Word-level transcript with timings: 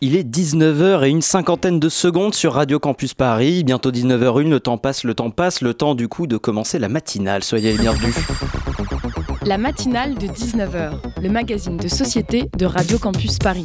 Il 0.00 0.14
est 0.14 0.22
19h 0.22 1.04
et 1.04 1.10
une 1.10 1.22
cinquantaine 1.22 1.80
de 1.80 1.88
secondes 1.88 2.32
sur 2.32 2.52
Radio 2.52 2.78
Campus 2.78 3.14
Paris. 3.14 3.64
Bientôt 3.64 3.90
19h01, 3.90 4.48
le 4.48 4.60
temps 4.60 4.78
passe, 4.78 5.02
le 5.02 5.12
temps 5.12 5.30
passe, 5.30 5.60
le 5.60 5.74
temps 5.74 5.96
du 5.96 6.06
coup 6.06 6.28
de 6.28 6.36
commencer 6.36 6.78
la 6.78 6.88
matinale. 6.88 7.42
Soyez 7.42 7.72
les 7.72 7.78
bienvenus. 7.78 8.14
La 9.42 9.58
matinale 9.58 10.14
de 10.14 10.28
19h, 10.28 10.92
le 11.20 11.28
magazine 11.28 11.78
de 11.78 11.88
société 11.88 12.48
de 12.56 12.64
Radio 12.64 12.96
Campus 13.00 13.38
Paris. 13.38 13.64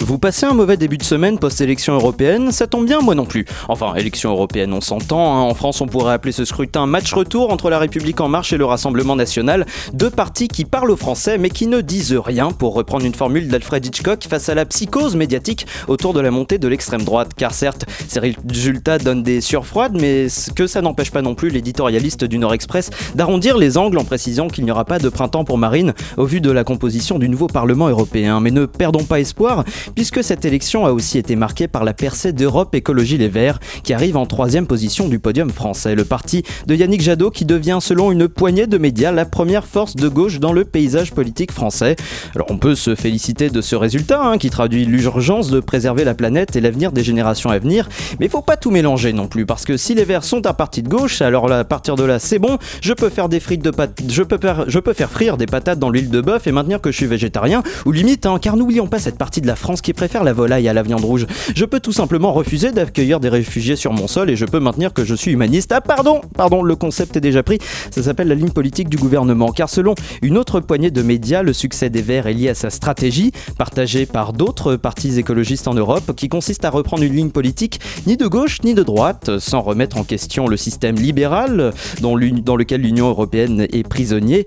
Vous 0.00 0.16
passez 0.16 0.46
un 0.46 0.54
mauvais 0.54 0.76
début 0.76 0.96
de 0.96 1.02
semaine 1.02 1.38
post-élection 1.38 1.92
européenne, 1.92 2.52
ça 2.52 2.68
tombe 2.68 2.86
bien, 2.86 3.00
moi 3.00 3.16
non 3.16 3.26
plus. 3.26 3.44
Enfin, 3.68 3.94
élection 3.96 4.30
européenne, 4.30 4.72
on 4.72 4.80
s'entend. 4.80 5.36
Hein. 5.36 5.40
En 5.40 5.54
France, 5.54 5.80
on 5.80 5.86
pourrait 5.86 6.12
appeler 6.12 6.30
ce 6.30 6.44
scrutin 6.44 6.86
match 6.86 7.12
retour 7.12 7.52
entre 7.52 7.68
la 7.68 7.80
République 7.80 8.20
en 8.20 8.28
marche 8.28 8.52
et 8.52 8.56
le 8.56 8.64
Rassemblement 8.64 9.16
national. 9.16 9.66
Deux 9.92 10.08
partis 10.08 10.46
qui 10.46 10.64
parlent 10.64 10.92
au 10.92 10.96
français 10.96 11.36
mais 11.36 11.50
qui 11.50 11.66
ne 11.66 11.80
disent 11.80 12.14
rien, 12.14 12.52
pour 12.52 12.74
reprendre 12.74 13.04
une 13.04 13.14
formule 13.14 13.48
d'Alfred 13.48 13.84
Hitchcock, 13.84 14.24
face 14.28 14.48
à 14.48 14.54
la 14.54 14.64
psychose 14.66 15.16
médiatique 15.16 15.66
autour 15.88 16.14
de 16.14 16.20
la 16.20 16.30
montée 16.30 16.58
de 16.58 16.68
l'extrême 16.68 17.02
droite. 17.02 17.32
Car 17.36 17.52
certes, 17.52 17.84
ces 18.06 18.20
résultats 18.20 18.98
donnent 18.98 19.24
des 19.24 19.40
surfroides, 19.40 19.98
mais 20.00 20.28
que 20.54 20.68
ça 20.68 20.80
n'empêche 20.80 21.10
pas 21.10 21.22
non 21.22 21.34
plus 21.34 21.50
l'éditorialiste 21.50 22.24
du 22.24 22.38
Nord 22.38 22.54
Express 22.54 22.90
d'arrondir 23.16 23.58
les 23.58 23.76
angles 23.76 23.98
en 23.98 24.04
précisant 24.04 24.46
qu'il 24.46 24.64
n'y 24.64 24.70
aura 24.70 24.84
pas 24.84 25.00
de 25.00 25.08
printemps 25.08 25.44
pour 25.44 25.58
Marine 25.58 25.92
au 26.16 26.24
vu 26.24 26.40
de 26.40 26.52
la 26.52 26.62
composition 26.62 27.18
du 27.18 27.28
nouveau 27.28 27.48
Parlement 27.48 27.88
européen. 27.88 28.38
Mais 28.38 28.52
ne 28.52 28.64
perdons 28.64 29.04
pas 29.04 29.18
espoir, 29.18 29.64
puisque 29.94 30.22
cette 30.24 30.44
élection 30.44 30.86
a 30.86 30.92
aussi 30.92 31.18
été 31.18 31.36
marquée 31.36 31.68
par 31.68 31.84
la 31.84 31.94
percée 31.94 32.32
d'Europe 32.32 32.74
Écologie 32.74 33.18
Les 33.18 33.28
Verts, 33.28 33.58
qui 33.82 33.92
arrive 33.92 34.16
en 34.16 34.26
troisième 34.26 34.66
position 34.66 35.08
du 35.08 35.18
podium 35.18 35.50
français. 35.50 35.94
Le 35.94 36.04
parti 36.04 36.42
de 36.66 36.74
Yannick 36.74 37.00
Jadot 37.00 37.30
qui 37.30 37.44
devient, 37.44 37.78
selon 37.80 38.12
une 38.12 38.28
poignée 38.28 38.66
de 38.66 38.78
médias, 38.78 39.12
la 39.12 39.24
première 39.24 39.66
force 39.66 39.96
de 39.96 40.08
gauche 40.08 40.40
dans 40.40 40.52
le 40.52 40.64
paysage 40.64 41.12
politique 41.12 41.52
français. 41.52 41.96
Alors 42.34 42.50
on 42.50 42.58
peut 42.58 42.74
se 42.74 42.94
féliciter 42.94 43.50
de 43.50 43.60
ce 43.60 43.76
résultat, 43.76 44.22
hein, 44.22 44.38
qui 44.38 44.50
traduit 44.50 44.84
l'urgence 44.84 45.50
de 45.50 45.60
préserver 45.60 46.04
la 46.04 46.14
planète 46.14 46.56
et 46.56 46.60
l'avenir 46.60 46.92
des 46.92 47.04
générations 47.04 47.50
à 47.50 47.58
venir, 47.58 47.88
mais 48.18 48.26
il 48.26 48.30
faut 48.30 48.42
pas 48.42 48.56
tout 48.56 48.70
mélanger 48.70 49.12
non 49.12 49.28
plus, 49.28 49.46
parce 49.46 49.64
que 49.64 49.76
si 49.76 49.94
les 49.94 50.04
Verts 50.04 50.24
sont 50.24 50.46
un 50.46 50.54
parti 50.54 50.82
de 50.82 50.88
gauche, 50.88 51.22
alors 51.22 51.50
à 51.50 51.64
partir 51.64 51.96
de 51.96 52.04
là, 52.04 52.18
c'est 52.18 52.38
bon, 52.38 52.58
je 52.80 52.92
peux 52.92 53.08
faire 53.08 53.28
des 53.28 53.40
frites 53.40 53.64
de 53.64 53.70
patates, 53.70 54.02
je 54.08 54.22
peux 54.22 54.38
faire, 54.38 54.64
je 54.68 54.78
peux 54.78 54.92
faire 54.92 55.10
frire 55.10 55.36
des 55.36 55.46
patates 55.46 55.78
dans 55.78 55.90
l'huile 55.90 56.10
de 56.10 56.20
bœuf 56.20 56.46
et 56.46 56.52
maintenir 56.52 56.80
que 56.80 56.90
je 56.90 56.96
suis 56.96 57.06
végétarien, 57.06 57.62
ou 57.86 57.92
limite, 57.92 58.26
hein, 58.26 58.38
car 58.40 58.56
n'oublions 58.56 58.86
pas 58.86 58.98
cette 58.98 59.18
partie 59.18 59.40
de 59.40 59.46
la 59.46 59.56
France 59.56 59.77
qui 59.82 59.92
préfère 59.92 60.24
la 60.24 60.32
volaille 60.32 60.68
à 60.68 60.72
la 60.72 60.82
viande 60.82 61.04
rouge. 61.04 61.26
Je 61.54 61.64
peux 61.64 61.80
tout 61.80 61.92
simplement 61.92 62.32
refuser 62.32 62.72
d'accueillir 62.72 63.20
des 63.20 63.28
réfugiés 63.28 63.76
sur 63.76 63.92
mon 63.92 64.06
sol 64.08 64.30
et 64.30 64.36
je 64.36 64.44
peux 64.44 64.60
maintenir 64.60 64.92
que 64.92 65.04
je 65.04 65.14
suis 65.14 65.32
humaniste. 65.32 65.72
Ah 65.72 65.80
pardon, 65.80 66.20
pardon, 66.36 66.62
le 66.62 66.76
concept 66.76 67.16
est 67.16 67.20
déjà 67.20 67.42
pris. 67.42 67.58
Ça 67.90 68.02
s'appelle 68.02 68.28
la 68.28 68.34
ligne 68.34 68.50
politique 68.50 68.88
du 68.88 68.96
gouvernement. 68.96 69.52
Car 69.52 69.68
selon 69.68 69.94
une 70.22 70.38
autre 70.38 70.60
poignée 70.60 70.90
de 70.90 71.02
médias, 71.02 71.42
le 71.42 71.52
succès 71.52 71.90
des 71.90 72.02
Verts 72.02 72.26
est 72.26 72.34
lié 72.34 72.48
à 72.50 72.54
sa 72.54 72.70
stratégie, 72.70 73.32
partagée 73.56 74.06
par 74.06 74.32
d'autres 74.32 74.76
partis 74.76 75.18
écologistes 75.18 75.68
en 75.68 75.74
Europe, 75.74 76.14
qui 76.16 76.28
consiste 76.28 76.64
à 76.64 76.70
reprendre 76.70 77.02
une 77.02 77.14
ligne 77.14 77.30
politique 77.30 77.80
ni 78.06 78.16
de 78.16 78.26
gauche 78.26 78.62
ni 78.62 78.74
de 78.74 78.82
droite, 78.82 79.38
sans 79.38 79.60
remettre 79.60 79.96
en 79.98 80.04
question 80.04 80.46
le 80.46 80.56
système 80.56 80.96
libéral 80.96 81.72
dans, 82.00 82.16
dans 82.16 82.56
lequel 82.56 82.80
l'Union 82.80 83.08
européenne 83.08 83.66
est 83.72 83.86
prisonnier, 83.88 84.44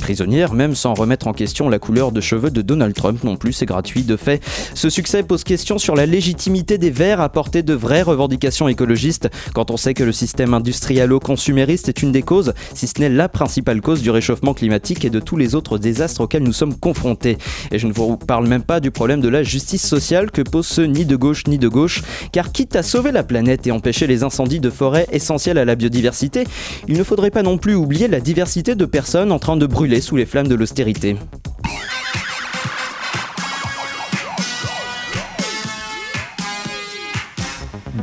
prisonnière, 0.00 0.54
même 0.54 0.74
sans 0.74 0.94
remettre 0.94 1.26
en 1.26 1.32
question 1.32 1.68
la 1.68 1.78
couleur 1.78 2.12
de 2.12 2.20
cheveux 2.20 2.50
de 2.50 2.62
Donald 2.62 2.94
Trump 2.94 3.24
non 3.24 3.36
plus, 3.36 3.52
c'est 3.52 3.66
gratuit 3.66 4.02
de 4.02 4.16
fait. 4.16 4.42
Ce 4.74 4.90
succès 4.90 5.22
pose 5.22 5.44
question 5.44 5.78
sur 5.78 5.94
la 5.94 6.06
légitimité 6.06 6.78
des 6.78 6.90
Verts 6.90 7.20
à 7.20 7.28
porter 7.28 7.62
de 7.62 7.74
vraies 7.74 8.02
revendications 8.02 8.68
écologistes, 8.68 9.28
quand 9.54 9.70
on 9.70 9.76
sait 9.76 9.94
que 9.94 10.04
le 10.04 10.12
système 10.12 10.54
industrialo-consumériste 10.54 11.88
est 11.88 12.02
une 12.02 12.12
des 12.12 12.22
causes, 12.22 12.52
si 12.74 12.86
ce 12.86 13.00
n'est 13.00 13.08
la 13.08 13.28
principale 13.28 13.80
cause 13.80 14.02
du 14.02 14.10
réchauffement 14.10 14.54
climatique 14.54 15.04
et 15.04 15.10
de 15.10 15.20
tous 15.20 15.36
les 15.36 15.54
autres 15.54 15.78
désastres 15.78 16.20
auxquels 16.20 16.42
nous 16.42 16.52
sommes 16.52 16.76
confrontés. 16.76 17.38
Et 17.70 17.78
je 17.78 17.86
ne 17.86 17.92
vous 17.92 18.16
parle 18.16 18.46
même 18.46 18.62
pas 18.62 18.80
du 18.80 18.90
problème 18.90 19.20
de 19.20 19.28
la 19.28 19.42
justice 19.42 19.86
sociale 19.86 20.30
que 20.30 20.42
pose 20.42 20.66
ce 20.66 20.82
ni 20.82 21.04
de 21.04 21.16
gauche 21.16 21.46
ni 21.46 21.58
de 21.58 21.68
gauche, 21.68 22.02
car 22.32 22.52
quitte 22.52 22.76
à 22.76 22.82
sauver 22.82 23.12
la 23.12 23.22
planète 23.22 23.66
et 23.66 23.72
empêcher 23.72 24.06
les 24.06 24.22
incendies 24.22 24.60
de 24.60 24.70
forêt 24.70 25.06
essentiels 25.12 25.58
à 25.58 25.64
la 25.64 25.74
biodiversité, 25.74 26.44
il 26.86 26.96
ne 26.96 27.04
faudrait 27.04 27.30
pas 27.30 27.42
non 27.42 27.58
plus 27.58 27.74
oublier 27.74 28.08
la 28.08 28.20
diversité 28.20 28.74
de 28.74 28.84
personnes 28.84 29.32
en 29.32 29.38
train 29.38 29.56
de 29.56 29.66
brûler 29.66 30.00
sous 30.00 30.16
les 30.16 30.26
flammes 30.26 30.48
de 30.48 30.54
l'austérité. 30.54 31.16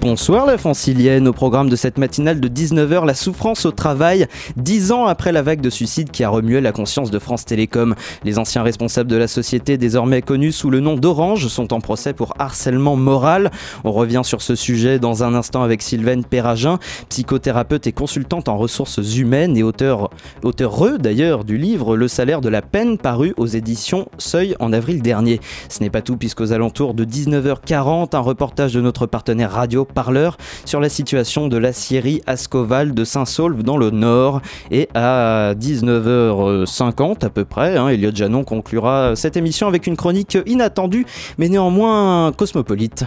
Bonsoir 0.06 0.46
la 0.46 0.60
francilienne, 0.60 1.28
au 1.28 1.34
programme 1.34 1.68
de 1.68 1.76
cette 1.76 1.98
matinale 1.98 2.40
de 2.40 2.48
19h, 2.48 3.08
la 3.08 3.16
souffrance 3.16 3.66
au 3.66 3.72
travail, 3.72 4.28
dix 4.56 4.92
ans 4.92 5.08
après 5.08 5.32
la 5.32 5.42
vague 5.42 5.62
de 5.62 5.72
suicides 5.72 6.12
qui 6.12 6.24
a 6.24 6.30
remué 6.30 6.62
la 6.62 6.72
conscience 6.72 7.10
de 7.10 7.18
France 7.18 7.44
Télécom. 7.44 7.96
Les 8.24 8.38
anciens 8.38 8.62
responsables 8.62 9.10
de 9.10 9.16
la 9.16 9.28
société, 9.28 9.80
désormais 9.80 10.22
connus 10.22 10.52
sous 10.52 10.70
le 10.70 10.80
nom 10.80 10.94
d'Orange, 10.94 11.48
sont 11.48 11.74
en 11.74 11.80
procès 11.80 12.14
pour 12.14 12.36
harcèlement 12.38 12.96
moral. 12.96 13.50
On 13.84 13.92
revient 13.92 14.22
sur 14.24 14.44
ce 14.44 14.54
sujet 14.54 15.00
dans 15.00 15.24
un 15.24 15.34
instant 15.34 15.64
avec 15.64 15.82
Sylvaine 15.82 16.24
Perragin, 16.24 16.78
psychothérapeute 17.10 17.88
et 17.88 17.92
consultante 17.92 18.48
en 18.48 18.60
ressources 18.60 19.00
humaines 19.18 19.58
et 19.58 19.64
auteur, 19.64 20.12
auteur 20.44 21.00
d'ailleurs 21.00 21.44
du 21.46 21.58
livre 21.58 21.98
Le 21.98 22.08
salaire 22.08 22.42
de 22.42 22.50
la 22.50 22.62
peine 22.62 23.00
paru 23.00 23.34
aux 23.38 23.48
éditions 23.48 24.08
Seuil 24.20 24.56
en 24.60 24.72
avril 24.72 25.02
dernier. 25.02 25.42
Ce 25.68 25.80
n'est 25.82 25.90
pas 25.90 26.04
tout 26.04 26.16
puisqu'aux 26.16 26.54
alentours 26.54 26.94
de 26.94 27.06
19h40, 27.06 28.16
un 28.16 28.20
reportage 28.20 28.76
de 28.76 28.82
notre 28.82 29.08
partenaire 29.08 29.52
radio 29.52 29.88
parleur 29.96 30.38
sur 30.66 30.80
la 30.80 30.90
situation 30.90 31.48
de 31.48 31.58
la 31.58 31.74
scierie 31.74 32.22
Ascoval 32.28 32.94
de 32.94 33.04
Saint-Saulve 33.04 33.64
dans 33.64 33.78
le 33.78 33.90
Nord. 33.90 34.42
Et 34.70 34.90
à 34.94 35.56
19h50 35.56 37.26
à 37.26 37.30
peu 37.30 37.46
près, 37.46 37.78
hein, 37.78 37.88
Elliot 37.88 38.12
Janon 38.14 38.44
conclura 38.44 39.16
cette 39.16 39.38
émission 39.38 39.68
avec 39.68 39.88
une 39.88 39.98
chronique 39.98 40.38
inattendue 40.46 41.08
mais 41.40 41.50
néanmoins 41.50 42.32
cosmopolite. 42.34 43.06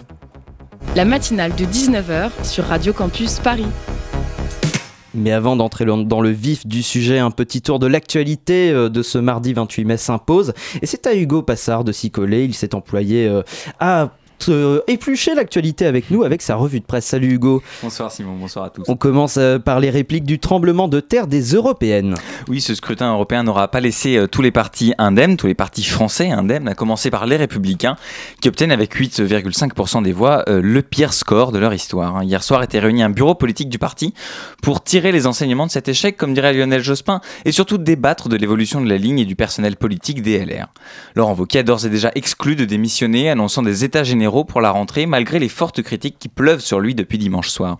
La 0.97 1.04
matinale 1.04 1.54
de 1.54 1.65
19h 1.65 2.31
sur 2.43 2.65
Radio 2.65 2.93
Campus 2.93 3.38
Paris. 3.38 3.66
Mais 5.15 5.32
avant 5.32 5.56
d'entrer 5.56 5.84
dans 5.84 6.20
le 6.20 6.31
vif 6.31 6.66
du 6.66 6.82
sujet, 6.82 7.19
un 7.19 7.31
petit 7.31 7.62
tour 7.62 7.78
de 7.78 7.87
l'actualité 7.87 8.70
euh, 8.70 8.88
de 8.88 9.03
ce 9.03 9.19
mardi 9.19 9.53
28 9.53 9.84
mai 9.84 9.97
s'impose. 9.97 10.53
Et 10.82 10.87
c'est 10.87 11.06
à 11.06 11.15
Hugo 11.15 11.43
Passard 11.43 11.82
de 11.84 11.93
s'y 11.93 12.10
coller. 12.10 12.44
Il 12.44 12.55
s'est 12.55 12.75
employé 12.75 13.26
euh, 13.26 13.43
à 13.81 14.10
euh, 14.49 14.81
éplucher 14.87 15.34
l'actualité 15.34 15.87
avec 15.87 16.10
nous 16.10 16.22
avec 16.22 16.43
sa 16.43 16.56
revue 16.56 16.81
de 16.81 16.84
presse. 16.84 17.06
Salut 17.06 17.32
Hugo. 17.32 17.62
Bonsoir 17.82 18.12
Simon, 18.12 18.37
bonsoir 18.38 18.66
à 18.66 18.71
tous. 18.71 18.84
On 18.88 18.97
commence 18.97 19.37
euh, 19.37 19.59
par 19.59 19.81
les 19.81 19.91
répliques 19.91 20.25
du 20.25 20.38
tremblement 20.38 20.88
de 20.88 21.00
terre 21.00 21.26
des 21.26 21.54
européennes. 21.54 22.15
Oui, 22.49 22.60
ce 22.60 22.75
scrutin 22.75 23.12
européen 23.12 23.43
n'aura 23.43 23.69
pas 23.69 23.81
laissé 23.81 24.16
euh, 24.16 24.26
tous 24.26 24.43
les 24.43 24.50
partis 24.50 24.94
indemnes, 24.99 25.37
tous 25.37 25.49
les 25.49 25.54
partis 25.54 25.82
français 25.82 26.31
indemnes, 26.31 26.69
à 26.69 26.75
commencer 26.75 27.10
par 27.10 27.26
les 27.26 27.37
républicains, 27.37 27.97
qui 28.41 28.49
obtiennent 28.49 28.72
avec 28.72 28.94
8,5% 28.94 30.03
des 30.03 30.12
voix 30.12 30.44
le 30.47 30.82
pire 30.82 31.12
score 31.12 31.53
de 31.53 31.59
leur 31.59 31.75
histoire. 31.75 32.16
Hein. 32.16 32.25
Hier 32.25 32.43
soir 32.43 32.62
était 32.62 32.78
réuni 32.78 33.03
un 33.03 33.10
bureau 33.10 33.34
politique 33.34 33.69
du 33.69 33.78
parti 33.78 34.15
pour 34.62 34.82
tirer 34.82 35.12
les 35.12 35.26
enseignements 35.26 35.66
de 35.66 35.70
cet 35.70 35.88
échec, 35.88 36.16
comme 36.16 36.34
dirait 36.34 36.53
Lionel 36.53 36.82
Jospin, 36.82 37.20
et 37.44 37.53
surtout 37.53 37.78
débattre 37.78 38.28
de 38.28 38.37
l'évolution 38.37 38.81
de 38.81 38.88
la 38.88 38.97
ligne 38.97 39.19
et 39.19 39.25
du 39.25 39.37
personnel 39.37 39.76
politique 39.76 40.22
des 40.22 40.44
LR. 40.44 40.69
Laurent 41.15 41.34
Wauquiez 41.34 41.60
a 41.60 41.62
d'ores 41.62 41.87
et 41.87 41.91
déjà 41.91 42.10
exclu 42.15 42.56
de 42.56 42.65
démissionner, 42.65 43.31
annonçant 43.31 43.62
des 43.62 43.84
états 43.84 44.05
généraux 44.05 44.28
pour 44.31 44.61
la 44.61 44.71
rentrée, 44.71 45.06
malgré 45.06 45.39
les 45.39 45.49
fortes 45.49 45.83
critiques 45.83 46.19
qui 46.19 46.28
pleuvent 46.28 46.61
sur 46.61 46.81
lui 46.81 46.94
depuis 46.94 47.19
dimanche 47.19 47.49
soir. 47.49 47.78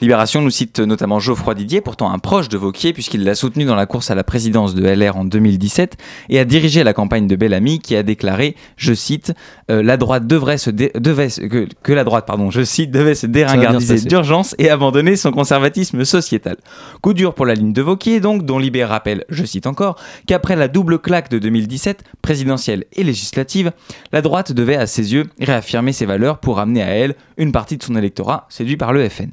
Libération 0.00 0.42
nous 0.42 0.50
cite 0.50 0.80
notamment 0.80 1.20
Geoffroy 1.20 1.54
Didier, 1.54 1.80
pourtant 1.80 2.10
un 2.10 2.18
proche 2.18 2.48
de 2.48 2.58
Vauquier, 2.58 2.92
puisqu'il 2.92 3.24
l'a 3.24 3.34
soutenu 3.34 3.64
dans 3.64 3.74
la 3.74 3.86
course 3.86 4.10
à 4.10 4.14
la 4.14 4.24
présidence 4.24 4.74
de 4.74 4.84
LR 4.84 5.16
en 5.16 5.24
2017 5.24 5.96
et 6.28 6.38
a 6.38 6.44
dirigé 6.44 6.84
la 6.84 6.92
campagne 6.92 7.26
de 7.26 7.36
Bellamy, 7.36 7.78
qui 7.78 7.96
a 7.96 8.02
déclaré, 8.02 8.56
je 8.76 8.92
cite, 8.92 9.32
euh, 9.70 9.82
la 9.82 9.96
droite 9.96 10.26
devrait 10.26 10.58
se 10.58 10.70
devait 10.70 11.28
que, 11.82 11.92
la 11.92 12.04
droite, 12.04 12.26
pardon, 12.26 12.50
je 12.50 12.62
cite, 12.62 12.90
devait 12.90 13.14
se 13.14 13.26
déringardiser 13.26 14.00
d'urgence 14.06 14.54
et 14.58 14.70
abandonner 14.70 15.16
son 15.16 15.30
conservatisme 15.30 16.04
sociétal. 16.04 16.56
Coup 17.00 17.14
dur 17.14 17.34
pour 17.34 17.46
la 17.46 17.54
ligne 17.54 17.72
de 17.72 17.82
Vauquier, 17.82 18.20
donc, 18.20 18.44
dont 18.44 18.58
Libé 18.58 18.84
rappelle, 18.84 19.24
je 19.28 19.44
cite 19.44 19.66
encore, 19.66 19.96
qu'après 20.26 20.56
la 20.56 20.68
double 20.68 20.98
claque 20.98 21.30
de 21.30 21.38
2017, 21.38 22.04
présidentielle 22.22 22.84
et 22.92 23.04
législative, 23.04 23.72
la 24.12 24.22
droite 24.22 24.52
devait, 24.52 24.76
à 24.76 24.86
ses 24.86 25.12
yeux, 25.14 25.24
réaffirmer 25.40 25.92
ses 25.92 26.06
valeurs 26.06 26.38
pour 26.38 26.58
amener 26.58 26.82
à 26.82 26.88
elle 26.88 27.14
une 27.36 27.52
partie 27.52 27.76
de 27.76 27.82
son 27.82 27.96
électorat 27.96 28.46
séduit 28.50 28.76
par 28.76 28.92
le 28.92 29.08
FN. 29.08 29.30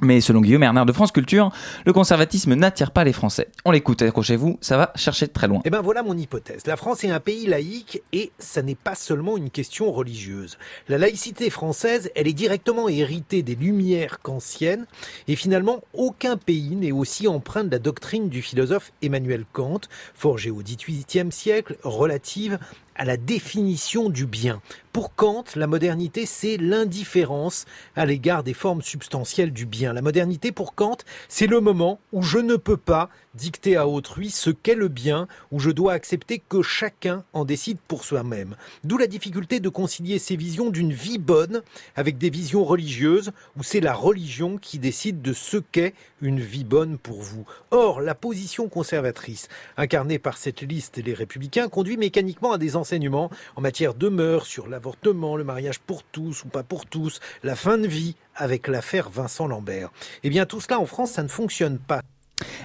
Mais 0.00 0.20
selon 0.20 0.40
Guillaume 0.40 0.64
Erner 0.64 0.84
de 0.84 0.92
France 0.92 1.12
Culture, 1.12 1.52
le 1.86 1.92
conservatisme 1.92 2.54
n'attire 2.54 2.90
pas 2.90 3.04
les 3.04 3.12
Français. 3.12 3.48
On 3.64 3.70
l'écoute, 3.70 4.02
accrochez-vous, 4.02 4.58
ça 4.60 4.76
va 4.76 4.92
chercher 4.96 5.28
très 5.28 5.46
loin. 5.46 5.60
Eh 5.64 5.70
bien 5.70 5.82
voilà 5.82 6.02
mon 6.02 6.18
hypothèse. 6.18 6.66
La 6.66 6.76
France 6.76 7.04
est 7.04 7.10
un 7.10 7.20
pays 7.20 7.46
laïque 7.46 8.02
et 8.12 8.32
ça 8.38 8.62
n'est 8.62 8.74
pas 8.74 8.96
seulement 8.96 9.36
une 9.36 9.50
question 9.50 9.92
religieuse. 9.92 10.58
La 10.88 10.98
laïcité 10.98 11.48
française, 11.48 12.10
elle 12.16 12.26
est 12.26 12.32
directement 12.32 12.88
héritée 12.88 13.42
des 13.42 13.54
Lumières 13.54 14.20
kantiennes 14.20 14.86
et 15.28 15.36
finalement 15.36 15.80
aucun 15.92 16.36
pays 16.36 16.74
n'est 16.74 16.92
aussi 16.92 17.28
empreint 17.28 17.62
de 17.62 17.70
la 17.70 17.78
doctrine 17.78 18.28
du 18.28 18.42
philosophe 18.42 18.90
Emmanuel 19.00 19.44
Kant, 19.52 19.80
forgée 20.14 20.50
au 20.50 20.60
XVIIIe 20.60 21.30
siècle, 21.30 21.76
relative 21.84 22.58
à 22.94 23.04
la 23.04 23.16
définition 23.16 24.08
du 24.08 24.26
bien. 24.26 24.60
Pour 24.92 25.16
Kant, 25.16 25.44
la 25.56 25.66
modernité, 25.66 26.24
c'est 26.24 26.56
l'indifférence 26.56 27.64
à 27.96 28.06
l'égard 28.06 28.44
des 28.44 28.54
formes 28.54 28.82
substantielles 28.82 29.52
du 29.52 29.66
bien. 29.66 29.92
La 29.92 30.02
modernité, 30.02 30.52
pour 30.52 30.76
Kant, 30.76 30.98
c'est 31.28 31.48
le 31.48 31.60
moment 31.60 31.98
où 32.12 32.22
je 32.22 32.38
ne 32.38 32.54
peux 32.54 32.76
pas 32.76 33.10
dicter 33.34 33.76
à 33.76 33.88
autrui 33.88 34.30
ce 34.30 34.50
qu'est 34.50 34.76
le 34.76 34.86
bien, 34.86 35.26
où 35.50 35.58
je 35.58 35.70
dois 35.70 35.94
accepter 35.94 36.40
que 36.48 36.62
chacun 36.62 37.24
en 37.32 37.44
décide 37.44 37.78
pour 37.88 38.04
soi-même. 38.04 38.54
D'où 38.84 38.96
la 38.96 39.08
difficulté 39.08 39.58
de 39.58 39.68
concilier 39.68 40.20
ces 40.20 40.36
visions 40.36 40.70
d'une 40.70 40.92
vie 40.92 41.18
bonne 41.18 41.62
avec 41.96 42.16
des 42.16 42.30
visions 42.30 42.64
religieuses, 42.64 43.32
où 43.58 43.64
c'est 43.64 43.80
la 43.80 43.94
religion 43.94 44.58
qui 44.58 44.78
décide 44.78 45.22
de 45.22 45.32
ce 45.32 45.56
qu'est 45.56 45.94
une 46.22 46.40
vie 46.40 46.64
bonne 46.64 46.96
pour 46.98 47.20
vous. 47.20 47.44
Or, 47.72 48.00
la 48.00 48.14
position 48.14 48.68
conservatrice, 48.68 49.48
incarnée 49.76 50.20
par 50.20 50.36
cette 50.36 50.62
liste 50.62 50.98
et 50.98 51.02
les 51.02 51.14
républicains, 51.14 51.68
conduit 51.68 51.96
mécaniquement 51.96 52.52
à 52.52 52.58
des 52.58 52.76
enseignements 52.84 53.30
en 53.56 53.62
matière 53.62 53.94
de 53.94 54.10
mœurs, 54.10 54.46
sur 54.46 54.68
l'avortement, 54.68 55.38
le 55.38 55.44
mariage 55.44 55.80
pour 55.80 56.02
tous 56.02 56.44
ou 56.44 56.48
pas 56.48 56.62
pour 56.62 56.84
tous, 56.84 57.18
la 57.42 57.56
fin 57.56 57.78
de 57.78 57.86
vie, 57.86 58.14
avec 58.36 58.68
l'affaire 58.68 59.08
Vincent 59.08 59.46
Lambert. 59.46 59.90
Eh 60.22 60.28
bien, 60.28 60.44
tout 60.44 60.60
cela 60.60 60.78
en 60.78 60.84
France, 60.84 61.12
ça 61.12 61.22
ne 61.22 61.28
fonctionne 61.28 61.78
pas. 61.78 62.02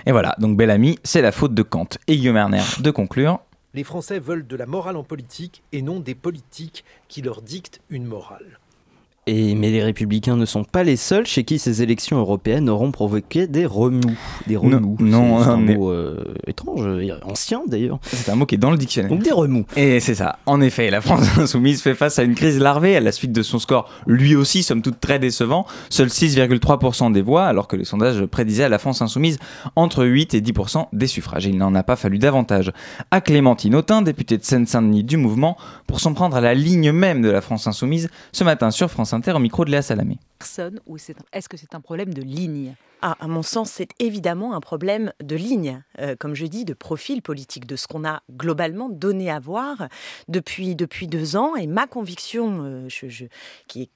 Et 0.05 0.11
voilà, 0.11 0.35
donc 0.37 0.57
bel 0.57 0.71
ami, 0.71 0.99
c'est 1.05 1.21
la 1.21 1.31
faute 1.31 1.53
de 1.53 1.63
Kant. 1.63 1.87
Et 2.07 2.17
Guillaume 2.17 2.35
Erner 2.35 2.63
de 2.81 2.91
conclure. 2.91 3.39
Les 3.73 3.85
Français 3.85 4.19
veulent 4.19 4.45
de 4.45 4.57
la 4.57 4.65
morale 4.65 4.97
en 4.97 5.03
politique 5.03 5.63
et 5.71 5.81
non 5.81 6.01
des 6.01 6.15
politiques 6.15 6.83
qui 7.07 7.21
leur 7.21 7.41
dictent 7.41 7.79
une 7.89 8.03
morale. 8.03 8.58
Et, 9.29 9.53
mais 9.53 9.69
les 9.69 9.83
républicains 9.83 10.35
ne 10.35 10.45
sont 10.45 10.63
pas 10.63 10.83
les 10.83 10.95
seuls 10.95 11.27
chez 11.27 11.43
qui 11.43 11.59
ces 11.59 11.83
élections 11.83 12.17
européennes 12.17 12.67
auront 12.67 12.89
provoqué 12.91 13.45
des 13.45 13.67
remous. 13.67 14.01
Des 14.47 14.55
remous. 14.57 14.97
Non, 14.99 15.43
c'est 15.43 15.49
un 15.49 15.57
mais- 15.57 15.75
mot 15.75 15.91
euh, 15.91 16.33
étrange, 16.47 16.81
euh, 16.83 17.11
ancien 17.23 17.61
d'ailleurs. 17.67 17.99
C'est 18.01 18.31
un 18.31 18.35
mot 18.35 18.47
qui 18.47 18.55
est 18.55 18.57
dans 18.57 18.71
le 18.71 18.77
dictionnaire. 18.77 19.11
Donc 19.11 19.21
des 19.21 19.31
remous. 19.31 19.65
Et 19.75 19.99
c'est 19.99 20.15
ça. 20.15 20.39
En 20.47 20.61
effet, 20.61 20.89
la 20.89 21.01
France 21.01 21.27
insoumise 21.37 21.83
fait 21.83 21.93
face 21.93 22.17
à 22.17 22.23
une 22.23 22.33
crise 22.33 22.57
larvée 22.59 22.95
à 22.95 23.01
la 23.01 23.11
suite 23.11 23.31
de 23.31 23.43
son 23.43 23.59
score, 23.59 23.87
lui 24.07 24.35
aussi, 24.35 24.63
somme 24.63 24.81
toute 24.81 24.99
très 24.99 25.19
décevant. 25.19 25.67
Seuls 25.91 26.07
6,3% 26.07 27.11
des 27.11 27.21
voix, 27.21 27.43
alors 27.45 27.67
que 27.67 27.75
les 27.75 27.85
sondages 27.85 28.25
prédisaient 28.25 28.63
à 28.63 28.69
la 28.69 28.79
France 28.79 29.03
insoumise 29.03 29.37
entre 29.75 30.05
8 30.05 30.33
et 30.33 30.41
10% 30.41 30.87
des 30.91 31.07
suffrages. 31.07 31.45
Il 31.45 31.57
n'en 31.57 31.75
a 31.75 31.83
pas 31.83 31.95
fallu 31.97 32.17
davantage 32.17 32.71
à 33.11 33.21
Clémentine 33.21 33.75
Autain, 33.75 34.01
députée 34.01 34.39
de 34.39 34.43
Seine-Saint-Denis 34.43 35.03
du 35.03 35.17
mouvement, 35.17 35.55
pour 35.85 35.99
s'en 35.99 36.13
prendre 36.15 36.35
à 36.35 36.41
la 36.41 36.55
ligne 36.55 36.91
même 36.91 37.21
de 37.21 37.29
la 37.29 37.41
France 37.41 37.67
insoumise 37.67 38.09
ce 38.31 38.43
matin 38.43 38.71
sur 38.71 38.89
France 38.89 39.13
Inter 39.13 39.18
au 39.35 39.39
micro 39.39 39.65
de 39.65 39.71
Léa 39.71 39.81
Salamé. 39.81 40.17
est-ce 41.31 41.49
que 41.49 41.57
c'est 41.57 41.75
un 41.75 41.81
problème 41.81 42.13
de 42.13 42.21
ligne? 42.21 42.75
Ah, 43.01 43.15
à 43.21 43.27
mon 43.27 43.43
sens, 43.43 43.71
c'est 43.71 43.91
évidemment 43.99 44.53
un 44.53 44.59
problème 44.59 45.13
de 45.23 45.37
ligne, 45.37 45.81
euh, 45.99 46.17
comme 46.19 46.35
je 46.35 46.45
dis, 46.45 46.65
de 46.65 46.73
profil 46.73 47.21
politique, 47.21 47.65
de 47.65 47.77
ce 47.77 47.87
qu'on 47.87 48.03
a 48.03 48.23
globalement 48.29 48.89
donné 48.89 49.31
à 49.31 49.39
voir 49.39 49.87
depuis, 50.27 50.75
depuis 50.75 51.07
deux 51.07 51.37
ans. 51.37 51.55
Et 51.55 51.65
ma 51.65 51.87
conviction, 51.87 52.59
euh, 52.65 52.87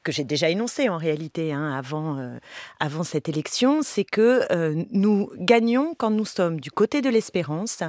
que 0.03 0.11
j'ai 0.13 0.23
déjà 0.23 0.49
énoncée 0.49 0.87
en 0.87 0.95
réalité 0.95 1.51
hein, 1.51 1.73
avant, 1.73 2.17
euh, 2.17 2.37
avant 2.79 3.03
cette 3.03 3.27
élection, 3.27 3.81
c'est 3.81 4.05
que 4.05 4.47
nous 4.91 5.29
gagnons 5.37 5.95
quand 5.97 6.11
nous 6.11 6.25
sommes 6.25 6.61
du 6.61 6.71
côté 6.71 7.01
de 7.01 7.09
l'espérance 7.09 7.83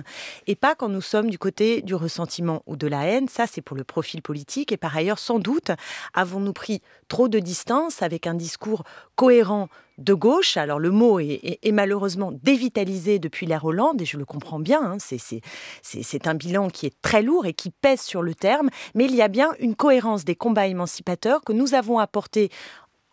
et 0.49 0.57
pas 0.57 0.75
quand 0.75 0.89
nous 0.89 1.01
sommes 1.01 1.31
du 1.31 1.39
côté 1.39 1.83
du 1.83 1.95
ressentiment 1.95 2.63
ou 2.67 2.75
de 2.75 2.89
la 2.89 3.05
haine. 3.07 3.29
Ça, 3.29 3.47
c'est 3.47 3.63
pour 3.63 3.77
le 3.77 3.85
profil 3.85 4.21
politique. 4.21 4.73
Et 4.73 4.77
par 4.77 4.97
ailleurs, 4.97 5.21
sans 5.21 5.39
doute, 5.39 5.71
avons-nous 6.13 6.53
pris 6.53 6.83
trop 7.07 7.29
de 7.29 7.39
distance 7.39 8.03
avec 8.03 8.27
un 8.27 8.35
discours 8.35 8.83
cohérent 9.15 9.69
de 9.99 10.14
gauche. 10.14 10.56
Alors 10.56 10.79
le 10.79 10.91
mot 10.91 11.20
est, 11.20 11.41
est- 11.43 11.58
est 11.62 11.73
malheureusement 11.73 12.32
dévitalisé 12.43 13.19
depuis 13.19 13.46
l'ère 13.46 13.64
Hollande, 13.64 14.00
et 14.02 14.05
je 14.05 14.17
le 14.17 14.25
comprends 14.25 14.58
bien, 14.58 14.81
hein, 14.82 14.96
c'est- 14.99 16.26
un 16.26 16.35
bilan 16.35 16.70
qui 16.70 16.87
est 16.87 16.94
très 17.02 17.23
lourd 17.23 17.46
et 17.46 17.52
qui 17.52 17.70
pèse 17.70 18.00
sur 18.00 18.23
le 18.23 18.35
terme, 18.35 18.70
mais 18.94 19.05
il 19.05 19.14
y 19.14 19.23
a 19.23 19.29
bien 19.29 19.50
une 19.58 19.75
cohérence 19.76 20.25
des 20.25 20.35
combats 20.37 20.67
émancipateurs 20.67 21.43
que 21.43 21.52
nous 21.52 21.75
avons 21.75 21.99
apportés 21.99 22.50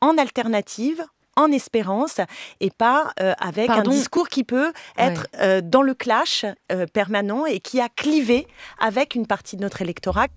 en 0.01 0.17
alternative 0.17 1.03
en 1.37 1.51
espérance 1.51 2.17
et 2.59 2.71
pas 2.71 3.11
euh, 3.21 3.33
avec 3.39 3.67
Pardon 3.67 3.91
un 3.91 3.93
discours 3.93 4.27
qui 4.27 4.43
peut 4.43 4.73
être 4.97 5.27
euh, 5.39 5.61
dans 5.63 5.81
le 5.81 5.93
clash 5.93 6.45
euh, 6.71 6.85
permanent 6.91 7.45
et 7.45 7.59
qui 7.61 7.79
a 7.79 7.87
clivé 7.89 8.47
avec 8.79 9.15
une 9.15 9.25
partie 9.27 9.55
de 9.55 9.61
notre 9.61 9.81
électorat 9.81 10.27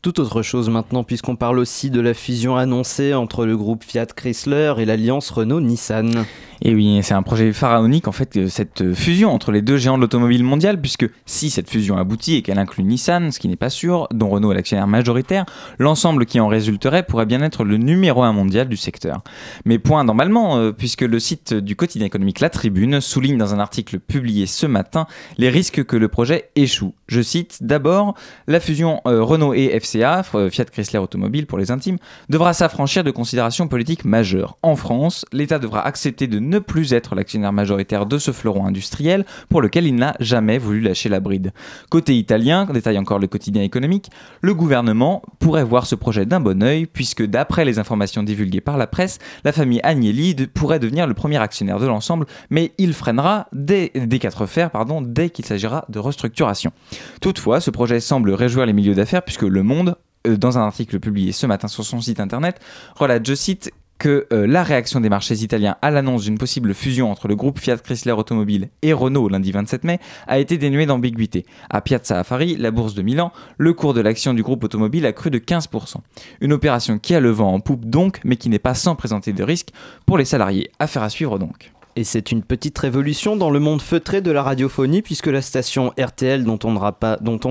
Tout 0.00 0.20
autre 0.20 0.42
chose 0.42 0.70
maintenant, 0.70 1.02
puisqu'on 1.02 1.34
parle 1.34 1.58
aussi 1.58 1.90
de 1.90 2.00
la 2.00 2.14
fusion 2.14 2.56
annoncée 2.56 3.14
entre 3.14 3.44
le 3.44 3.56
groupe 3.56 3.82
Fiat 3.82 4.06
Chrysler 4.06 4.74
et 4.78 4.84
l'alliance 4.84 5.30
Renault-Nissan. 5.30 6.24
Et 6.62 6.74
oui, 6.74 7.00
c'est 7.02 7.14
un 7.14 7.22
projet 7.22 7.52
pharaonique 7.52 8.08
en 8.08 8.12
fait, 8.12 8.36
euh, 8.36 8.48
cette 8.48 8.82
euh, 8.82 8.94
fusion 8.94 9.32
entre 9.32 9.52
les 9.52 9.62
deux 9.62 9.76
géants 9.76 9.96
de 9.96 10.02
l'automobile 10.02 10.42
mondiale, 10.42 10.80
puisque 10.80 11.06
si 11.24 11.50
cette 11.50 11.70
fusion 11.70 11.96
aboutit 11.96 12.34
et 12.34 12.42
qu'elle 12.42 12.58
inclut 12.58 12.82
Nissan, 12.82 13.30
ce 13.30 13.38
qui 13.38 13.46
n'est 13.48 13.56
pas 13.56 13.70
sûr, 13.70 14.08
dont 14.12 14.28
Renault 14.28 14.50
est 14.50 14.56
l'actionnaire 14.56 14.88
majoritaire, 14.88 15.44
l'ensemble 15.78 16.26
qui 16.26 16.40
en 16.40 16.48
résulterait 16.48 17.04
pourrait 17.04 17.26
bien 17.26 17.42
être 17.42 17.64
le 17.64 17.76
numéro 17.76 18.22
un 18.22 18.32
mondial 18.32 18.68
du 18.68 18.76
secteur. 18.76 19.22
Mais 19.64 19.78
point 19.78 20.04
d'emballement, 20.04 20.56
euh, 20.56 20.72
puisque 20.72 21.02
le 21.02 21.20
site 21.20 21.54
du 21.54 21.76
quotidien 21.76 22.06
économique 22.06 22.40
La 22.40 22.50
Tribune 22.50 23.00
souligne 23.00 23.38
dans 23.38 23.54
un 23.54 23.60
article 23.60 24.00
publié 24.00 24.46
ce 24.46 24.66
matin 24.66 25.06
les 25.36 25.50
risques 25.50 25.84
que 25.84 25.96
le 25.96 26.08
projet 26.08 26.50
échoue. 26.56 26.94
Je 27.06 27.20
cite 27.20 27.58
d'abord, 27.62 28.14
la 28.46 28.60
fusion 28.60 29.00
Renault 29.04 29.54
et 29.54 29.78
FCA, 29.78 30.22
Fiat 30.22 30.64
Chrysler 30.66 30.98
Automobile 30.98 31.46
pour 31.46 31.58
les 31.58 31.70
intimes, 31.70 31.98
devra 32.28 32.52
s'affranchir 32.52 33.04
de 33.04 33.10
considérations 33.10 33.68
politiques 33.68 34.04
majeures. 34.04 34.56
En 34.62 34.76
France, 34.76 35.24
l'État 35.32 35.58
devra 35.58 35.86
accepter 35.86 36.26
de 36.26 36.38
ne 36.48 36.58
plus 36.58 36.92
être 36.92 37.14
l'actionnaire 37.14 37.52
majoritaire 37.52 38.06
de 38.06 38.18
ce 38.18 38.32
fleuron 38.32 38.66
industriel 38.66 39.24
pour 39.48 39.62
lequel 39.62 39.86
il 39.86 39.94
n'a 39.94 40.14
jamais 40.20 40.58
voulu 40.58 40.80
lâcher 40.80 41.08
la 41.08 41.20
bride. 41.20 41.52
Côté 41.90 42.16
italien, 42.16 42.66
détaille 42.66 42.98
encore 42.98 43.18
le 43.18 43.26
quotidien 43.26 43.62
économique, 43.62 44.10
le 44.40 44.54
gouvernement 44.54 45.22
pourrait 45.38 45.64
voir 45.64 45.86
ce 45.86 45.94
projet 45.94 46.26
d'un 46.26 46.40
bon 46.40 46.62
œil 46.62 46.86
puisque 46.86 47.24
d'après 47.24 47.64
les 47.64 47.78
informations 47.78 48.22
divulguées 48.22 48.60
par 48.60 48.76
la 48.76 48.86
presse, 48.86 49.18
la 49.44 49.52
famille 49.52 49.80
Agnelli 49.82 50.34
pourrait 50.46 50.78
devenir 50.78 51.06
le 51.06 51.14
premier 51.14 51.38
actionnaire 51.38 51.78
de 51.78 51.86
l'ensemble, 51.86 52.26
mais 52.50 52.72
il 52.78 52.94
freinera 52.94 53.48
dès, 53.52 53.90
des 53.94 54.18
quatre 54.18 54.46
fers 54.46 54.70
pardon, 54.70 55.02
dès 55.02 55.30
qu'il 55.30 55.44
s'agira 55.44 55.84
de 55.88 55.98
restructuration. 55.98 56.72
Toutefois, 57.20 57.60
ce 57.60 57.70
projet 57.70 58.00
semble 58.00 58.32
réjouir 58.32 58.66
les 58.66 58.72
milieux 58.72 58.94
d'affaires 58.94 59.22
puisque 59.22 59.42
Le 59.42 59.62
Monde, 59.62 59.96
euh, 60.26 60.36
dans 60.36 60.58
un 60.58 60.62
article 60.62 60.98
publié 61.00 61.32
ce 61.32 61.46
matin 61.46 61.68
sur 61.68 61.84
son 61.84 62.00
site 62.00 62.20
internet, 62.20 62.60
relate, 62.96 63.26
je 63.26 63.34
cite, 63.34 63.72
que 63.98 64.26
euh, 64.32 64.46
la 64.46 64.62
réaction 64.62 65.00
des 65.00 65.08
marchés 65.08 65.42
italiens 65.42 65.76
à 65.82 65.90
l'annonce 65.90 66.24
d'une 66.24 66.38
possible 66.38 66.74
fusion 66.74 67.10
entre 67.10 67.28
le 67.28 67.36
groupe 67.36 67.58
Fiat 67.58 67.78
Chrysler 67.78 68.12
Automobile 68.12 68.68
et 68.82 68.92
Renault 68.92 69.28
lundi 69.28 69.52
27 69.52 69.84
mai 69.84 69.98
a 70.26 70.38
été 70.38 70.58
dénuée 70.58 70.86
d'ambiguïté. 70.86 71.44
À 71.70 71.80
Piazza 71.80 72.18
Affari, 72.18 72.56
la 72.56 72.70
bourse 72.70 72.94
de 72.94 73.02
Milan, 73.02 73.32
le 73.56 73.72
cours 73.72 73.94
de 73.94 74.00
l'action 74.00 74.34
du 74.34 74.42
groupe 74.42 74.64
automobile 74.64 75.06
a 75.06 75.12
cru 75.12 75.30
de 75.30 75.38
15%. 75.38 75.96
Une 76.40 76.52
opération 76.52 76.98
qui 76.98 77.14
a 77.14 77.20
le 77.20 77.30
vent 77.30 77.52
en 77.52 77.60
poupe 77.60 77.84
donc, 77.84 78.20
mais 78.24 78.36
qui 78.36 78.48
n'est 78.48 78.58
pas 78.58 78.74
sans 78.74 78.94
présenter 78.94 79.32
de 79.32 79.42
risques 79.42 79.70
pour 80.06 80.18
les 80.18 80.24
salariés. 80.24 80.70
Affaire 80.78 81.02
à 81.02 81.10
suivre 81.10 81.38
donc. 81.38 81.72
Et 81.98 82.04
c'est 82.04 82.30
une 82.30 82.44
petite 82.44 82.78
révolution 82.78 83.34
dans 83.34 83.50
le 83.50 83.58
monde 83.58 83.82
feutré 83.82 84.20
de 84.20 84.30
la 84.30 84.44
radiophonie, 84.44 85.02
puisque 85.02 85.26
la 85.26 85.42
station 85.42 85.92
RTL, 85.98 86.44
dont 86.44 86.60
on 86.64 86.72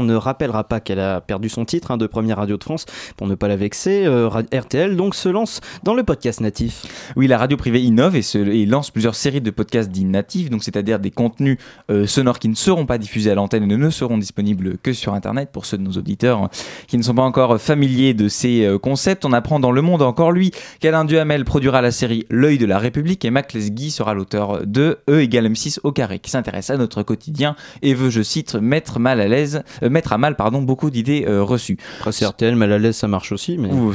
ne, 0.04 0.16
rappellera 0.16 0.64
pas 0.64 0.80
qu'elle 0.80 1.02
a 1.02 1.20
perdu 1.20 1.50
son 1.50 1.66
titre 1.66 1.92
hein, 1.92 1.98
de 1.98 2.08
première 2.08 2.38
radio 2.38 2.56
de 2.56 2.64
France, 2.64 2.86
pour 3.18 3.28
ne 3.28 3.36
pas 3.36 3.50
la 3.50 3.58
vexer, 3.58 4.06
euh, 4.06 4.30
RTL 4.30 4.96
donc 4.96 5.16
se 5.16 5.28
lance 5.28 5.60
dans 5.84 5.94
le 5.94 6.04
podcast 6.04 6.40
natif. 6.40 7.12
Oui, 7.18 7.28
la 7.28 7.38
radio 7.38 7.58
privée 7.58 7.82
innove 7.82 8.16
et, 8.16 8.66
lance 8.66 8.90
plusieurs 8.90 9.16
séries 9.16 9.42
de 9.42 9.52
podcasts 9.52 9.92
dits 9.92 10.06
natifs, 10.06 10.50
donc 10.50 10.64
c'est-à-dire 10.64 11.00
des 11.00 11.12
contenus 11.12 11.58
euh, 11.92 12.08
sonores 12.08 12.40
qui 12.40 12.48
ne 12.48 12.56
seront 12.56 12.86
pas 12.86 12.98
diffusés 12.98 13.32
à 13.32 13.36
l'antenne 13.36 13.70
et 13.70 13.76
ne 13.76 13.90
seront 13.90 14.18
disponibles 14.18 14.78
que 14.78 14.94
sur 14.94 15.14
Internet 15.14 15.50
pour 15.52 15.66
ceux 15.66 15.78
de 15.78 15.84
nos 15.84 15.92
auditeurs 15.92 16.46
euh, 16.46 16.48
qui 16.88 16.98
ne 16.98 17.04
sont 17.04 17.16
pas 17.16 17.24
encore 17.24 17.60
familiers 17.60 18.14
de 18.14 18.30
ces 18.30 18.64
euh, 18.64 18.80
concepts. 18.80 19.26
On 19.26 19.34
apprend 19.34 19.60
dans 19.60 19.74
Le 19.74 19.82
Monde 19.82 20.04
encore 20.04 20.32
lui 20.32 20.52
qu'Alain 20.80 21.04
Duhamel 21.04 21.44
produira 21.44 21.82
la 21.82 21.92
série 21.92 22.26
L'œil 22.30 22.58
de 22.58 22.66
la 22.66 22.80
République 22.80 23.26
et 23.26 23.30
Mac 23.30 23.52
Lesguy 23.52 23.92
sera 23.92 24.14
l'auteur 24.14 24.37
l'auteur 24.38 24.66
de 24.66 25.00
E 25.10 25.22
égale 25.22 25.48
M6 25.48 25.80
au 25.84 25.92
carré, 25.92 26.20
qui 26.20 26.30
s'intéresse 26.32 26.70
à 26.70 26.78
notre 26.78 27.04
quotidien 27.04 27.56
et 27.82 27.94
veut, 27.94 28.10
je 28.10 28.22
cite, 28.22 28.56
mettre 28.56 29.00
mal 29.00 29.20
à 29.20 29.28
l'aise, 29.28 29.64
euh, 29.84 29.90
mettre 29.90 30.14
à 30.14 30.18
mal 30.18 30.36
pardon, 30.36 30.62
beaucoup 30.62 30.90
d'idées 30.90 31.26
euh, 31.28 31.44
reçues. 31.44 31.78
Après, 32.00 32.12
c'est 32.12 32.26
RTL, 32.26 32.56
mal 32.56 32.72
à 32.72 32.78
l'aise, 32.78 32.96
ça 32.96 33.08
marche 33.08 33.32
aussi. 33.32 33.58
Mais... 33.58 33.72
Ou, 33.72 33.92
euh, 33.92 33.94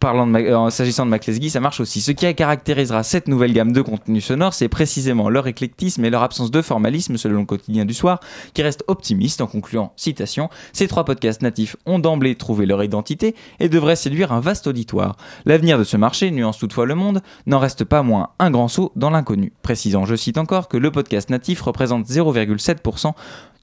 parlant 0.00 0.26
de 0.26 0.32
Ma- 0.32 0.40
euh, 0.40 0.70
s'agissant 0.70 1.06
de 1.06 1.10
Maclesguy, 1.10 1.50
ça 1.50 1.60
marche 1.60 1.80
aussi. 1.80 2.00
Ce 2.00 2.12
qui 2.12 2.32
caractérisera 2.34 3.02
cette 3.02 3.28
nouvelle 3.28 3.52
gamme 3.52 3.72
de 3.72 3.82
contenus 3.82 4.24
sonores, 4.24 4.54
c'est 4.54 4.68
précisément 4.68 5.28
leur 5.30 5.46
éclectisme 5.46 6.04
et 6.04 6.10
leur 6.10 6.22
absence 6.22 6.50
de 6.50 6.62
formalisme 6.62 7.16
selon 7.16 7.40
le 7.40 7.46
quotidien 7.46 7.84
du 7.84 7.94
soir, 7.94 8.20
qui 8.54 8.62
reste 8.62 8.84
optimiste 8.86 9.40
en 9.40 9.46
concluant, 9.46 9.92
citation, 9.96 10.48
ces 10.72 10.88
trois 10.88 11.04
podcasts 11.04 11.42
natifs 11.42 11.76
ont 11.86 11.98
d'emblée 11.98 12.34
trouvé 12.34 12.66
leur 12.66 12.82
identité 12.82 13.34
et 13.60 13.68
devraient 13.68 13.96
séduire 13.96 14.32
un 14.32 14.40
vaste 14.40 14.66
auditoire. 14.66 15.16
L'avenir 15.46 15.78
de 15.78 15.84
ce 15.84 15.96
marché, 15.96 16.30
nuance 16.30 16.58
toutefois 16.58 16.86
le 16.86 16.94
monde, 16.94 17.20
n'en 17.46 17.58
reste 17.58 17.84
pas 17.84 18.02
moins 18.02 18.30
un 18.38 18.50
grand 18.50 18.68
saut 18.68 18.92
dans 18.96 19.10
l'inconnu. 19.10 19.52
Je 19.78 20.16
cite 20.16 20.38
encore, 20.38 20.68
que 20.68 20.76
le 20.76 20.90
podcast 20.90 21.30
natif 21.30 21.62
représente 21.62 22.06
0,7% 22.06 23.12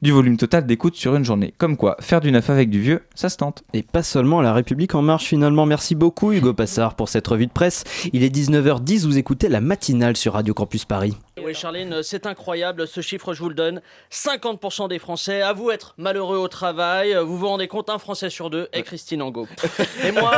du 0.02 0.12
volume 0.12 0.38
total 0.38 0.66
d'écoute 0.66 0.96
sur 0.96 1.16
une 1.16 1.26
journée. 1.26 1.54
Comme 1.58 1.78
quoi, 1.78 1.98
faire 2.00 2.22
du 2.22 2.32
neuf 2.32 2.50
avec 2.50 2.70
du 2.70 2.80
vieux, 2.80 3.04
ça 3.16 3.30
se 3.30 3.38
tente. 3.38 3.64
Et 3.74 3.84
pas 3.84 4.04
seulement 4.04 4.42
La 4.42 4.54
République 4.54 4.96
En 4.96 5.02
Marche 5.02 5.26
finalement. 5.26 5.66
Merci 5.66 5.96
beaucoup 5.96 6.32
Hugo 6.32 6.54
Passard 6.54 6.96
pour 6.96 7.10
cette 7.10 7.28
revue 7.28 7.48
de 7.48 7.52
presse. 7.52 7.84
Il 8.14 8.24
est 8.24 8.36
19h10, 8.36 9.06
vous 9.06 9.18
écoutez 9.18 9.50
la 9.50 9.62
matinale 9.62 10.16
sur 10.18 10.34
Radio 10.34 10.54
Campus 10.54 10.86
Paris. 10.86 11.16
Oui, 11.44 11.54
Charline, 11.54 12.02
c'est 12.02 12.28
incroyable 12.28 12.88
ce 12.88 13.02
chiffre, 13.02 13.34
je 13.34 13.42
vous 13.44 13.50
le 13.50 13.56
donne. 13.56 13.82
50% 14.10 14.88
des 14.88 15.00
Français 15.00 15.42
avouent 15.42 15.70
être 15.72 15.94
malheureux 15.98 16.38
au 16.38 16.48
travail. 16.48 17.14
Vous 17.14 17.38
vous 17.38 17.48
rendez 17.50 17.68
compte, 17.68 17.90
un 17.90 18.00
Français 18.00 18.30
sur 18.30 18.50
deux 18.50 18.70
est 18.72 18.84
Christine 18.84 19.22
Angot. 19.22 19.46
Et 20.06 20.12
moi, 20.14 20.32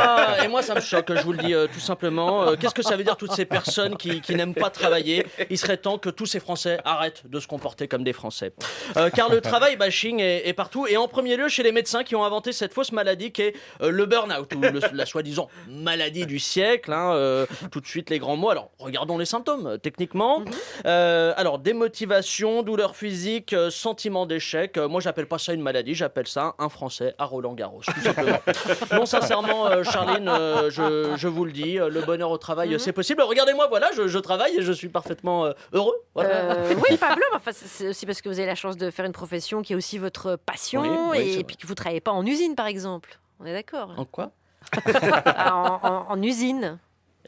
et 0.44 0.48
moi 0.48 0.60
ça 0.62 0.74
me 0.74 0.80
choque, 0.80 1.14
je 1.14 1.22
vous 1.22 1.32
le 1.32 1.38
dis 1.38 1.54
euh, 1.54 1.68
tout 1.72 1.78
simplement. 1.78 2.42
Euh, 2.42 2.56
Qu'est-ce 2.56 2.74
que 2.74 2.82
ça 2.82 2.96
veut 2.96 3.04
dire, 3.04 3.16
toutes 3.16 3.30
ces 3.32 3.44
personnes 3.44 3.96
qui, 3.96 4.20
qui 4.20 4.34
n'aiment 4.34 4.54
pas 4.56 4.70
travailler? 4.70 5.24
Il 5.50 5.56
serait 5.56 5.76
temps 5.76 5.98
que 5.98 6.10
tous 6.10 6.26
ces 6.26 6.40
Français 6.40 6.80
arrêtent 6.84 7.22
de 7.30 7.38
se 7.38 7.46
comporter 7.46 7.86
comme 7.86 8.02
des 8.02 8.12
Français. 8.12 8.52
Euh, 8.96 9.08
car 9.10 9.28
le 9.30 9.40
travail 9.40 9.76
bashing 9.76 10.18
est, 10.20 10.48
est 10.48 10.52
partout, 10.52 10.88
et 10.88 10.96
en 10.96 11.06
premier 11.06 11.36
lieu 11.36 11.48
chez 11.48 11.62
les 11.62 11.70
médecins 11.72 12.02
qui 12.02 12.16
ont 12.16 12.24
inventé 12.24 12.50
cette 12.52 12.74
fausse 12.74 12.90
maladie 12.90 13.30
qui 13.30 13.42
est 13.42 13.54
le 13.80 14.04
burn-out, 14.04 14.52
ou 14.56 14.60
le- 14.60 14.80
la 14.92 15.06
soi-disant 15.06 15.48
maladie 15.68 16.26
du 16.26 16.40
siècle. 16.40 16.92
hein, 16.92 17.46
tout 17.70 17.80
de 17.80 17.86
suite 17.86 18.10
les 18.10 18.18
grands 18.18 18.36
mots. 18.36 18.50
Alors, 18.50 18.70
regardons 18.80 19.16
les 19.16 19.26
symptômes, 19.26 19.78
techniquement. 19.80 20.42
Euh, 20.88 21.34
alors, 21.36 21.58
démotivation, 21.58 22.62
douleur 22.62 22.96
physique, 22.96 23.52
euh, 23.52 23.68
sentiment 23.70 24.24
d'échec. 24.24 24.78
Euh, 24.78 24.88
moi, 24.88 25.00
j'appelle 25.02 25.26
pas 25.28 25.38
ça 25.38 25.52
une 25.52 25.60
maladie, 25.60 25.94
j'appelle 25.94 26.26
ça 26.26 26.54
un 26.58 26.68
Français 26.70 27.14
à 27.18 27.26
Roland 27.26 27.52
Garros, 27.52 27.82
tout 27.82 28.00
simplement. 28.00 28.38
non, 28.92 29.04
sincèrement, 29.04 29.66
euh, 29.66 29.84
Charline, 29.84 30.28
euh, 30.28 30.70
je, 30.70 31.14
je 31.16 31.28
vous 31.28 31.44
le 31.44 31.52
dis, 31.52 31.78
euh, 31.78 31.90
le 31.90 32.00
bonheur 32.00 32.30
au 32.30 32.38
travail, 32.38 32.74
euh, 32.74 32.78
c'est 32.78 32.92
possible. 32.92 33.20
Regardez-moi, 33.20 33.66
voilà, 33.68 33.90
je, 33.94 34.08
je 34.08 34.18
travaille 34.18 34.56
et 34.56 34.62
je 34.62 34.72
suis 34.72 34.88
parfaitement 34.88 35.44
euh, 35.44 35.52
heureux. 35.72 35.96
Voilà. 36.14 36.30
Euh, 36.54 36.74
oui, 36.88 36.96
Pablo, 37.00 37.22
enfin, 37.34 37.50
c'est- 37.52 37.88
aussi 37.88 38.06
parce 38.06 38.22
que 38.22 38.28
vous 38.30 38.38
avez 38.38 38.46
la 38.46 38.54
chance 38.54 38.76
de 38.78 38.90
faire 38.90 39.04
une 39.04 39.12
profession 39.12 39.60
qui 39.60 39.74
est 39.74 39.76
aussi 39.76 39.98
votre 39.98 40.36
passion 40.36 40.80
Oui, 40.80 41.18
oui, 41.18 41.32
c'est 41.34 41.40
et 41.40 41.44
puis 41.44 41.56
que 41.56 41.66
vous 41.66 41.74
travaillez 41.74 42.00
pas 42.00 42.12
en 42.12 42.24
usine, 42.24 42.54
par 42.54 42.66
exemple. 42.66 43.18
On 43.40 43.44
est 43.46 43.52
d'accord 43.52 43.92
En 43.98 44.04
quoi? 44.06 44.30
En, 45.26 45.80
en- 45.82 46.06
en 46.08 46.22
usine. 46.22 46.78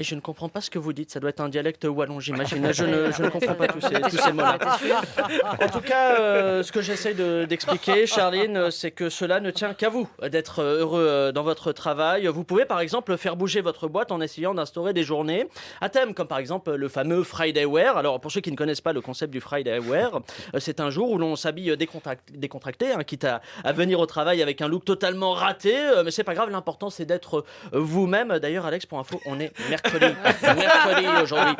Et 0.00 0.02
je 0.02 0.14
ne 0.14 0.20
comprends 0.22 0.48
pas 0.48 0.62
ce 0.62 0.70
que 0.70 0.78
vous 0.78 0.94
dites. 0.94 1.10
Ça 1.10 1.20
doit 1.20 1.28
être 1.28 1.40
un 1.42 1.50
dialecte 1.50 1.84
wallon, 1.84 2.20
j'imagine. 2.20 2.72
Je 2.80 2.84
ne, 2.86 3.12
je 3.12 3.22
ne 3.22 3.28
comprends 3.28 3.54
pas 3.54 3.68
tous 3.68 3.82
ces, 3.82 4.00
tous 4.00 4.16
ces 4.16 4.32
mots-là. 4.32 4.56
En 5.60 5.68
tout 5.68 5.82
cas, 5.82 6.18
euh, 6.18 6.62
ce 6.62 6.72
que 6.72 6.80
j'essaye 6.80 7.14
de- 7.14 7.44
d'expliquer, 7.46 8.06
Charline, 8.06 8.56
euh, 8.56 8.70
c'est 8.70 8.90
que 8.92 9.10
cela 9.10 9.40
ne 9.40 9.50
tient 9.50 9.74
qu'à 9.74 9.90
vous 9.90 10.08
d'être 10.30 10.60
euh, 10.60 10.80
heureux 10.80 11.32
dans 11.34 11.42
votre 11.42 11.72
travail. 11.72 12.26
Vous 12.28 12.44
pouvez, 12.44 12.64
par 12.64 12.80
exemple, 12.80 13.14
faire 13.18 13.36
bouger 13.36 13.60
votre 13.60 13.88
boîte 13.88 14.10
en 14.10 14.22
essayant 14.22 14.54
d'instaurer 14.54 14.94
des 14.94 15.02
journées 15.02 15.46
à 15.82 15.90
thème, 15.90 16.14
comme 16.14 16.28
par 16.28 16.38
exemple 16.38 16.72
le 16.74 16.88
fameux 16.88 17.22
Friday 17.22 17.66
Wear. 17.66 17.98
Alors, 17.98 18.20
pour 18.20 18.32
ceux 18.32 18.40
qui 18.40 18.50
ne 18.50 18.56
connaissent 18.56 18.80
pas 18.80 18.94
le 18.94 19.02
concept 19.02 19.30
du 19.32 19.40
Friday 19.42 19.78
Wear, 19.80 20.20
c'est 20.58 20.80
un 20.80 20.88
jour 20.88 21.10
où 21.10 21.18
l'on 21.18 21.36
s'habille 21.36 21.72
décontract- 21.72 22.32
décontracté, 22.34 22.92
hein, 22.92 23.04
quitte 23.04 23.24
à, 23.24 23.42
à 23.64 23.72
venir 23.72 24.00
au 24.00 24.06
travail 24.06 24.40
avec 24.40 24.62
un 24.62 24.68
look 24.68 24.86
totalement 24.86 25.32
raté. 25.32 25.74
mais 26.04 26.10
c'est 26.10 26.24
pas 26.24 26.34
grave, 26.34 26.48
l'important 26.50 26.88
c'est 26.88 27.04
d'être 27.04 27.44
vous-même. 27.72 28.38
D'ailleurs, 28.38 28.64
Alex, 28.64 28.86
pour 28.86 28.98
info, 28.98 29.20
on 29.26 29.38
est 29.40 29.52
mercredi. 29.68 29.89
Mercredi 29.94 31.06
aujourd'hui. 31.22 31.54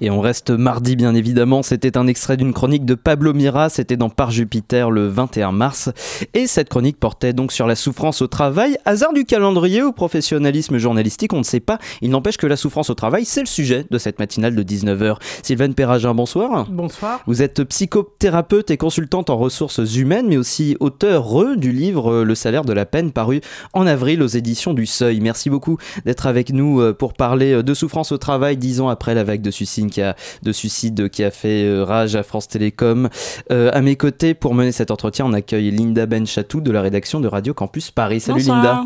Et 0.00 0.10
on 0.10 0.20
reste 0.20 0.50
mardi 0.50 0.96
bien 0.96 1.14
évidemment, 1.14 1.62
c'était 1.62 1.96
un 1.96 2.06
extrait 2.06 2.36
d'une 2.36 2.52
chronique 2.52 2.84
de 2.84 2.94
Pablo 2.94 3.32
Mira, 3.32 3.68
c'était 3.68 3.96
dans 3.96 4.10
Par 4.10 4.30
Jupiter 4.30 4.90
le 4.90 5.06
21 5.06 5.52
mars. 5.52 5.90
Et 6.34 6.46
cette 6.46 6.68
chronique 6.68 6.98
portait 6.98 7.32
donc 7.32 7.52
sur 7.52 7.66
la 7.66 7.74
souffrance 7.74 8.22
au 8.22 8.26
travail. 8.26 8.76
Hasard 8.84 9.12
du 9.12 9.24
calendrier 9.24 9.82
ou 9.82 9.92
professionnalisme 9.92 10.78
journalistique, 10.78 11.32
on 11.32 11.38
ne 11.38 11.44
sait 11.44 11.60
pas. 11.60 11.78
Il 12.00 12.10
n'empêche 12.10 12.36
que 12.36 12.46
la 12.46 12.56
souffrance 12.56 12.90
au 12.90 12.94
travail, 12.94 13.24
c'est 13.24 13.40
le 13.40 13.46
sujet 13.46 13.86
de 13.90 13.98
cette 13.98 14.18
matinale 14.18 14.54
de 14.54 14.62
19h. 14.62 15.16
Sylvaine 15.42 15.74
Perragin, 15.74 16.14
bonsoir. 16.14 16.66
Bonsoir. 16.70 17.20
Vous 17.26 17.42
êtes 17.42 17.64
psychothérapeute 17.64 18.70
et 18.70 18.76
consultante 18.76 19.30
en 19.30 19.36
ressources 19.36 19.96
humaines, 19.96 20.26
mais 20.28 20.36
aussi 20.36 20.76
auteur 20.80 21.22
du 21.56 21.72
livre 21.72 22.12
euh, 22.12 22.24
Le 22.24 22.34
salaire 22.34 22.64
de 22.64 22.72
la 22.72 22.86
peine, 22.86 23.12
paru 23.12 23.40
en 23.72 23.86
avril 23.86 24.22
aux 24.22 24.26
éditions 24.26 24.74
du 24.74 24.86
Seuil. 24.86 25.20
Merci 25.20 25.50
beaucoup 25.50 25.78
d'être 26.04 26.26
avec 26.26 26.31
nous 26.52 26.80
euh, 26.80 26.92
pour 26.92 27.14
parler 27.14 27.52
euh, 27.52 27.62
de 27.62 27.74
souffrance 27.74 28.12
au 28.12 28.18
travail, 28.18 28.56
dix 28.56 28.80
ans 28.80 28.88
après 28.88 29.14
la 29.14 29.24
vague 29.24 29.42
de 29.42 29.50
suicide 29.50 29.90
qui 29.90 30.02
a, 30.02 30.16
de 30.42 30.52
suicide 30.52 31.08
qui 31.08 31.22
a 31.24 31.30
fait 31.30 31.64
euh, 31.64 31.84
rage 31.84 32.16
à 32.16 32.22
France 32.22 32.48
Télécom. 32.48 33.08
Euh, 33.50 33.70
à 33.72 33.80
mes 33.80 33.96
côtés, 33.96 34.34
pour 34.34 34.54
mener 34.54 34.72
cet 34.72 34.90
entretien, 34.90 35.26
on 35.26 35.32
accueille 35.32 35.70
Linda 35.70 36.06
Benchatou 36.06 36.60
de 36.60 36.70
la 36.70 36.82
rédaction 36.82 37.20
de 37.20 37.28
Radio 37.28 37.54
Campus 37.54 37.90
Paris. 37.90 38.20
Salut 38.20 38.40
Bonsoir. 38.40 38.56
Linda. 38.56 38.84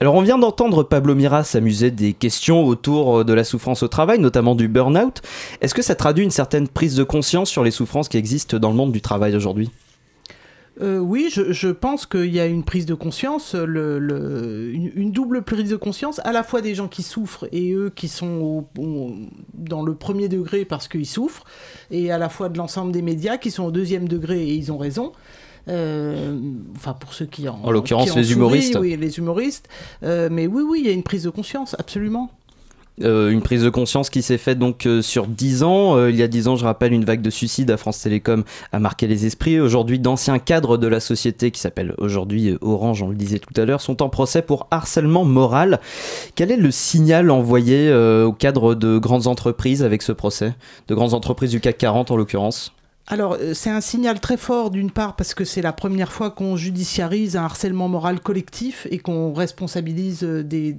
Alors 0.00 0.14
on 0.14 0.22
vient 0.22 0.38
d'entendre 0.38 0.84
Pablo 0.84 1.16
Mira 1.16 1.42
s'amuser 1.42 1.90
des 1.90 2.12
questions 2.12 2.64
autour 2.64 3.24
de 3.24 3.32
la 3.32 3.42
souffrance 3.42 3.82
au 3.82 3.88
travail, 3.88 4.20
notamment 4.20 4.54
du 4.54 4.68
burn-out. 4.68 5.22
Est-ce 5.60 5.74
que 5.74 5.82
ça 5.82 5.96
traduit 5.96 6.24
une 6.24 6.30
certaine 6.30 6.68
prise 6.68 6.94
de 6.94 7.02
conscience 7.02 7.50
sur 7.50 7.64
les 7.64 7.72
souffrances 7.72 8.08
qui 8.08 8.16
existent 8.16 8.58
dans 8.58 8.70
le 8.70 8.76
monde 8.76 8.92
du 8.92 9.00
travail 9.00 9.34
aujourd'hui? 9.34 9.70
Euh, 10.80 10.98
oui, 10.98 11.28
je, 11.32 11.52
je 11.52 11.68
pense 11.68 12.06
qu'il 12.06 12.32
y 12.32 12.38
a 12.38 12.46
une 12.46 12.62
prise 12.62 12.86
de 12.86 12.94
conscience, 12.94 13.54
le- 13.54 13.98
le- 13.98 14.70
une, 14.72 14.92
une 14.94 15.10
double 15.12 15.42
prise 15.42 15.70
de 15.70 15.76
conscience, 15.76 16.20
à 16.24 16.30
la 16.32 16.42
fois 16.44 16.60
des 16.60 16.74
gens 16.76 16.86
qui 16.86 17.02
souffrent 17.02 17.48
et 17.50 17.72
eux 17.72 17.90
qui 17.94 18.06
sont 18.06 18.40
au- 18.76 18.80
au- 18.80 19.12
dans 19.54 19.82
le 19.82 19.94
premier 19.94 20.28
degré 20.28 20.64
parce 20.64 20.86
qu'ils 20.86 21.06
souffrent, 21.06 21.44
et 21.90 22.12
à 22.12 22.18
la 22.18 22.28
fois 22.28 22.48
de 22.48 22.58
l'ensemble 22.58 22.92
des 22.92 23.02
médias 23.02 23.38
qui 23.38 23.50
sont 23.50 23.64
au 23.64 23.70
deuxième 23.72 24.06
degré 24.08 24.40
et 24.48 24.54
ils 24.54 24.70
ont 24.70 24.78
raison. 24.78 25.12
Euh, 25.68 26.38
enfin, 26.76 26.94
pour 26.94 27.12
ceux 27.12 27.26
qui 27.26 27.46
en. 27.48 27.56
En 27.62 27.70
l'occurrence, 27.70 28.06
les 28.16 28.32
humoristes. 28.32 28.76
Oui, 28.80 28.96
les 28.96 29.18
humoristes. 29.18 29.68
Euh, 30.02 30.28
mais 30.30 30.46
oui, 30.46 30.62
oui, 30.66 30.80
il 30.82 30.86
y 30.86 30.90
a 30.90 30.92
une 30.94 31.02
prise 31.02 31.24
de 31.24 31.30
conscience, 31.30 31.74
absolument. 31.78 32.30
Euh, 33.02 33.30
une 33.30 33.42
prise 33.42 33.62
de 33.62 33.70
conscience 33.70 34.10
qui 34.10 34.22
s'est 34.22 34.38
faite 34.38 34.58
donc 34.58 34.86
euh, 34.86 35.02
sur 35.02 35.26
10 35.26 35.62
ans. 35.62 35.96
Euh, 35.96 36.10
il 36.10 36.16
y 36.16 36.22
a 36.22 36.28
10 36.28 36.48
ans, 36.48 36.56
je 36.56 36.64
rappelle, 36.64 36.92
une 36.92 37.04
vague 37.04 37.22
de 37.22 37.30
suicides 37.30 37.70
à 37.70 37.76
France 37.76 38.00
Télécom 38.00 38.44
a 38.72 38.78
marqué 38.78 39.06
les 39.06 39.26
esprits. 39.26 39.60
Aujourd'hui, 39.60 39.98
d'anciens 39.98 40.38
cadres 40.38 40.76
de 40.76 40.86
la 40.86 41.00
société 41.00 41.50
qui 41.50 41.60
s'appelle 41.60 41.94
aujourd'hui 41.98 42.56
Orange, 42.60 43.02
on 43.02 43.08
le 43.08 43.14
disait 43.14 43.38
tout 43.38 43.58
à 43.60 43.64
l'heure, 43.64 43.80
sont 43.80 44.02
en 44.02 44.08
procès 44.08 44.42
pour 44.42 44.66
harcèlement 44.70 45.24
moral. 45.24 45.80
Quel 46.34 46.50
est 46.50 46.56
le 46.56 46.70
signal 46.70 47.30
envoyé 47.30 47.92
aux 47.92 48.32
cadres 48.32 48.74
de 48.74 48.98
grandes 48.98 49.26
entreprises 49.26 49.82
avec 49.82 50.02
ce 50.02 50.12
procès? 50.12 50.54
De 50.88 50.94
grandes 50.94 51.14
entreprises 51.14 51.50
du 51.50 51.60
CAC 51.60 51.78
40 51.78 52.10
en 52.10 52.16
l'occurrence? 52.16 52.72
Alors, 53.10 53.38
euh, 53.40 53.54
c'est 53.54 53.70
un 53.70 53.80
signal 53.80 54.20
très 54.20 54.36
fort 54.36 54.70
d'une 54.70 54.90
part 54.90 55.16
parce 55.16 55.32
que 55.32 55.44
c'est 55.44 55.62
la 55.62 55.72
première 55.72 56.12
fois 56.12 56.30
qu'on 56.30 56.56
judiciarise 56.56 57.36
un 57.36 57.44
harcèlement 57.44 57.88
moral 57.88 58.20
collectif 58.20 58.86
et 58.90 58.98
qu'on 58.98 59.32
responsabilise 59.32 60.22
euh, 60.24 60.44
des, 60.44 60.74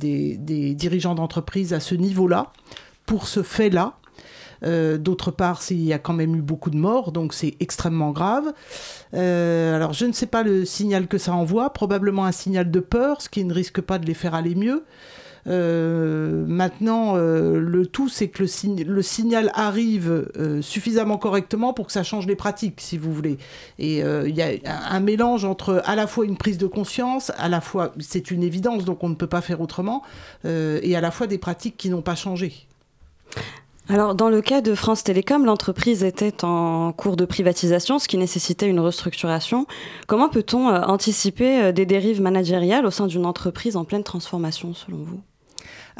dirigeants 0.76 1.16
d'entreprise 1.16 1.74
à 1.74 1.80
ce 1.80 1.96
niveau-là 1.96 2.52
pour 3.08 3.28
ce 3.28 3.42
fait-là. 3.42 3.94
Euh, 4.64 5.00
D'autre 5.00 5.32
part, 5.32 5.62
il 5.72 5.82
y 5.84 5.92
a 5.92 5.98
quand 5.98 6.14
même 6.14 6.36
eu 6.36 6.42
beaucoup 6.42 6.70
de 6.70 6.78
morts, 6.78 7.12
donc 7.12 7.34
c'est 7.34 7.56
extrêmement 7.60 8.12
grave. 8.12 8.54
Alors, 9.14 9.94
je 9.94 10.06
ne 10.06 10.12
sais 10.12 10.28
pas 10.28 10.44
le 10.44 10.66
signal 10.66 11.08
que 11.08 11.18
ça 11.18 11.34
envoie, 11.34 11.74
probablement 11.74 12.26
un 12.26 12.32
signal 12.32 12.70
de 12.70 12.80
peur, 12.80 13.24
ce 13.24 13.30
qui 13.30 13.44
ne 13.44 13.54
risque 13.54 13.82
pas 13.82 13.98
de 13.98 14.06
les 14.06 14.14
faire 14.14 14.36
aller 14.36 14.54
mieux. 14.54 14.84
Euh, 15.48 16.46
maintenant, 16.48 17.16
euh, 17.16 17.60
le 17.60 17.86
tout, 17.86 18.10
c'est 18.10 18.28
que 18.28 18.44
le, 18.44 18.48
sign- 18.48 18.86
le 18.86 19.02
signal 19.02 19.52
arrive 19.54 20.30
euh, 20.38 20.62
suffisamment 20.62 21.18
correctement 21.18 21.74
pour 21.74 21.88
que 21.88 21.92
ça 21.92 22.04
change 22.04 22.28
les 22.28 22.36
pratiques, 22.36 22.82
si 22.82 22.98
vous 22.98 23.14
voulez. 23.14 23.38
Et 23.78 24.00
il 24.00 24.36
y 24.36 24.42
a 24.42 24.52
un, 24.90 25.00
mélange 25.00 25.46
entre 25.46 25.82
à 25.86 25.96
la 25.96 26.08
fois 26.08 26.26
une 26.26 26.38
prise 26.38 26.58
de 26.58 26.68
conscience, 26.68 27.32
à 27.38 27.50
la 27.50 27.62
fois, 27.62 27.94
c'est 28.00 28.32
une 28.32 28.44
évidence, 28.44 28.86
donc 28.86 29.04
on 29.04 29.10
ne 29.10 29.16
peut 29.16 29.28
pas 29.28 29.42
faire 29.42 29.62
autrement, 29.62 30.04
et 30.46 30.96
à 30.96 31.02
la 31.02 31.12
fois 31.12 31.28
des 31.28 31.38
pratiques 31.38 31.78
qui 31.78 31.90
n'ont 31.90 32.02
pas 32.02 32.16
changé. 32.16 32.68
Alors, 33.88 34.14
dans 34.14 34.30
le 34.30 34.42
cas 34.42 34.62
de 34.62 34.76
France 34.76 35.04
Télécom, 35.04 35.46
l'entreprise 35.46 36.04
était 36.04 36.44
en 36.44 36.92
cours 36.92 37.16
de 37.16 37.26
privatisation, 37.26 37.98
ce 37.98 38.08
qui 38.08 38.18
nécessitait 38.18 38.68
une 38.68 38.80
restructuration. 38.80 39.66
Comment 40.08 40.30
peut-on 40.30 40.68
anticiper 40.68 41.74
des 41.74 41.86
dérives 41.86 42.22
managériales 42.22 42.86
au 42.86 42.92
sein 42.92 43.08
d'une 43.08 43.26
entreprise 43.26 43.76
en 43.76 43.86
pleine 43.86 44.04
transformation, 44.04 44.74
selon 44.74 44.98
vous? 44.98 45.22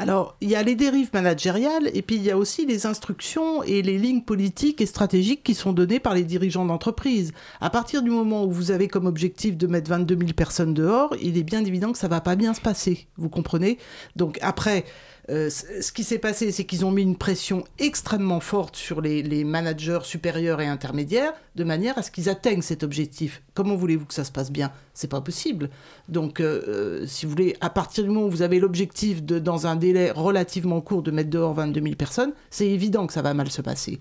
Alors, 0.00 0.34
il 0.40 0.48
y 0.48 0.56
a 0.56 0.62
les 0.62 0.76
dérives 0.76 1.10
managériales 1.12 1.90
et 1.92 2.00
puis 2.00 2.16
il 2.16 2.22
y 2.22 2.30
a 2.30 2.38
aussi 2.38 2.64
les 2.64 2.86
instructions 2.86 3.62
et 3.62 3.82
les 3.82 3.98
lignes 3.98 4.22
politiques 4.22 4.80
et 4.80 4.86
stratégiques 4.86 5.42
qui 5.42 5.54
sont 5.54 5.74
données 5.74 6.00
par 6.00 6.14
les 6.14 6.22
dirigeants 6.22 6.64
d'entreprise. 6.64 7.34
À 7.60 7.68
partir 7.68 8.02
du 8.02 8.08
moment 8.08 8.44
où 8.44 8.50
vous 8.50 8.70
avez 8.70 8.88
comme 8.88 9.04
objectif 9.04 9.58
de 9.58 9.66
mettre 9.66 9.90
22 9.90 10.16
000 10.16 10.32
personnes 10.32 10.72
dehors, 10.72 11.14
il 11.20 11.36
est 11.36 11.42
bien 11.42 11.62
évident 11.66 11.92
que 11.92 11.98
ça 11.98 12.08
va 12.08 12.22
pas 12.22 12.34
bien 12.34 12.54
se 12.54 12.62
passer. 12.62 13.08
Vous 13.18 13.28
comprenez? 13.28 13.76
Donc 14.16 14.38
après, 14.40 14.86
euh, 15.28 15.50
ce 15.50 15.92
qui 15.92 16.02
s'est 16.02 16.18
passé, 16.18 16.50
c'est 16.50 16.64
qu'ils 16.64 16.84
ont 16.86 16.90
mis 16.90 17.02
une 17.02 17.16
pression 17.16 17.64
extrêmement 17.78 18.40
forte 18.40 18.76
sur 18.76 19.00
les, 19.02 19.44
managers 19.44 20.00
supérieurs 20.02 20.62
et 20.62 20.66
intermédiaires, 20.66 21.34
de 21.56 21.64
manière 21.64 21.98
à 21.98 22.02
ce 22.02 22.10
qu'ils 22.10 22.28
atteignent 22.28 22.62
cet 22.62 22.82
objectif. 22.82 23.42
Comment 23.54 23.76
voulez-vous 23.76 24.06
que 24.06 24.14
ça 24.14 24.24
se 24.24 24.32
passe 24.32 24.50
bien? 24.50 24.72
C'est 25.00 25.08
pas 25.08 25.22
possible. 25.22 25.70
Donc, 26.10 26.40
euh, 26.40 26.60
euh, 26.68 27.06
si 27.06 27.24
vous 27.24 27.30
voulez, 27.30 27.56
à 27.62 27.70
partir 27.70 28.04
du 28.04 28.10
moment 28.10 28.26
où 28.26 28.30
vous 28.30 28.42
avez 28.42 28.60
l'objectif 28.60 29.22
de, 29.24 29.38
dans 29.38 29.66
un 29.66 29.74
délai 29.74 30.10
relativement 30.10 30.82
court, 30.82 31.02
de 31.02 31.10
mettre 31.10 31.30
dehors 31.30 31.54
22 31.54 31.80
000 31.80 31.94
personnes, 31.94 32.32
c'est 32.50 32.66
évident 32.68 33.06
que 33.06 33.14
ça 33.14 33.22
va 33.22 33.32
mal 33.32 33.50
se 33.50 33.62
passer. 33.62 33.98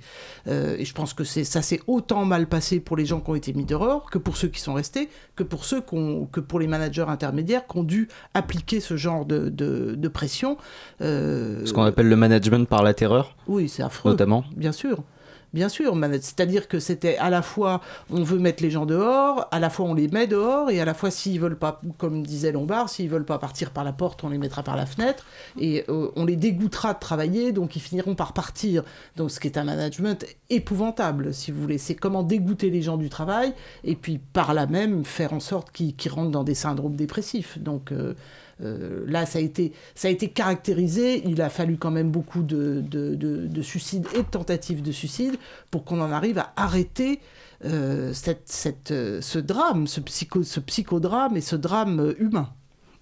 Euh, 0.47 0.75
et 0.77 0.83
je 0.83 0.93
pense 0.93 1.13
que 1.13 1.23
ça 1.23 1.61
s'est 1.61 1.79
autant 1.87 2.25
mal 2.25 2.47
passé 2.47 2.81
pour 2.81 2.97
les 2.97 3.05
gens 3.05 3.21
qui 3.21 3.29
ont 3.29 3.35
été 3.35 3.53
mis 3.53 3.63
dehors 3.63 4.09
que 4.09 4.17
pour 4.17 4.35
ceux 4.35 4.49
qui 4.49 4.59
sont 4.59 4.73
restés, 4.73 5.07
que 5.37 5.43
pour 5.43 5.63
ceux 5.63 5.79
que 5.79 6.41
pour 6.41 6.59
les 6.59 6.67
managers 6.67 7.05
intermédiaires 7.07 7.65
qui 7.65 7.77
ont 7.77 7.83
dû 7.83 8.09
appliquer 8.33 8.81
ce 8.81 8.97
genre 8.97 9.25
de, 9.25 9.47
de, 9.47 9.95
de 9.95 10.07
pression. 10.09 10.57
Euh, 10.99 11.65
Ce 11.65 11.71
qu'on 11.71 11.83
appelle 11.83 12.09
le 12.09 12.17
management 12.17 12.67
par 12.67 12.83
la 12.83 12.93
terreur 12.93 13.37
Oui, 13.47 13.69
c'est 13.69 13.83
affreux. 13.83 14.11
Notamment. 14.11 14.43
Bien 14.53 14.73
sûr. 14.73 15.01
Bien 15.51 15.67
sûr, 15.67 15.97
c'est-à-dire 16.21 16.67
que 16.67 16.79
c'était 16.79 17.17
à 17.17 17.31
la 17.31 17.41
fois 17.41 17.81
on 18.11 18.21
veut 18.21 18.37
mettre 18.37 18.61
les 18.61 18.69
gens 18.69 18.85
dehors, 18.85 19.47
à 19.51 19.59
la 19.59 19.71
fois 19.71 19.87
on 19.87 19.95
les 19.95 20.07
met 20.07 20.27
dehors, 20.27 20.69
et 20.69 20.79
à 20.79 20.85
la 20.85 20.93
fois 20.93 21.09
s'ils 21.09 21.39
veulent 21.39 21.57
pas, 21.57 21.81
comme 21.97 22.23
disait 22.23 22.51
Lombard, 22.51 22.89
s'ils 22.89 23.09
veulent 23.09 23.25
pas 23.25 23.39
partir 23.39 23.71
par 23.71 23.83
la 23.83 23.91
porte, 23.91 24.23
on 24.23 24.29
les 24.29 24.37
mettra 24.37 24.61
par 24.61 24.75
la 24.75 24.85
fenêtre, 24.85 25.25
et 25.59 25.85
euh, 25.89 26.11
on 26.15 26.25
les 26.25 26.35
dégoûtera 26.35 26.93
de 26.93 26.99
travailler, 26.99 27.51
donc 27.51 27.75
ils 27.75 27.81
finiront 27.81 28.13
par 28.13 28.33
partir. 28.33 28.83
Donc 29.15 29.31
ce 29.31 29.39
qui 29.39 29.47
est 29.47 29.57
un 29.57 29.63
management 29.63 30.23
épouvantable, 30.51 31.33
si 31.33 31.51
vous 31.51 31.61
voulez, 31.61 31.79
c'est 31.79 31.95
comment 31.95 32.21
dégoûter 32.21 32.69
les 32.69 32.83
gens 32.83 32.97
du 32.97 33.09
travail, 33.09 33.53
et 33.83 33.95
puis 33.95 34.19
par 34.19 34.53
là 34.53 34.67
même 34.67 35.03
faire 35.03 35.33
en 35.33 35.39
sorte 35.39 35.71
qu'ils 35.71 35.95
rentrent 36.11 36.31
dans 36.31 36.43
des 36.43 36.55
syndromes 36.55 36.95
dépressifs. 36.95 37.57
Donc 37.57 37.91
euh, 37.91 38.13
euh, 38.61 39.03
là, 39.07 39.25
ça 39.25 39.39
a, 39.39 39.41
été, 39.41 40.27
caractérisé. 40.29 41.23
Il 41.27 41.41
a 41.41 41.49
fallu 41.49 41.77
quand 41.77 41.91
même 41.91 42.11
beaucoup 42.11 42.41
de, 42.41 42.81
de, 42.81 43.15
de, 43.15 43.47
de 43.47 43.61
suicides 43.61 44.07
et 44.13 44.19
de 44.19 44.29
tentatives 44.29 44.81
de 44.81 44.91
suicide 44.91 45.35
pour 45.71 45.85
qu'on 45.85 46.01
en 46.01 46.11
arrive 46.11 46.39
à 46.39 46.53
arrêter 46.55 47.19
euh, 47.65 48.13
euh, 48.91 49.21
ce 49.21 49.39
drame, 49.39 49.87
ce, 49.87 49.99
psycho, 50.01 50.43
ce 50.43 50.59
psychodrame 50.59 51.37
et 51.37 51.41
ce 51.41 51.55
drame 51.55 52.13
humain. 52.19 52.49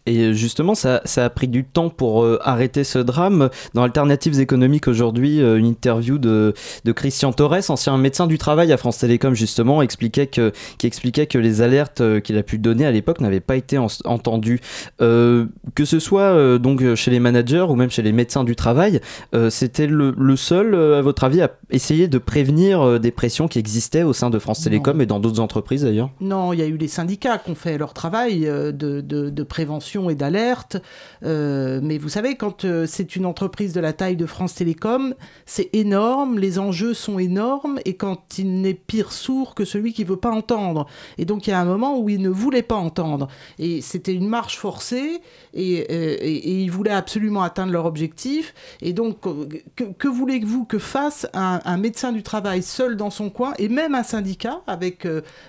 Et 0.07 0.33
justement, 0.33 0.73
ça, 0.73 1.01
ça, 1.03 1.25
a 1.25 1.29
pris 1.29 1.49
du 1.49 1.65
temps 1.65 1.89
pour 1.89 2.23
euh, 2.23 2.39
arrêter 2.41 2.85
ce 2.85 2.97
drame. 2.97 3.49
Dans 3.73 3.83
Alternatives 3.83 4.39
économiques 4.39 4.87
aujourd'hui, 4.87 5.41
euh, 5.41 5.57
une 5.57 5.65
interview 5.65 6.17
de, 6.17 6.53
de, 6.85 6.91
Christian 6.93 7.33
Torres, 7.33 7.69
ancien 7.69 7.97
médecin 7.97 8.25
du 8.25 8.37
travail 8.37 8.71
à 8.71 8.77
France 8.77 8.99
Télécom, 8.99 9.33
justement, 9.33 9.81
expliquait 9.81 10.27
que, 10.27 10.53
qui 10.77 10.87
expliquait 10.87 11.27
que 11.27 11.37
les 11.37 11.61
alertes 11.61 11.99
euh, 11.99 12.21
qu'il 12.21 12.37
a 12.37 12.43
pu 12.43 12.57
donner 12.57 12.85
à 12.85 12.91
l'époque 12.91 13.19
n'avaient 13.19 13.41
pas 13.41 13.57
été 13.57 13.77
en, 13.77 13.87
entendues. 14.05 14.61
Euh, 15.01 15.45
que 15.75 15.83
ce 15.83 15.99
soit 15.99 16.57
donc 16.57 16.95
chez 16.95 17.11
les 17.11 17.19
managers 17.19 17.65
ou 17.67 17.75
même 17.75 17.89
chez 17.89 18.01
les 18.01 18.13
médecins 18.13 18.45
du 18.45 18.55
travail, 18.55 19.01
c'était 19.49 19.87
le, 19.87 20.13
le, 20.17 20.35
seul, 20.35 20.75
à 20.75 21.01
votre 21.01 21.23
avis, 21.23 21.41
à 21.41 21.51
essayer 21.69 22.07
de 22.07 22.17
prévenir 22.17 22.99
des 22.99 23.11
pressions 23.11 23.47
qui 23.47 23.59
existaient 23.59 24.03
au 24.03 24.13
sein 24.13 24.29
de 24.29 24.39
France 24.39 24.63
Télécom 24.63 24.97
non. 24.97 25.03
et 25.03 25.05
dans 25.05 25.19
d'autres 25.19 25.39
entreprises 25.39 25.83
d'ailleurs? 25.83 26.09
Non, 26.21 26.53
il 26.53 26.59
y 26.59 26.61
a 26.61 26.65
eu 26.65 26.77
les 26.77 26.87
syndicats 26.87 27.37
qui 27.37 27.51
ont 27.51 27.55
fait 27.55 27.77
leur 27.77 27.93
travail 27.93 28.41
de, 28.41 28.71
de, 28.71 29.01
de 29.01 29.43
prévention 29.43 29.96
et 30.09 30.15
d'alerte. 30.15 30.77
Euh, 31.23 31.79
mais 31.83 31.97
vous 31.97 32.09
savez, 32.09 32.35
quand 32.35 32.65
euh, 32.65 32.85
c'est 32.87 33.15
une 33.15 33.25
entreprise 33.25 33.73
de 33.73 33.79
la 33.79 33.93
taille 33.93 34.15
de 34.15 34.25
France 34.25 34.55
Télécom, 34.55 35.15
c'est 35.45 35.69
énorme, 35.73 36.39
les 36.39 36.59
enjeux 36.59 36.93
sont 36.93 37.19
énormes, 37.19 37.79
et 37.85 37.95
quand 37.95 38.37
il 38.37 38.61
n'est 38.61 38.73
pire 38.73 39.11
sourd 39.11 39.55
que 39.55 39.65
celui 39.65 39.93
qui 39.93 40.03
veut 40.03 40.17
pas 40.17 40.31
entendre. 40.31 40.87
Et 41.17 41.25
donc 41.25 41.47
il 41.47 41.51
y 41.51 41.53
a 41.53 41.59
un 41.59 41.65
moment 41.65 41.99
où 41.99 42.09
il 42.09 42.21
ne 42.21 42.29
voulait 42.29 42.61
pas 42.61 42.75
entendre. 42.75 43.27
Et 43.59 43.81
c'était 43.81 44.13
une 44.13 44.27
marche 44.27 44.57
forcée, 44.57 45.21
et, 45.53 45.87
euh, 45.89 46.17
et, 46.21 46.35
et, 46.35 46.61
ils 46.61 46.71
voulaient 46.71 46.91
absolument 46.91 47.43
atteindre 47.43 47.71
leur 47.71 47.85
objectif. 47.85 48.53
Et 48.81 48.93
donc, 48.93 49.17
que, 49.75 50.07
voulez-vous 50.07 50.65
que 50.65 50.79
fasse 50.79 51.27
un, 51.33 51.77
médecin 51.77 52.11
du 52.11 52.23
travail 52.23 52.61
seul 52.61 52.97
dans 52.97 53.09
son 53.09 53.29
coin, 53.29 53.53
et 53.57 53.69
même 53.69 53.95
un 53.95 54.03
syndicat, 54.03 54.61
avec 54.67 55.07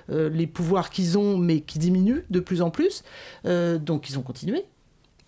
les 0.08 0.46
pouvoirs 0.46 0.90
qu'ils 0.90 1.18
ont, 1.18 1.36
mais 1.36 1.60
qui 1.60 1.78
diminuent 1.78 2.24
de 2.30 2.40
plus 2.40 2.62
en 2.62 2.70
plus? 2.70 3.02
Donc 3.44 4.08
ils 4.08 4.18
ont 4.18 4.22
continué 4.22 4.37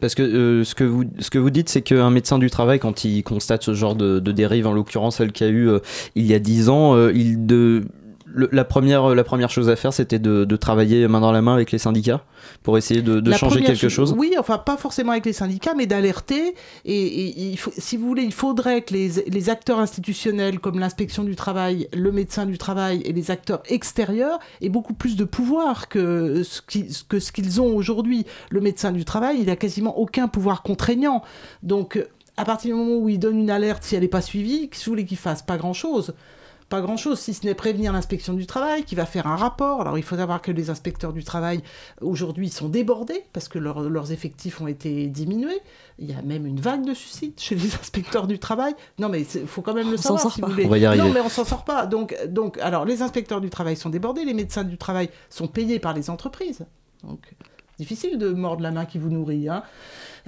parce 0.01 0.15
que 0.15 0.23
euh, 0.23 0.65
ce, 0.65 0.75
que 0.75 0.85
vous, 1.39 1.51
dites, 1.51 1.69
c'est 1.69 1.83
qu'un 1.83 2.11
médecin 2.11 2.39
du 2.39 2.51
travail, 2.51 2.79
quand 2.79 3.05
il 3.05 3.23
constate 3.23 3.63
ce 3.63 3.75
genre 3.75 3.95
de, 3.95 4.19
de 4.19 4.33
dérive, 4.33 4.67
en 4.67 4.73
l'occurrence 4.73 5.19
celle 5.19 5.31
qu'il 5.31 5.47
y 5.47 5.51
a 5.51 5.53
eu 5.53 5.69
euh, 5.69 5.79
il 6.15 6.27
y 6.27 6.35
a 6.35 6.39
10 6.39 6.71
ans, 6.71 6.97
euh, 6.97 7.13
il 7.15 7.47
de, 7.47 7.85
le, 8.33 8.49
la, 8.53 8.65
première, 8.65 9.15
la 9.15 9.25
première 9.25 9.51
chose 9.51 9.69
à 9.69 9.77
faire, 9.77 9.93
c'était 9.93 10.19
de, 10.19 10.45
de, 10.45 10.57
travailler 10.57 11.07
main 11.09 11.21
dans 11.21 11.33
la 11.33 11.43
main 11.43 11.55
avec 11.55 11.73
les 11.73 11.79
syndicats 11.79 12.23
pour 12.63 12.79
essayer 12.79 13.03
de, 13.03 13.21
de 13.21 13.33
changer 13.33 13.63
quelque 13.63 13.89
chose 13.89 14.15
Oui, 14.17 14.35
enfin, 14.39 14.59
pas 14.59 14.77
forcément 14.77 15.13
avec 15.13 15.27
les 15.27 15.33
syndicats, 15.33 15.75
mais 15.75 15.87
d'alerter. 15.87 16.55
Et, 16.85 16.95
et, 16.95 17.51
il 17.51 17.59
faut, 17.59 17.73
si 17.77 17.97
vous 17.97 18.07
voulez, 18.07 18.23
il 18.23 18.33
faudrait 18.33 18.83
que 18.83 18.95
les, 18.95 19.25
les 19.27 19.51
acteurs 19.51 19.79
institutionnels, 19.79 20.59
comme 20.59 20.79
l'inspection 20.79 21.25
du 21.25 21.37
travail, 21.37 21.89
le 21.95 22.13
médecin 22.13 22.47
du 22.47 22.59
travail 22.59 23.03
et 23.05 23.13
les 23.13 23.31
acteurs 23.31 23.63
extérieurs, 23.69 24.39
aient 24.61 24.69
beaucoup 24.69 24.95
plus 24.95 25.17
de 25.17 25.25
pouvoir 25.25 25.89
que 25.89 26.43
ce 26.43 26.61
qu'ils 26.63 26.91
que 27.09 27.19
ce 27.19 27.33
qu'ils 27.33 27.61
ont 27.61 27.75
aujourd'hui. 27.75 28.27
Le 28.51 28.61
médecin 28.61 28.93
du 28.93 29.05
travail, 29.05 29.39
il 29.41 29.47
n'a 29.47 29.57
quasiment 29.57 29.99
aucun 29.99 30.29
pouvoir 30.29 30.63
contraignant. 30.63 31.23
Donc, 31.63 32.05
à 32.37 32.45
partir 32.45 32.75
du 32.75 32.81
moment 32.81 32.99
où 32.99 33.09
il 33.09 33.19
donne 33.19 33.39
une 33.39 33.51
alerte, 33.51 33.83
si 33.83 33.95
elle 33.97 34.03
n'est 34.03 34.09
pas 34.09 34.23
suivie, 34.23 34.69
qu'est-ce 34.69 34.85
que 34.85 34.87
vous 34.87 34.93
voulez 34.93 35.05
qu'il 35.05 35.19
fasse 35.19 35.43
Pas 35.43 35.57
grand-chose 35.57 36.15
pas 36.71 36.81
grand-chose, 36.81 37.19
si 37.19 37.35
ce 37.35 37.45
n'est 37.45 37.55
prévenir 37.55 37.93
l'inspection 37.93 38.33
du 38.33 38.47
travail, 38.47 38.85
qui 38.85 38.95
va 38.95 39.05
faire 39.05 39.27
un 39.27 39.35
rapport. 39.35 39.81
Alors 39.81 39.99
il 39.99 40.05
faut 40.05 40.17
savoir 40.17 40.41
que 40.41 40.53
les 40.53 40.71
inspecteurs 40.71 41.13
du 41.13 41.25
travail, 41.25 41.63
aujourd'hui, 42.01 42.49
sont 42.49 42.69
débordés 42.69 43.25
parce 43.33 43.49
que 43.49 43.59
leur, 43.59 43.83
leurs 43.83 44.13
effectifs 44.13 44.61
ont 44.61 44.69
été 44.69 45.09
diminués. 45.09 45.61
Il 45.99 46.09
y 46.09 46.15
a 46.15 46.23
même 46.23 46.47
une 46.47 46.61
vague 46.61 46.87
de 46.87 46.95
suicides 46.95 47.39
chez 47.39 47.57
les 47.57 47.75
inspecteurs 47.81 48.29
du 48.29 48.39
travail. 48.39 48.73
Non, 48.99 49.09
mais 49.09 49.23
il 49.23 49.47
faut 49.47 49.63
quand 49.63 49.75
même 49.75 49.91
le 49.91 49.99
on 49.99 50.01
savoir, 50.01 50.33
si 50.33 50.41
pas. 50.41 50.47
vous 50.47 50.53
voulez. 50.53 50.67
On 50.67 50.71
va 50.71 50.79
y 50.79 50.87
arriver. 50.87 51.03
Non, 51.03 51.13
mais 51.13 51.21
on 51.21 51.29
s'en 51.29 51.45
sort 51.45 51.65
pas. 51.65 51.87
Donc, 51.87 52.17
donc, 52.29 52.57
alors, 52.59 52.85
les 52.85 53.03
inspecteurs 53.03 53.41
du 53.41 53.51
travail 53.51 53.77
sont 53.77 53.91
débordés, 53.91 54.25
les 54.25 54.35
médecins 54.35 54.65
du 54.65 54.79
travail 54.79 55.11
sont 55.29 55.49
payés 55.49 55.81
par 55.81 55.93
les 55.93 56.09
entreprises. 56.09 56.67
Donc, 57.03 57.35
difficile 57.79 58.17
de 58.17 58.31
mordre 58.31 58.63
la 58.63 58.71
main 58.71 58.85
qui 58.85 58.99
vous 58.99 59.11
nourrit. 59.11 59.49
Hein. 59.49 59.65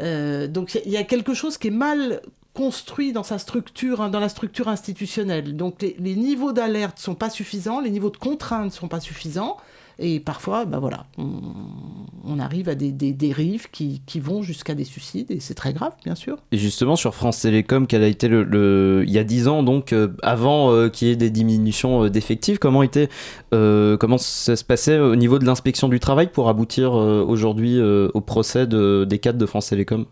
Euh, 0.00 0.48
donc, 0.48 0.76
il 0.84 0.90
y 0.90 0.96
a 0.96 1.04
quelque 1.04 1.34
chose 1.34 1.56
qui 1.56 1.68
est 1.68 1.70
mal 1.70 2.20
construit 2.54 3.12
dans 3.12 3.22
sa 3.22 3.38
structure, 3.38 4.10
dans 4.10 4.20
la 4.20 4.28
structure 4.28 4.68
institutionnelle. 4.68 5.56
Donc 5.56 5.82
les, 5.82 6.16
niveaux 6.16 6.52
d'alerte 6.52 6.98
sont 6.98 7.14
pas 7.14 7.30
suffisants, 7.30 7.80
les 7.80 7.90
niveaux 7.90 8.10
de 8.10 8.16
contrainte 8.16 8.72
sont 8.72 8.88
pas 8.88 9.00
suffisants, 9.00 9.56
et 9.98 10.20
parfois, 10.20 10.64
ben 10.64 10.78
voilà, 10.78 11.06
on, 11.18 12.38
arrive 12.38 12.68
à 12.68 12.74
des, 12.74 12.90
dérives 12.90 13.70
qui, 13.70 14.00
vont 14.20 14.42
jusqu'à 14.42 14.74
des 14.74 14.84
suicides, 14.84 15.30
et 15.30 15.38
c'est 15.38 15.54
très 15.54 15.72
grave, 15.72 15.92
bien 16.04 16.14
sûr. 16.14 16.38
Et 16.50 16.58
justement, 16.58 16.96
sur 16.96 17.14
France 17.14 17.40
Télécom, 17.40 17.86
quel 17.86 18.02
a 18.02 18.08
été 18.08 18.28
le, 18.28 19.04
il 19.06 19.12
y 19.12 19.18
a 19.18 19.24
10 19.24 19.48
ans, 19.48 19.62
donc 19.62 19.92
euh, 19.92 20.08
avant 20.22 20.72
euh, 20.72 20.88
qu'il 20.88 21.08
y 21.08 21.10
ait 21.10 21.16
des 21.16 21.30
diminutions 21.30 22.04
euh, 22.04 22.10
d'effectifs, 22.10 22.58
comment 22.58 22.82
était, 22.82 23.08
comment 23.50 24.18
ça 24.18 24.56
se 24.56 24.64
passait 24.64 24.98
au 24.98 25.14
niveau 25.14 25.38
de 25.38 25.44
l'inspection 25.44 25.88
du 25.88 26.00
travail 26.00 26.28
pour 26.32 26.48
aboutir 26.48 26.92
aujourd'hui 26.92 27.80
au 27.80 28.20
procès 28.20 28.66
de, 28.66 29.06
des 29.08 29.18
cadres 29.18 29.38
de 29.38 29.46
France 29.46 29.68
Télécom? 29.68 30.06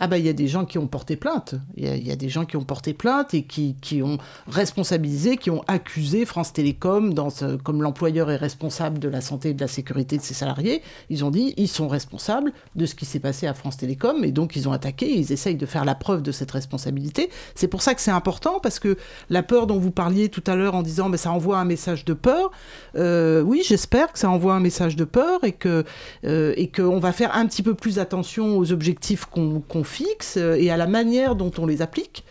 Ah 0.00 0.08
ben, 0.08 0.16
il 0.16 0.26
y 0.26 0.28
a 0.28 0.32
des 0.32 0.48
gens 0.48 0.64
qui 0.64 0.78
ont 0.78 0.88
porté 0.88 1.14
plainte. 1.14 1.54
Il 1.76 1.84
y, 1.84 2.10
a 2.10 2.16
des 2.16 2.28
gens 2.28 2.44
qui 2.44 2.56
ont 2.56 2.64
porté 2.64 2.94
plainte 2.94 3.32
et 3.32 3.42
qui, 3.42 3.76
qui 3.80 4.02
ont 4.02 4.18
responsabilisé, 4.48 5.36
qui 5.36 5.50
ont 5.50 5.62
accusé 5.68 6.24
France 6.24 6.52
Télécom, 6.52 7.14
comme 7.62 7.80
l'employeur 7.80 8.28
est 8.30 8.36
responsable 8.36 8.98
de 8.98 9.08
la 9.08 9.20
santé 9.20 9.50
et 9.50 9.54
de 9.54 9.60
la 9.60 9.68
sécurité 9.68 10.16
de 10.16 10.22
ses 10.22 10.34
salariés. 10.34 10.82
Ils 11.10 11.24
ont 11.24 11.30
dit 11.30 11.54
ils 11.56 11.68
sont 11.68 11.86
responsables 11.86 12.52
de 12.74 12.86
ce 12.86 12.96
qui 12.96 13.04
s'est 13.04 13.20
passé 13.20 13.46
à 13.46 13.54
France 13.54 13.76
Télécom 13.76 14.24
et 14.24 14.32
donc 14.32 14.56
ils 14.56 14.68
ont 14.68 14.72
attaqué. 14.72 15.06
Et 15.06 15.18
ils 15.18 15.32
essayent 15.32 15.54
de 15.54 15.66
faire 15.66 15.84
la 15.84 15.94
preuve 15.94 16.22
de 16.22 16.32
cette 16.32 16.50
responsabilité. 16.50 17.30
C'est 17.54 17.68
pour 17.68 17.80
ça 17.80 17.94
que 17.94 18.00
c'est 18.00 18.10
important 18.10 18.58
parce 18.60 18.80
que 18.80 18.96
la 19.30 19.44
peur 19.44 19.68
dont 19.68 19.78
vous 19.78 19.92
parliez 19.92 20.28
tout 20.28 20.44
à 20.48 20.56
l'heure 20.56 20.74
en 20.74 20.82
disant 20.82 21.08
mais 21.08 21.18
ça 21.18 21.30
envoie 21.30 21.58
un 21.58 21.64
message 21.64 22.04
de 22.04 22.14
peur. 22.14 22.50
Euh, 22.96 23.42
oui, 23.42 23.62
j'espère 23.64 24.12
que 24.12 24.18
ça 24.18 24.28
envoie 24.28 24.54
un 24.54 24.60
message 24.60 24.96
de 24.96 25.04
peur 25.04 25.44
et 25.44 25.52
que 25.52 25.84
euh, 26.24 26.52
et 26.56 26.68
qu'on 26.68 26.98
va 26.98 27.12
faire 27.12 27.36
un 27.36 27.46
petit 27.46 27.62
peu 27.62 27.74
plus 27.74 28.00
attention 28.00 28.58
aux 28.58 28.72
objectifs 28.72 29.26
qu'on 29.26 29.60
qu 29.60 29.83
fixe 29.84 30.36
et 30.36 30.70
à 30.70 30.76
la 30.76 30.86
manière 30.86 31.36
dont 31.36 31.52
on 31.58 31.66
les 31.66 31.82
applique. 31.82 32.24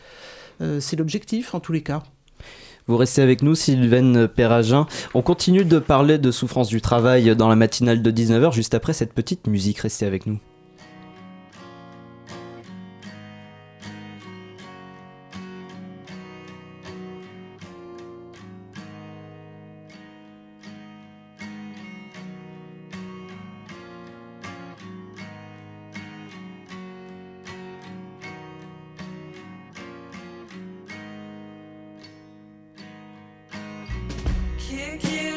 Euh, 0.62 0.80
c'est 0.80 0.96
l'objectif 0.96 1.56
en 1.56 1.60
tous 1.60 1.72
les 1.72 1.82
cas. 1.82 2.04
Vous 2.88 2.98
restez 2.98 3.22
avec 3.22 3.42
nous, 3.42 3.56
Sylvaine 3.56 4.28
Perragin. 4.28 4.88
On 5.14 5.22
continue 5.22 5.64
de 5.64 5.80
parler 5.80 6.18
de 6.18 6.32
souffrance 6.32 6.68
du 6.68 6.82
travail 6.82 7.34
dans 7.36 7.48
la 7.48 7.56
matinale 7.56 8.02
de 8.02 8.12
19h, 8.12 8.54
juste 8.54 8.74
après 8.74 8.92
cette 8.92 9.14
petite 9.14 9.48
musique. 9.48 9.80
Restez 9.80 10.06
avec 10.06 10.26
nous. 10.26 10.40
kick 34.74 35.04
you 35.04 35.33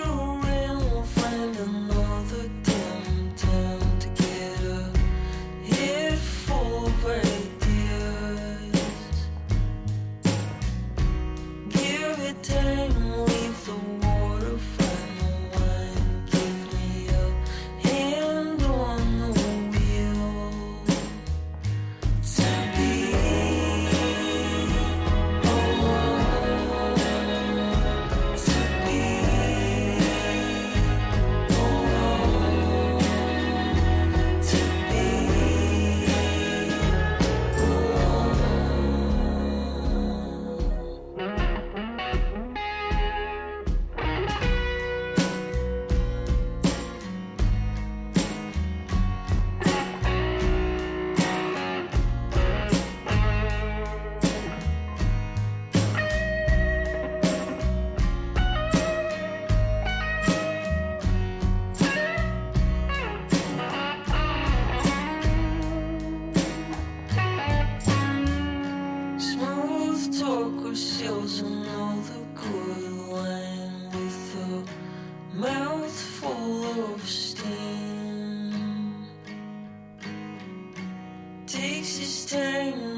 faces 81.86 82.26
turn. 82.26 82.95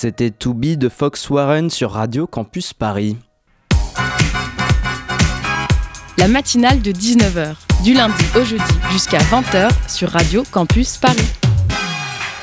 C'était 0.00 0.30
To 0.30 0.54
Be 0.54 0.76
de 0.76 0.88
Fox 0.88 1.28
Warren 1.28 1.70
sur 1.70 1.90
Radio 1.90 2.28
Campus 2.28 2.72
Paris. 2.72 3.16
La 6.16 6.28
matinale 6.28 6.80
de 6.80 6.92
19h, 6.92 7.56
du 7.82 7.94
lundi 7.94 8.24
au 8.36 8.44
jeudi 8.44 8.62
jusqu'à 8.92 9.18
20h 9.18 9.70
sur 9.88 10.10
Radio 10.10 10.44
Campus 10.52 10.98
Paris. 10.98 11.28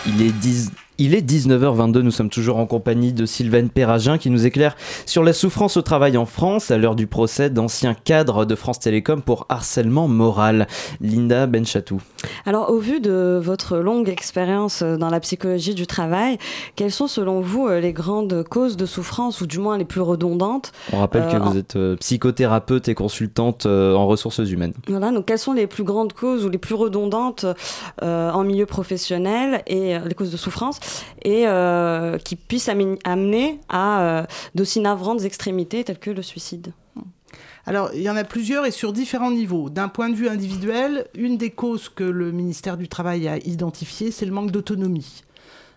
Il 0.05 0.21
est 0.21 0.33
10... 0.33 0.69
Il 0.97 1.13
est 1.13 1.21
19h22, 1.21 1.99
nous 1.99 2.11
sommes 2.11 2.29
toujours 2.29 2.55
en 2.55 2.65
compagnie 2.65 3.11
de 3.11 3.25
Sylvaine 3.25 3.69
Perragin 3.69 4.17
qui 4.17 4.29
nous 4.29 4.45
éclaire 4.45 4.77
sur 5.05 5.23
la 5.23 5.33
souffrance 5.33 5.75
au 5.75 5.81
travail 5.81 6.15
en 6.15 6.25
France 6.25 6.71
à 6.71 6.77
l'heure 6.77 6.95
du 6.95 7.05
procès 7.05 7.49
d'anciens 7.49 7.93
cadres 7.93 8.45
de 8.45 8.55
France 8.55 8.79
Télécom 8.79 9.21
pour 9.21 9.45
harcèlement 9.49 10.07
moral. 10.07 10.67
Linda 11.01 11.47
Benchatou. 11.47 12.01
Alors 12.45 12.69
au 12.69 12.79
vu 12.79 13.01
de 13.01 13.37
votre 13.43 13.75
longue 13.77 14.07
expérience 14.07 14.83
dans 14.83 15.09
la 15.09 15.19
psychologie 15.19 15.75
du 15.75 15.85
travail, 15.85 16.37
quelles 16.77 16.93
sont 16.93 17.07
selon 17.07 17.41
vous 17.41 17.67
les 17.67 17.91
grandes 17.91 18.45
causes 18.49 18.77
de 18.77 18.85
souffrance 18.85 19.41
ou 19.41 19.47
du 19.47 19.59
moins 19.59 19.77
les 19.77 19.83
plus 19.83 19.99
redondantes 19.99 20.71
On 20.93 20.99
rappelle 20.99 21.27
que 21.29 21.37
vous 21.37 21.57
êtes 21.57 21.77
psychothérapeute 21.99 22.87
et 22.87 22.95
consultante 22.95 23.65
en 23.65 24.07
ressources 24.07 24.39
humaines. 24.49 24.73
Voilà, 24.87 25.11
donc 25.11 25.25
quelles 25.25 25.39
sont 25.39 25.51
les 25.51 25.67
plus 25.67 25.83
grandes 25.83 26.13
causes 26.13 26.45
ou 26.45 26.49
les 26.49 26.57
plus 26.57 26.75
redondantes 26.75 27.45
en 28.01 28.43
milieu 28.45 28.65
professionnel 28.65 29.61
et 29.67 29.99
les 29.99 30.13
causes 30.13 30.31
de 30.31 30.37
souffrance 30.37 30.79
et 31.23 31.47
euh, 31.47 32.17
qui 32.17 32.35
puisse 32.35 32.69
amener 32.69 33.59
à 33.69 34.01
euh, 34.01 34.25
d'aussi 34.53 34.79
navrantes 34.79 35.23
extrémités 35.23 35.83
telles 35.83 35.99
que 35.99 36.11
le 36.11 36.21
suicide. 36.21 36.73
Alors, 37.67 37.89
il 37.95 38.01
y 38.01 38.09
en 38.09 38.15
a 38.15 38.23
plusieurs 38.23 38.65
et 38.65 38.71
sur 38.71 38.93
différents 38.93 39.31
niveaux. 39.31 39.71
D'un 39.71 39.87
point 39.87 40.09
de 40.09 40.15
vue 40.15 40.29
individuel, 40.29 41.07
une 41.15 41.37
des 41.37 41.49
causes 41.49 41.89
que 41.89 42.03
le 42.03 42.31
ministère 42.31 42.77
du 42.77 42.87
Travail 42.87 43.27
a 43.27 43.37
identifiées, 43.37 44.11
c'est 44.11 44.25
le 44.25 44.31
manque 44.31 44.51
d'autonomie. 44.51 45.23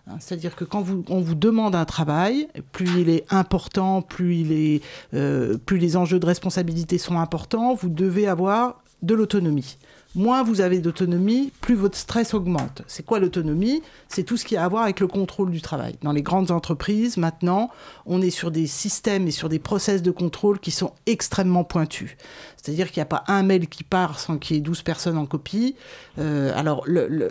Hein, 0.07 0.17
c'est-à-dire 0.19 0.55
que 0.55 0.65
quand 0.65 0.85
on 1.09 1.19
vous 1.19 1.35
demande 1.35 1.75
un 1.75 1.85
travail, 1.85 2.47
plus 2.71 2.89
il 2.99 3.09
est 3.09 3.25
important, 3.31 4.03
plus, 4.03 4.81
euh, 5.15 5.57
plus 5.57 5.77
les 5.79 5.97
enjeux 5.97 6.19
de 6.19 6.25
responsabilité 6.27 6.99
sont 6.99 7.19
importants, 7.19 7.73
vous 7.73 7.89
devez 7.89 8.27
avoir 8.27 8.83
de 9.01 9.15
l'autonomie 9.15 9.77
moins 10.19 10.43
vous 10.43 10.61
avez 10.61 10.79
d'autonomie, 10.79 11.51
plus 11.61 11.75
votre 11.75 11.97
stress 11.97 12.33
augmente. 12.33 12.83
C'est 12.87 13.05
quoi 13.05 13.19
l'autonomie? 13.19 13.81
C'est 14.09 14.23
tout 14.23 14.37
ce 14.37 14.45
qui 14.45 14.57
a 14.57 14.65
à 14.65 14.67
voir 14.67 14.83
avec 14.83 14.99
le 14.99 15.07
contrôle 15.07 15.49
du 15.49 15.61
travail. 15.61 15.95
Dans 16.03 16.11
les 16.11 16.21
grandes 16.21 16.51
entreprises, 16.51 17.17
maintenant, 17.17 17.69
on 18.05 18.21
est 18.21 18.29
sur 18.29 18.51
des 18.51 18.67
systèmes 18.67 19.27
et 19.27 19.31
sur 19.31 19.49
des 19.49 19.59
process 19.59 20.01
de 20.01 20.11
contrôle 20.11 20.59
qui 20.59 20.71
sont 20.71 20.91
extrêmement 21.05 21.63
pointus. 21.63 22.17
C'est-à-dire 22.61 22.91
qu'il 22.91 22.99
n'y 22.99 23.03
a 23.03 23.05
pas 23.05 23.23
un 23.27 23.43
mail 23.43 23.67
qui 23.67 23.83
part 23.83 24.19
sans 24.19 24.37
qu'il 24.37 24.57
y 24.57 24.59
ait 24.59 24.61
12 24.61 24.81
personnes 24.81 25.17
en 25.17 25.25
copie. 25.25 25.75
Euh, 26.17 26.51
alors, 26.55 26.85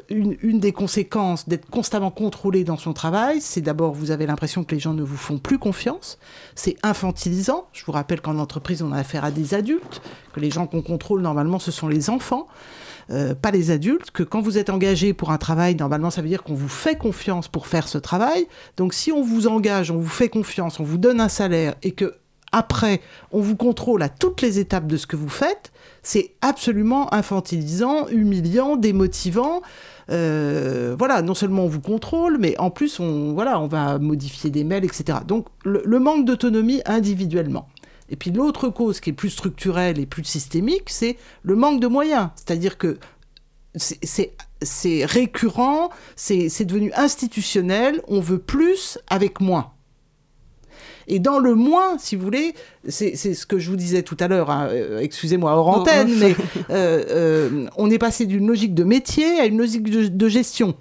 une, 0.08 0.60
des 0.60 0.72
conséquences 0.72 1.48
d'être 1.48 1.68
constamment 1.68 2.10
contrôlé 2.10 2.64
dans 2.64 2.78
son 2.78 2.94
travail, 2.94 3.40
c'est 3.40 3.60
d'abord, 3.60 3.92
vous 3.92 4.10
avez 4.10 4.26
l'impression 4.26 4.64
que 4.64 4.74
les 4.74 4.80
gens 4.80 4.94
ne 4.94 5.02
vous 5.02 5.16
font 5.16 5.38
plus 5.38 5.58
confiance. 5.58 6.18
C'est 6.54 6.76
infantilisant. 6.82 7.68
Je 7.72 7.84
vous 7.84 7.92
rappelle 7.92 8.22
qu'en 8.22 8.38
entreprise, 8.38 8.82
on 8.82 8.92
a 8.92 8.98
affaire 8.98 9.24
à 9.24 9.30
des 9.30 9.52
adultes, 9.52 10.00
que 10.32 10.40
les 10.40 10.50
gens 10.50 10.66
qu'on 10.66 10.82
contrôle, 10.82 11.20
normalement, 11.20 11.58
ce 11.58 11.70
sont 11.70 11.88
les 11.88 12.08
enfants. 12.08 12.48
Euh, 13.10 13.34
pas 13.34 13.50
les 13.50 13.70
adultes, 13.70 14.10
que 14.10 14.22
quand 14.22 14.40
vous 14.40 14.58
êtes 14.58 14.68
engagé 14.68 15.14
pour 15.14 15.30
un 15.30 15.38
travail, 15.38 15.74
normalement 15.74 16.10
ça 16.10 16.20
veut 16.20 16.28
dire 16.28 16.42
qu'on 16.42 16.54
vous 16.54 16.68
fait 16.68 16.96
confiance 16.96 17.48
pour 17.48 17.66
faire 17.66 17.88
ce 17.88 17.96
travail. 17.96 18.46
Donc 18.76 18.92
si 18.92 19.12
on 19.12 19.22
vous 19.22 19.46
engage, 19.46 19.90
on 19.90 19.96
vous 19.96 20.08
fait 20.08 20.28
confiance, 20.28 20.78
on 20.78 20.84
vous 20.84 20.98
donne 20.98 21.18
un 21.18 21.30
salaire 21.30 21.74
et 21.82 21.92
que 21.92 22.16
après 22.52 23.00
on 23.32 23.40
vous 23.40 23.56
contrôle 23.56 24.02
à 24.02 24.08
toutes 24.08 24.42
les 24.42 24.58
étapes 24.58 24.86
de 24.86 24.96
ce 24.96 25.06
que 25.06 25.16
vous 25.16 25.28
faites, 25.28 25.72
c'est 26.02 26.32
absolument 26.40 27.12
infantilisant, 27.12 28.08
humiliant, 28.08 28.76
démotivant. 28.76 29.62
Euh, 30.10 30.96
voilà, 30.98 31.20
non 31.20 31.34
seulement 31.34 31.64
on 31.64 31.68
vous 31.68 31.80
contrôle, 31.80 32.38
mais 32.38 32.58
en 32.58 32.70
plus 32.70 32.98
on, 32.98 33.34
voilà, 33.34 33.60
on 33.60 33.66
va 33.66 33.98
modifier 33.98 34.50
des 34.50 34.64
mails, 34.64 34.84
etc. 34.84 35.18
Donc 35.26 35.46
le 35.64 35.98
manque 35.98 36.24
d'autonomie 36.24 36.80
individuellement. 36.86 37.68
Et 38.10 38.16
puis 38.16 38.30
l'autre 38.30 38.68
cause 38.68 39.00
qui 39.00 39.10
est 39.10 39.14
plus 39.14 39.30
structurelle 39.30 39.98
et 39.98 40.06
plus 40.06 40.24
systémique, 40.24 40.88
c'est 40.88 41.16
le 41.42 41.56
manque 41.56 41.80
de 41.80 41.86
moyens. 41.86 42.30
C'est-à-dire 42.36 42.78
que 42.78 42.98
c'est 43.76 45.04
récurrent, 45.04 45.90
c'est 46.16 46.64
devenu 46.64 46.92
institutionnel, 46.94 48.02
on 48.08 48.20
veut 48.20 48.38
plus 48.38 48.98
avec 49.08 49.40
moins. 49.40 49.72
Et 51.08 51.18
dans 51.18 51.38
le 51.38 51.54
moins, 51.54 51.96
si 51.98 52.16
vous 52.16 52.22
voulez, 52.22 52.54
c'est 52.86 53.16
ce 53.16 53.46
que 53.46 53.58
je 53.58 53.70
vous 53.70 53.76
disais 53.76 54.02
tout 54.02 54.16
à 54.20 54.28
l'heure, 54.28 54.50
hein, 54.50 54.68
euh, 54.70 55.00
excusez-moi 55.00 55.52
hors 55.52 55.68
antenne, 55.68 56.14
mais 56.18 56.36
euh, 56.70 57.02
euh, 57.10 57.66
on 57.76 57.90
est 57.90 57.98
passé 57.98 58.26
d'une 58.26 58.46
logique 58.46 58.74
de 58.74 58.84
métier 58.84 59.40
à 59.40 59.46
une 59.46 59.56
logique 59.56 59.84
de 59.84 60.28
gestion. 60.28 60.74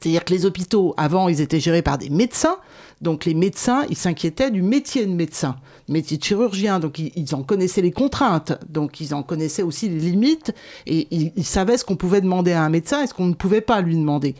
C'est-à-dire 0.00 0.24
que 0.24 0.32
les 0.32 0.44
hôpitaux, 0.44 0.94
avant, 0.96 1.28
ils 1.28 1.40
étaient 1.40 1.60
gérés 1.60 1.82
par 1.82 1.96
des 1.96 2.10
médecins. 2.10 2.56
Donc 3.02 3.24
les 3.26 3.34
médecins, 3.34 3.84
ils 3.90 3.96
s'inquiétaient 3.96 4.50
du 4.50 4.62
métier 4.62 5.04
de 5.04 5.12
médecin, 5.12 5.56
métier 5.88 6.16
de 6.16 6.24
chirurgien. 6.24 6.80
Donc 6.80 6.98
ils, 6.98 7.12
ils 7.14 7.34
en 7.34 7.42
connaissaient 7.42 7.82
les 7.82 7.90
contraintes, 7.92 8.58
donc 8.70 9.00
ils 9.00 9.14
en 9.14 9.22
connaissaient 9.22 9.62
aussi 9.62 9.88
les 9.88 9.98
limites, 10.00 10.54
et 10.86 11.06
ils, 11.10 11.32
ils 11.36 11.44
savaient 11.44 11.76
ce 11.76 11.84
qu'on 11.84 11.96
pouvait 11.96 12.20
demander 12.22 12.52
à 12.52 12.62
un 12.62 12.70
médecin 12.70 13.02
et 13.02 13.06
ce 13.06 13.12
qu'on 13.14 13.26
ne 13.26 13.34
pouvait 13.34 13.60
pas 13.60 13.80
lui 13.82 13.96
demander. 13.96 14.34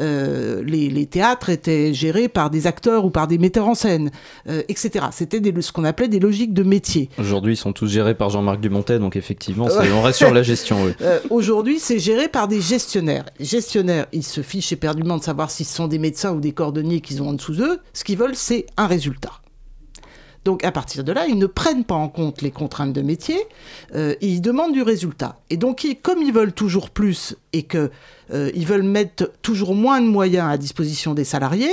Euh, 0.00 0.62
les, 0.66 0.90
les 0.90 1.06
théâtres 1.06 1.50
étaient 1.50 1.94
gérés 1.94 2.26
par 2.28 2.50
des 2.50 2.66
acteurs 2.66 3.04
ou 3.04 3.10
par 3.10 3.28
des 3.28 3.38
metteurs 3.38 3.68
en 3.68 3.76
scène, 3.76 4.10
euh, 4.48 4.62
etc. 4.68 5.06
C'était 5.12 5.40
ce 5.60 5.70
qu'on 5.72 5.84
appelait 5.84 6.08
des 6.08 6.18
logiques 6.18 6.52
de 6.52 6.64
métier. 6.64 7.08
Aujourd'hui, 7.16 7.54
ils 7.54 7.56
sont 7.56 7.72
tous 7.72 7.86
gérés 7.86 8.16
par 8.16 8.28
Jean-Marc 8.28 8.60
Dumontet, 8.60 8.98
donc 8.98 9.14
effectivement, 9.14 9.68
c'est- 9.70 9.92
on 9.92 10.02
reste 10.02 10.18
sur 10.18 10.34
la 10.34 10.42
gestion. 10.42 10.84
oui. 10.84 10.92
Euh, 11.00 11.20
Aujourd'hui, 11.30 11.78
c'est 11.78 12.00
géré 12.00 12.26
par 12.28 12.48
des 12.48 12.60
gestionnaires. 12.60 13.24
Les 13.38 13.44
gestionnaires, 13.44 14.06
ils 14.12 14.24
se 14.24 14.40
fichent 14.42 14.72
éperdument 14.72 15.16
de 15.16 15.22
savoir 15.22 15.50
si 15.50 15.64
ce 15.64 15.74
sont 15.76 15.86
des 15.86 16.00
médecins 16.00 16.32
ou 16.32 16.40
des 16.40 16.52
cordonniers 16.52 17.00
qu'ils 17.00 17.22
ont 17.22 17.28
en 17.28 17.32
dessous 17.34 17.54
d'eux. 17.54 17.78
Ce 17.94 18.04
qu'ils 18.04 18.18
veulent, 18.18 18.36
c'est 18.36 18.66
un 18.76 18.86
résultat. 18.86 19.40
Donc 20.44 20.62
à 20.62 20.72
partir 20.72 21.04
de 21.04 21.12
là, 21.12 21.26
ils 21.26 21.38
ne 21.38 21.46
prennent 21.46 21.84
pas 21.84 21.94
en 21.94 22.08
compte 22.08 22.42
les 22.42 22.50
contraintes 22.50 22.92
de 22.92 23.00
métier, 23.00 23.38
euh, 23.94 24.14
ils 24.20 24.42
demandent 24.42 24.74
du 24.74 24.82
résultat. 24.82 25.40
Et 25.48 25.56
donc, 25.56 25.86
comme 26.02 26.20
ils 26.20 26.32
veulent 26.32 26.52
toujours 26.52 26.90
plus 26.90 27.34
et 27.52 27.62
que 27.62 27.90
euh, 28.32 28.50
ils 28.54 28.66
veulent 28.66 28.82
mettre 28.82 29.30
toujours 29.42 29.74
moins 29.74 30.00
de 30.00 30.06
moyens 30.06 30.50
à 30.50 30.56
disposition 30.56 31.14
des 31.14 31.24
salariés, 31.24 31.72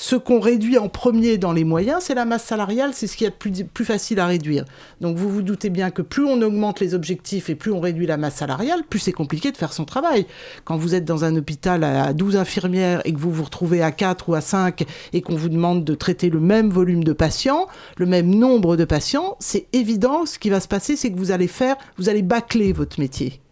ce 0.00 0.16
qu'on 0.16 0.40
réduit 0.40 0.78
en 0.78 0.88
premier 0.88 1.36
dans 1.36 1.52
les 1.52 1.62
moyens, 1.62 2.04
c'est 2.04 2.14
la 2.14 2.24
masse 2.24 2.44
salariale, 2.44 2.92
c'est 2.94 3.06
ce 3.06 3.18
qui 3.18 3.26
est 3.26 3.30
plus, 3.30 3.64
plus 3.64 3.84
facile 3.84 4.18
à 4.18 4.26
réduire. 4.26 4.64
Donc 5.02 5.18
vous 5.18 5.28
vous 5.28 5.42
doutez 5.42 5.68
bien 5.68 5.90
que 5.90 6.00
plus 6.00 6.24
on 6.24 6.40
augmente 6.40 6.80
les 6.80 6.94
objectifs 6.94 7.50
et 7.50 7.54
plus 7.54 7.70
on 7.70 7.80
réduit 7.80 8.06
la 8.06 8.16
masse 8.16 8.36
salariale, 8.36 8.80
plus 8.88 8.98
c'est 8.98 9.12
compliqué 9.12 9.52
de 9.52 9.58
faire 9.58 9.74
son 9.74 9.84
travail. 9.84 10.24
Quand 10.64 10.78
vous 10.78 10.94
êtes 10.94 11.04
dans 11.04 11.24
un 11.24 11.36
hôpital 11.36 11.84
à 11.84 12.14
12 12.14 12.36
infirmières 12.36 13.02
et 13.04 13.12
que 13.12 13.18
vous 13.18 13.30
vous 13.30 13.44
retrouvez 13.44 13.82
à 13.82 13.92
4 13.92 14.30
ou 14.30 14.34
à 14.34 14.40
5 14.40 14.86
et 15.12 15.20
qu'on 15.20 15.36
vous 15.36 15.50
demande 15.50 15.84
de 15.84 15.94
traiter 15.94 16.30
le 16.30 16.40
même 16.40 16.70
volume 16.70 17.04
de 17.04 17.12
patients, 17.12 17.68
le 17.98 18.06
même 18.06 18.34
nombre 18.34 18.78
de 18.78 18.86
patients, 18.86 19.36
c'est 19.38 19.66
évident, 19.74 20.24
ce 20.24 20.38
qui 20.38 20.48
va 20.48 20.60
se 20.60 20.68
passer, 20.68 20.96
c'est 20.96 21.12
que 21.12 21.18
vous 21.18 21.30
allez 21.30 21.46
faire, 21.46 21.76
vous 21.98 22.08
allez 22.08 22.22
bâcler 22.22 22.72
votre 22.72 22.98
métier. 22.98 23.42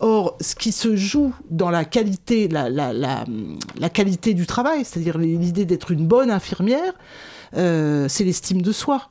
Or, 0.00 0.38
ce 0.40 0.54
qui 0.54 0.72
se 0.72 0.96
joue 0.96 1.34
dans 1.50 1.70
la 1.70 1.84
qualité, 1.84 2.48
la, 2.48 3.90
qualité 3.92 4.32
du 4.32 4.46
travail, 4.46 4.84
c'est-à-dire 4.84 5.18
l'idée 5.18 5.66
d'être 5.66 5.90
une 5.90 6.06
bonne 6.06 6.30
infirmière, 6.30 6.94
euh, 7.56 8.08
c'est 8.08 8.24
l'estime 8.24 8.62
de 8.62 8.72
soi. 8.72 9.10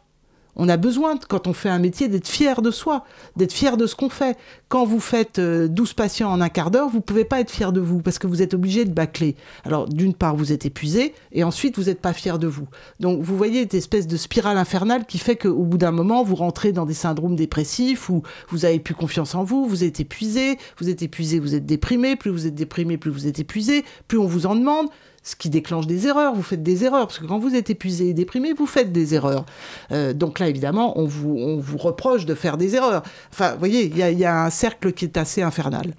On 0.61 0.67
a 0.67 0.75
besoin, 0.75 1.17
quand 1.29 1.47
on 1.47 1.53
fait 1.53 1.69
un 1.69 1.79
métier, 1.79 2.09
d'être 2.09 2.27
fier 2.27 2.61
de 2.61 2.69
soi, 2.69 3.05
d'être 3.37 3.53
fier 3.53 3.77
de 3.77 3.87
ce 3.87 3.95
qu'on 3.95 4.09
fait. 4.09 4.37
Quand 4.67 4.83
vous 4.83 4.99
faites 4.99 5.39
euh, 5.39 5.69
12 5.69 5.93
patients 5.93 6.29
en 6.29 6.41
un 6.41 6.49
quart 6.49 6.69
d'heure, 6.69 6.89
vous 6.89 6.99
pouvez 6.99 7.23
pas 7.23 7.39
être 7.39 7.49
fier 7.49 7.71
de 7.71 7.79
vous 7.79 8.01
parce 8.01 8.19
que 8.19 8.27
vous 8.27 8.41
êtes 8.41 8.53
obligé 8.53 8.83
de 8.83 8.91
bâcler. 8.91 9.37
Alors, 9.63 9.87
d'une 9.87 10.13
part, 10.13 10.35
vous 10.35 10.51
êtes 10.51 10.65
épuisé 10.65 11.13
et 11.31 11.45
ensuite, 11.45 11.77
vous 11.77 11.85
n'êtes 11.85 12.01
pas 12.01 12.11
fier 12.11 12.39
de 12.39 12.47
vous. 12.47 12.67
Donc, 12.99 13.21
vous 13.21 13.37
voyez 13.37 13.61
cette 13.61 13.75
espèce 13.75 14.05
de 14.05 14.17
spirale 14.17 14.57
infernale 14.57 15.05
qui 15.05 15.17
fait 15.17 15.37
qu'au 15.37 15.63
bout 15.63 15.77
d'un 15.77 15.91
moment, 15.91 16.25
vous 16.25 16.35
rentrez 16.35 16.73
dans 16.73 16.85
des 16.85 16.93
syndromes 16.93 17.37
dépressifs 17.37 18.09
où 18.09 18.23
vous 18.49 18.65
avez 18.65 18.79
plus 18.79 18.95
confiance 18.95 19.35
en 19.35 19.45
vous, 19.45 19.65
vous 19.65 19.85
êtes 19.85 20.01
épuisé, 20.01 20.57
vous 20.77 20.89
êtes 20.89 21.01
épuisé, 21.01 21.39
vous 21.39 21.55
êtes 21.55 21.65
déprimé, 21.65 22.17
plus 22.17 22.31
vous 22.31 22.47
êtes 22.47 22.55
déprimé, 22.55 22.97
plus 22.97 23.11
vous 23.11 23.27
êtes 23.27 23.39
épuisé, 23.39 23.85
plus 24.09 24.17
on 24.17 24.27
vous 24.27 24.45
en 24.45 24.55
demande 24.55 24.89
ce 25.31 25.35
qui 25.35 25.49
déclenche 25.49 25.87
des 25.87 26.07
erreurs. 26.07 26.33
Vous 26.33 26.43
faites 26.43 26.63
des 26.63 26.83
erreurs, 26.85 27.07
parce 27.07 27.19
que 27.19 27.25
quand 27.25 27.39
vous 27.39 27.55
êtes 27.55 27.69
épuisé 27.69 28.09
et 28.09 28.13
déprimé, 28.13 28.53
vous 28.53 28.65
faites 28.65 28.91
des 28.91 29.13
erreurs. 29.15 29.45
Euh, 29.91 30.13
donc 30.13 30.39
là, 30.39 30.47
évidemment, 30.49 30.97
on 30.99 31.05
vous, 31.05 31.35
on 31.37 31.57
vous 31.59 31.77
reproche 31.77 32.25
de 32.25 32.35
faire 32.35 32.57
des 32.57 32.75
erreurs. 32.75 33.03
Enfin, 33.31 33.53
vous 33.53 33.59
voyez, 33.59 33.85
il 33.85 33.97
y, 33.97 34.03
a- 34.03 34.11
il 34.11 34.19
y 34.19 34.25
a 34.25 34.43
un 34.45 34.49
cercle 34.49 34.91
qui 34.93 35.05
est 35.05 35.17
assez 35.17 35.41
infernal. 35.41 35.93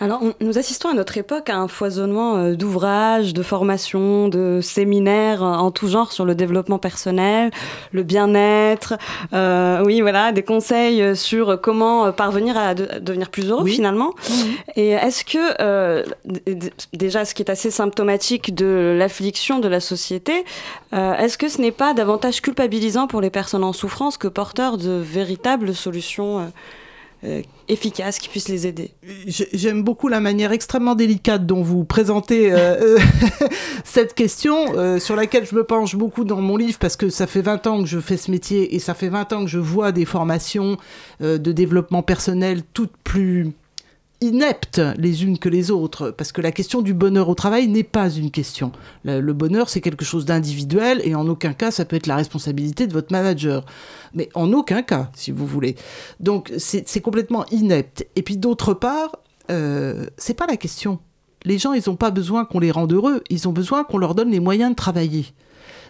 Alors, 0.00 0.20
on- 0.22 0.34
nous 0.40 0.58
assistons 0.58 0.88
à 0.90 0.94
notre 0.94 1.16
époque 1.18 1.50
à 1.50 1.56
un 1.56 1.68
foisonnement 1.68 2.36
euh, 2.36 2.54
d'ouvrages, 2.54 3.34
de 3.34 3.42
formations, 3.42 4.28
de 4.28 4.60
séminaires 4.62 5.42
euh, 5.42 5.52
en 5.54 5.70
tout 5.70 5.88
genre 5.88 6.12
sur 6.12 6.24
le 6.24 6.34
développement 6.34 6.78
personnel, 6.78 7.50
le 7.92 8.02
bien-être, 8.02 8.94
euh, 9.32 9.82
oui, 9.84 10.00
voilà, 10.00 10.32
des 10.32 10.42
conseils 10.42 11.16
sur 11.16 11.60
comment 11.60 12.12
parvenir 12.12 12.56
à, 12.56 12.74
de- 12.74 12.88
à 12.90 13.00
devenir 13.00 13.30
plus 13.30 13.50
heureux 13.50 13.66
finalement. 13.66 14.12
Et 14.76 14.90
est-ce 14.90 15.24
que, 15.24 15.38
euh, 15.60 16.04
déjà, 16.92 17.24
ce 17.24 17.34
qui 17.34 17.42
est 17.42 17.50
assez 17.50 17.70
symptomatique 17.70 18.54
de 18.54 18.94
l'affliction 18.98 19.58
de 19.58 19.68
la 19.68 19.80
société, 19.80 20.44
euh, 20.92 21.14
est-ce 21.16 21.38
que 21.38 21.48
ce 21.48 21.60
n'est 21.60 21.72
pas 21.72 21.94
davantage 21.94 22.40
culpabilisant 22.40 23.06
pour 23.06 23.20
les 23.20 23.30
personnes 23.30 23.64
en 23.64 23.72
souffrance 23.72 24.16
que 24.16 24.28
porteur 24.28 24.78
de 24.78 24.90
véritables 24.90 25.74
solutions 25.74 26.50
euh, 27.24 27.42
efficaces 27.68 28.18
qui 28.18 28.28
puissent 28.28 28.48
les 28.48 28.66
aider. 28.66 28.90
J'ai- 29.26 29.48
J'aime 29.52 29.82
beaucoup 29.82 30.08
la 30.08 30.20
manière 30.20 30.52
extrêmement 30.52 30.94
délicate 30.94 31.46
dont 31.46 31.62
vous 31.62 31.84
présentez 31.84 32.52
euh, 32.52 32.96
euh, 32.96 32.98
cette 33.84 34.14
question, 34.14 34.56
euh, 34.76 34.98
sur 34.98 35.16
laquelle 35.16 35.46
je 35.46 35.54
me 35.54 35.64
penche 35.64 35.96
beaucoup 35.96 36.24
dans 36.24 36.40
mon 36.40 36.56
livre, 36.56 36.78
parce 36.78 36.96
que 36.96 37.10
ça 37.10 37.26
fait 37.26 37.42
20 37.42 37.66
ans 37.66 37.80
que 37.80 37.86
je 37.88 37.98
fais 37.98 38.16
ce 38.16 38.30
métier 38.30 38.74
et 38.74 38.78
ça 38.78 38.94
fait 38.94 39.08
20 39.08 39.32
ans 39.32 39.40
que 39.44 39.50
je 39.50 39.58
vois 39.58 39.92
des 39.92 40.04
formations 40.04 40.76
de 41.20 41.36
développement 41.52 42.02
personnel 42.02 42.62
toutes 42.72 42.96
plus 43.04 43.52
ineptes 44.20 44.80
les 44.96 45.24
unes 45.24 45.38
que 45.38 45.48
les 45.48 45.70
autres, 45.70 46.10
parce 46.10 46.32
que 46.32 46.40
la 46.40 46.52
question 46.52 46.82
du 46.82 46.94
bonheur 46.94 47.28
au 47.28 47.34
travail 47.34 47.68
n'est 47.68 47.84
pas 47.84 48.10
une 48.10 48.30
question. 48.30 48.72
Le, 49.04 49.32
bonheur, 49.32 49.68
c'est 49.68 49.80
quelque 49.80 50.04
chose 50.04 50.24
d'individuel 50.24 51.00
et 51.04 51.14
en 51.14 51.26
aucun 51.28 51.52
cas, 51.52 51.70
ça 51.70 51.84
peut 51.84 51.96
être 51.96 52.06
la 52.06 52.16
responsabilité 52.16 52.86
de 52.86 52.92
votre 52.92 53.12
manager. 53.12 53.64
Mais 54.14 54.28
en 54.34 54.52
aucun 54.52 54.82
cas, 54.82 55.10
si 55.14 55.30
vous 55.30 55.46
voulez. 55.46 55.76
Donc, 56.20 56.52
c'est 56.58 56.88
c'est 56.88 57.00
complètement 57.00 57.46
inepte. 57.50 58.06
Et 58.16 58.22
puis, 58.22 58.36
d'autre 58.36 58.74
part, 58.74 59.16
euh, 59.50 60.06
c'est 60.16 60.34
pas 60.34 60.46
la 60.46 60.56
question. 60.56 60.98
Les 61.44 61.58
gens, 61.58 61.72
ils 61.72 61.82
n'ont 61.86 61.96
pas 61.96 62.10
besoin 62.10 62.44
qu'on 62.44 62.58
les 62.58 62.72
rende 62.72 62.92
heureux, 62.92 63.22
ils 63.30 63.46
ont 63.46 63.52
besoin 63.52 63.84
qu'on 63.84 63.98
leur 63.98 64.14
donne 64.14 64.30
les 64.30 64.40
moyens 64.40 64.70
de 64.70 64.76
travailler. 64.76 65.26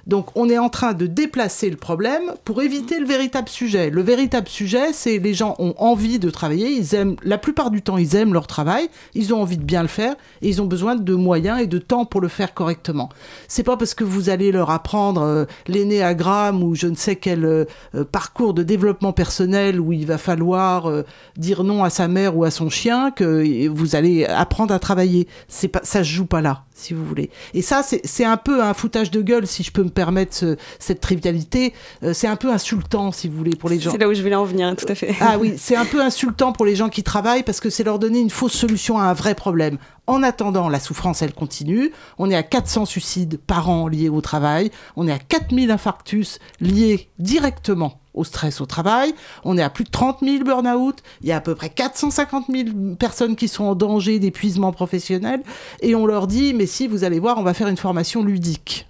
Donc 0.09 0.31
on 0.35 0.49
est 0.49 0.59
en 0.59 0.71
train 0.71 0.95
de 0.95 1.07
déplacer 1.07 1.71
le 1.71 1.77
problème 1.77 2.33
pour 2.45 2.63
éviter 2.63 2.99
le 2.99 3.07
véritable 3.07 3.49
sujet. 3.49 3.91
Le 3.91 4.03
véritable 4.03 4.49
sujet, 4.49 4.93
c'est 4.93 5.19
les 5.19 5.35
gens 5.35 5.55
ont 5.59 5.75
envie 5.77 6.19
de 6.19 6.31
travailler, 6.31 6.71
ils 6.71 6.95
aiment 6.95 7.17
la 7.23 7.39
plupart 7.39 7.71
du 7.71 7.83
temps, 7.83 7.99
ils 7.99 8.17
aiment 8.17 8.33
leur 8.33 8.47
travail, 8.47 8.89
ils 9.15 9.35
ont 9.35 9.43
envie 9.43 9.59
de 9.59 9.65
bien 9.65 9.83
le 9.83 9.89
faire 9.89 10.15
et 10.41 10.49
ils 10.49 10.63
ont 10.63 10.67
besoin 10.67 10.97
de 10.97 11.15
moyens 11.15 11.61
et 11.61 11.67
de 11.67 11.79
temps 11.79 12.07
pour 12.07 12.21
le 12.21 12.29
faire 12.29 12.55
correctement. 12.55 13.11
C'est 13.49 13.63
pas 13.63 13.77
parce 13.77 13.95
que 13.95 14.05
vous 14.05 14.31
allez 14.31 14.51
leur 14.51 14.71
apprendre 14.71 15.21
euh, 15.23 15.45
l'énéagramme 15.67 16.63
ou 16.63 16.75
je 16.75 16.87
ne 16.87 16.95
sais 16.95 17.17
quel 17.17 17.45
euh, 17.45 17.65
euh, 17.95 18.05
parcours 18.05 18.55
de 18.55 18.63
développement 18.63 19.13
personnel 19.13 19.79
où 19.81 19.93
il 19.93 20.07
va 20.07 20.17
falloir 20.17 20.89
euh, 20.89 21.05
dire 21.37 21.65
non 21.65 21.85
à 21.85 21.91
sa 21.91 22.09
mère 22.09 22.37
ou 22.37 22.45
à 22.45 22.51
son 22.51 22.71
chien 22.71 23.11
que 23.11 23.69
vous 23.69 23.95
allez 23.95 24.25
apprendre 24.25 24.73
à 24.73 24.79
travailler. 24.79 25.29
C'est 25.49 25.69
pas 25.69 25.81
ça 25.83 26.03
se 26.03 26.09
joue 26.09 26.27
pas 26.27 26.41
là 26.41 26.65
si 26.79 26.95
vous 26.95 27.05
voulez. 27.05 27.31
Et 27.55 27.63
ça, 27.63 27.83
c'est 27.83 28.25
un 28.25 28.37
peu 28.37 28.63
un 28.63 28.73
foutage 28.75 29.11
de 29.11 29.21
gueule, 29.23 29.47
si 29.47 29.63
je 29.63 29.71
peux 29.73 29.83
me 29.83 29.89
permettre 29.91 30.35
ce- 30.35 30.57
cette 30.79 31.01
trivialité. 31.01 31.75
Euh, 32.03 32.13
c'est 32.15 32.27
un 32.29 32.37
peu 32.37 32.51
insultant, 32.53 33.13
si 33.13 33.29
vous 33.29 33.37
voulez, 33.37 33.57
pour 33.57 33.69
les 33.69 33.79
gens. 33.81 33.91
C'est 33.91 33.99
là 33.99 34.09
où 34.09 34.15
je 34.15 34.23
voulais 34.23 34.35
en 34.35 34.45
venir, 34.45 34.75
tout 34.77 34.87
à 34.89 34.95
fait. 34.95 35.15
Ah 35.21 35.37
oui, 35.39 35.55
c'est 35.59 35.77
un 35.77 35.85
peu 35.85 36.01
insultant 36.03 36.53
pour 36.53 36.65
les 36.67 36.77
gens 36.77 36.89
qui 36.89 37.03
travaillent 37.03 37.43
parce 37.43 37.61
que 37.61 37.71
c'est 37.71 37.85
leur 37.85 37.99
donner 37.99 38.21
une 38.21 38.31
fausse 38.31 38.53
solution 38.53 38.99
à 38.99 39.05
un 39.05 39.13
vrai 39.15 39.35
problème. 39.35 39.79
En 40.07 40.23
attendant, 40.23 40.69
la 40.71 40.81
souffrance, 40.81 41.21
elle 41.21 41.35
continue. 41.35 41.93
On 42.17 42.31
est 42.31 42.35
à 42.37 42.43
400 42.43 42.87
suicides 42.87 43.39
par 43.47 43.69
an 43.69 43.89
liés 43.89 44.09
au 44.09 44.21
travail. 44.23 44.71
On 44.97 45.07
est 45.07 45.13
à 45.13 45.19
4000 45.19 45.71
infarctus 45.71 46.39
liés 46.61 47.11
directement 47.19 48.01
au 48.19 48.25
stress 48.25 48.61
au 48.61 48.67
travail. 48.67 49.15
On 49.45 49.57
est 49.57 49.63
à 49.63 49.71
plus 49.71 49.85
de 49.85 49.91
30 49.91 50.19
000 50.23 50.45
burn-out. 50.45 50.99
Il 51.23 51.29
y 51.29 51.33
a 51.33 51.37
à 51.37 51.41
peu 51.41 51.55
près 51.55 51.71
450 51.71 52.47
000 52.51 52.69
personnes 52.99 53.37
qui 53.37 53.49
sont 53.49 53.65
en 53.65 53.75
danger 53.75 54.19
d'épuisement 54.19 54.73
professionnel. 54.73 55.43
Et 55.81 55.95
on 55.95 56.07
leur 56.07 56.27
dit, 56.27 56.53
mais 56.55 56.67
si, 56.67 56.89
vous 56.89 57.05
allez 57.05 57.21
voir, 57.21 57.39
on 57.39 57.43
va 57.43 57.55
faire 57.55 57.69
une 57.69 57.77
formation 57.77 58.23
ludique. 58.23 58.88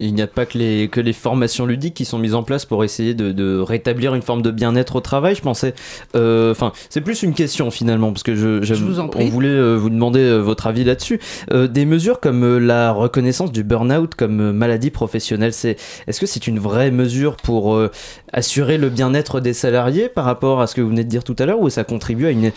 Il 0.00 0.14
n'y 0.14 0.22
a 0.22 0.26
pas 0.26 0.46
que 0.46 0.58
les, 0.58 0.88
que 0.88 1.00
les 1.00 1.12
formations 1.12 1.64
ludiques 1.66 1.94
qui 1.94 2.04
sont 2.04 2.18
mises 2.18 2.34
en 2.34 2.42
place 2.42 2.64
pour 2.64 2.82
essayer 2.84 3.14
de, 3.14 3.32
de 3.32 3.58
rétablir 3.58 4.14
une 4.14 4.22
forme 4.22 4.42
de 4.42 4.50
bien-être 4.50 4.96
au 4.96 5.00
travail, 5.00 5.34
je 5.34 5.42
pensais. 5.42 5.74
Euh, 6.16 6.50
Enfin, 6.50 6.72
c'est 6.88 7.00
plus 7.00 7.22
une 7.22 7.34
question 7.34 7.70
finalement, 7.70 8.12
parce 8.12 8.22
que 8.22 8.34
je, 8.34 8.62
j'aime- 8.62 8.78
vous 8.78 8.98
en 9.00 9.08
prie. 9.08 9.24
on 9.24 9.28
voulait 9.28 9.48
euh, 9.48 9.76
vous 9.76 9.90
demander 9.90 10.20
euh, 10.20 10.38
votre 10.38 10.66
avis 10.66 10.84
là-dessus. 10.84 11.20
Euh, 11.52 11.68
des 11.68 11.84
mesures 11.86 12.18
comme 12.20 12.58
la 12.58 12.92
reconnaissance 12.92 13.52
du 13.52 13.62
burn-out 13.62 14.14
comme 14.14 14.52
maladie 14.52 14.90
professionnelle, 14.90 15.52
c'est, 15.52 15.76
est-ce 16.06 16.20
que 16.20 16.26
c'est 16.26 16.46
une 16.46 16.58
vraie 16.58 16.90
mesure 16.90 17.36
pour 17.36 17.74
euh, 17.74 17.90
assurer 18.32 18.78
le 18.78 18.88
bien-être 18.88 19.40
des 19.40 19.52
salariés 19.52 20.08
par 20.08 20.24
rapport 20.24 20.60
à 20.60 20.66
ce 20.66 20.74
que 20.74 20.80
vous 20.80 20.88
venez 20.88 21.04
de 21.04 21.08
dire 21.08 21.24
tout 21.24 21.36
à 21.38 21.46
l'heure, 21.46 21.60
ou 21.60 21.70
ça 21.70 21.84
contribue 21.84 22.26
à 22.26 22.30
une, 22.30 22.52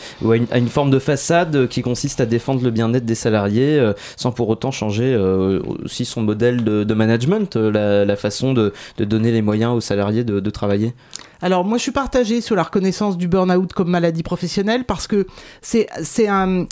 à 0.52 0.58
une, 0.58 0.68
forme 0.68 0.92
de 0.92 1.00
façade 1.00 1.68
qui 1.68 1.82
consiste 1.82 2.22
à 2.22 2.26
défendre 2.26 2.64
le 2.64 2.72
bien-être 2.72 3.06
des 3.06 3.16
salariés 3.16 3.80
euh, 3.80 3.94
sans 4.16 4.32
pour 4.32 4.50
autant 4.50 4.72
changer 4.72 5.14
euh, 5.14 5.62
aussi 5.84 6.06
son 6.06 6.22
modèle 6.22 6.64
de, 6.64 6.94
management, 6.94 7.56
euh, 7.56 8.06
la, 8.06 8.16
façon 8.16 8.54
de, 8.54 8.74
de 8.98 9.06
donner 9.06 9.32
les 9.32 9.42
moyens 9.42 9.74
aux 9.74 9.82
salariés 9.82 10.24
de 10.24 10.50
travailler? 10.50 10.94
Alors 11.44 11.66
moi 11.66 11.78
je 11.78 11.84
suis 11.84 11.92
partagée 11.92 12.40
sur 12.40 12.56
la 12.56 12.64
reconnaissance 12.64 13.18
du 13.18 13.28
burn-out 13.28 13.74
comme 13.74 13.90
maladie 13.90 14.24
professionnelle 14.24 14.86
parce 14.86 15.08
que 15.08 15.28
c'est 15.62 15.88
c'est 16.02 16.30
un, 16.30 16.66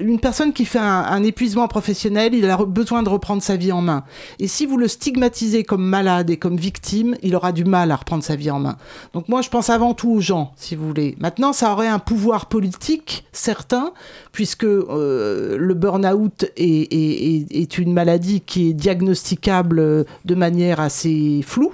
une 0.00 0.18
personne 0.18 0.52
qui 0.52 0.64
fait 0.64 0.80
un, 0.80 1.22
épuisement 1.22 1.68
professionnel, 1.68 2.34
il 2.34 2.50
a 2.50 2.56
besoin 2.56 3.04
de 3.04 3.08
reprendre 3.08 3.40
sa 3.40 3.54
vie 3.54 3.70
en 3.70 3.82
main. 3.82 4.02
Et 4.40 4.48
si 4.48 4.66
vous 4.66 4.78
le 4.78 4.88
stigmatisez 4.88 5.62
comme 5.62 5.84
malade 5.86 6.28
et 6.28 6.38
comme 6.38 6.56
victime, 6.56 7.14
il 7.22 7.36
aura 7.36 7.52
du 7.52 7.64
mal 7.64 7.92
à 7.92 7.96
reprendre 7.96 8.24
sa 8.24 8.34
vie 8.34 8.50
en 8.50 8.58
main. 8.58 8.76
Donc 9.14 9.28
moi 9.28 9.42
je 9.42 9.48
pense 9.48 9.70
avant 9.70 9.94
tout 9.94 10.10
aux 10.10 10.20
gens, 10.20 10.52
si 10.56 10.74
vous 10.74 10.88
voulez. 10.88 11.14
Maintenant 11.20 11.52
ça 11.52 11.72
aurait 11.72 11.86
un 11.86 12.00
pouvoir 12.00 12.46
politique 12.46 13.26
certain 13.30 13.92
puisque 14.32 14.64
euh, 14.64 15.56
le 15.56 15.74
burn-out 15.74 16.46
est, 16.56 16.92
est- 16.92 17.46
est- 17.62 17.78
une 17.78 17.92
maladie 17.92 18.40
qui 18.40 18.70
est 18.70 18.72
diagnosticable 18.74 20.04
de 20.24 20.34
manière 20.34 20.80
assez 20.80 21.42
floue. 21.46 21.72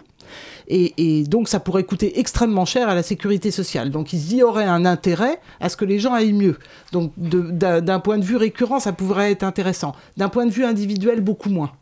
Et, 0.75 1.25
donc, 1.25 1.49
ça 1.49 1.61
pourrait 1.61 1.85
coûter 1.85 2.19
extrêmement 2.19 2.65
cher 2.65 2.89
à 2.89 2.95
la 2.95 3.03
sécurité 3.03 3.51
sociale. 3.51 3.91
Donc, 3.91 4.15
il 4.15 4.35
y 4.35 4.43
aurait 4.43 4.65
un 4.65 4.87
intérêt 4.87 5.39
à 5.61 5.69
ce 5.69 5.77
que 5.77 5.85
les 5.85 5.99
gens 5.99 6.15
aillent 6.15 6.33
mieux. 6.33 6.59
Donc, 6.93 7.13
d'un 7.19 8.01
point 8.01 8.17
de 8.17 8.25
vue 8.25 8.37
récurrent, 8.37 8.81
ça 8.81 8.93
pourrait 8.93 9.33
être 9.33 9.43
intéressant. 9.43 9.95
D'un 10.17 10.31
point 10.31 10.47
de 10.47 10.51
vue 10.51 10.65
individuel, 10.65 11.21
beaucoup 11.21 11.51
moins. 11.51 11.73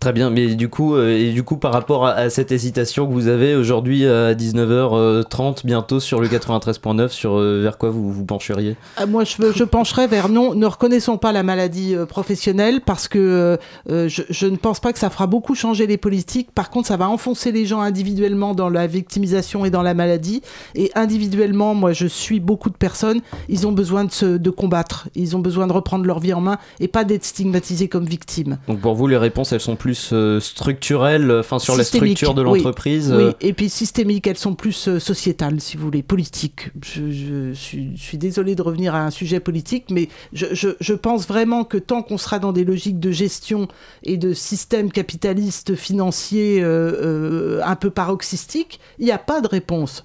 Très 0.00 0.12
bien, 0.12 0.30
mais 0.30 0.54
du 0.54 0.68
coup, 0.68 0.94
euh, 0.94 1.10
et 1.18 1.32
du 1.32 1.42
coup, 1.42 1.56
par 1.56 1.72
rapport 1.72 2.06
à, 2.06 2.12
à 2.12 2.30
cette 2.30 2.52
hésitation 2.52 3.04
que 3.08 3.12
vous 3.12 3.26
avez 3.26 3.56
aujourd'hui 3.56 4.06
à 4.06 4.32
19h30 4.32 5.66
bientôt 5.66 5.98
sur 5.98 6.20
le 6.20 6.28
93.9, 6.28 7.08
sur 7.08 7.36
euh, 7.36 7.60
vers 7.62 7.78
quoi 7.78 7.90
vous 7.90 8.12
vous 8.12 8.24
pencheriez? 8.24 8.76
Ah, 8.96 9.06
Moi, 9.06 9.24
je, 9.24 9.34
je 9.52 9.64
pencherais 9.64 10.06
vers 10.06 10.28
non, 10.28 10.54
ne 10.54 10.66
reconnaissons 10.66 11.18
pas 11.18 11.32
la 11.32 11.42
maladie 11.42 11.96
euh, 11.96 12.06
professionnelle 12.06 12.80
parce 12.80 13.08
que 13.08 13.58
euh, 13.90 14.08
je, 14.08 14.22
je 14.30 14.46
ne 14.46 14.56
pense 14.56 14.78
pas 14.78 14.92
que 14.92 15.00
ça 15.00 15.10
fera 15.10 15.26
beaucoup 15.26 15.56
changer 15.56 15.88
les 15.88 15.96
politiques. 15.96 16.52
Par 16.52 16.70
contre, 16.70 16.86
ça 16.86 16.96
va 16.96 17.08
enfoncer 17.08 17.50
les 17.50 17.66
gens 17.66 17.80
individuellement 17.80 18.54
dans 18.54 18.68
la 18.68 18.86
victimisation 18.86 19.64
et 19.64 19.70
dans 19.70 19.82
la 19.82 19.94
maladie. 19.94 20.42
Et 20.76 20.92
individuellement, 20.94 21.74
moi, 21.74 21.92
je 21.92 22.06
suis 22.06 22.38
beaucoup 22.38 22.70
de 22.70 22.76
personnes. 22.76 23.20
Ils 23.48 23.66
ont 23.66 23.72
besoin 23.72 24.04
de, 24.04 24.12
se, 24.12 24.26
de 24.26 24.50
combattre. 24.50 25.08
Ils 25.16 25.36
ont 25.36 25.40
besoin 25.40 25.66
de 25.66 25.72
reprendre 25.72 26.04
leur 26.04 26.20
vie 26.20 26.34
en 26.34 26.40
main 26.40 26.58
et 26.78 26.86
pas 26.86 27.02
d'être 27.02 27.24
stigmatisés 27.24 27.88
comme 27.88 28.04
victimes. 28.04 28.58
Donc 28.68 28.78
pour 28.78 28.94
vous, 28.94 29.08
les 29.08 29.16
réponses, 29.16 29.50
elles 29.50 29.60
sont 29.60 29.74
plus 29.74 29.87
euh, 30.12 30.40
structurelles, 30.40 31.30
enfin 31.30 31.58
sur 31.58 31.76
la 31.76 31.84
structure 31.84 32.34
de 32.34 32.42
l'entreprise 32.42 33.12
Oui, 33.16 33.22
euh, 33.24 33.32
et 33.40 33.52
puis 33.52 33.68
systémiques, 33.68 34.26
elles 34.26 34.36
sont 34.38 34.54
plus 34.54 34.88
euh, 34.88 34.98
sociétales, 34.98 35.60
si 35.60 35.76
vous 35.76 35.84
voulez, 35.84 36.02
politiques. 36.02 36.70
Je, 36.84 37.10
je 37.10 37.52
suis, 37.54 37.96
je 37.96 38.02
suis 38.02 38.18
désolé 38.18 38.54
de 38.54 38.62
revenir 38.62 38.94
à 38.94 39.04
un 39.04 39.10
sujet 39.10 39.40
politique, 39.40 39.86
mais 39.90 40.08
je, 40.32 40.92
pense 40.94 41.26
vraiment 41.28 41.64
que 41.64 41.78
tant 41.78 42.02
qu'on 42.02 42.18
sera 42.18 42.38
dans 42.38 42.52
des 42.52 42.64
logiques 42.64 43.00
de 43.00 43.10
gestion 43.10 43.68
et 44.02 44.16
de 44.16 44.32
système 44.32 44.90
capitaliste 44.90 45.74
financier 45.74 46.62
euh, 46.62 46.66
euh, 46.68 47.60
un 47.64 47.76
peu 47.76 47.90
paroxystique, 47.90 48.80
il 48.98 49.04
n'y 49.06 49.12
a 49.12 49.18
pas 49.18 49.40
de 49.40 49.48
réponse. 49.48 50.04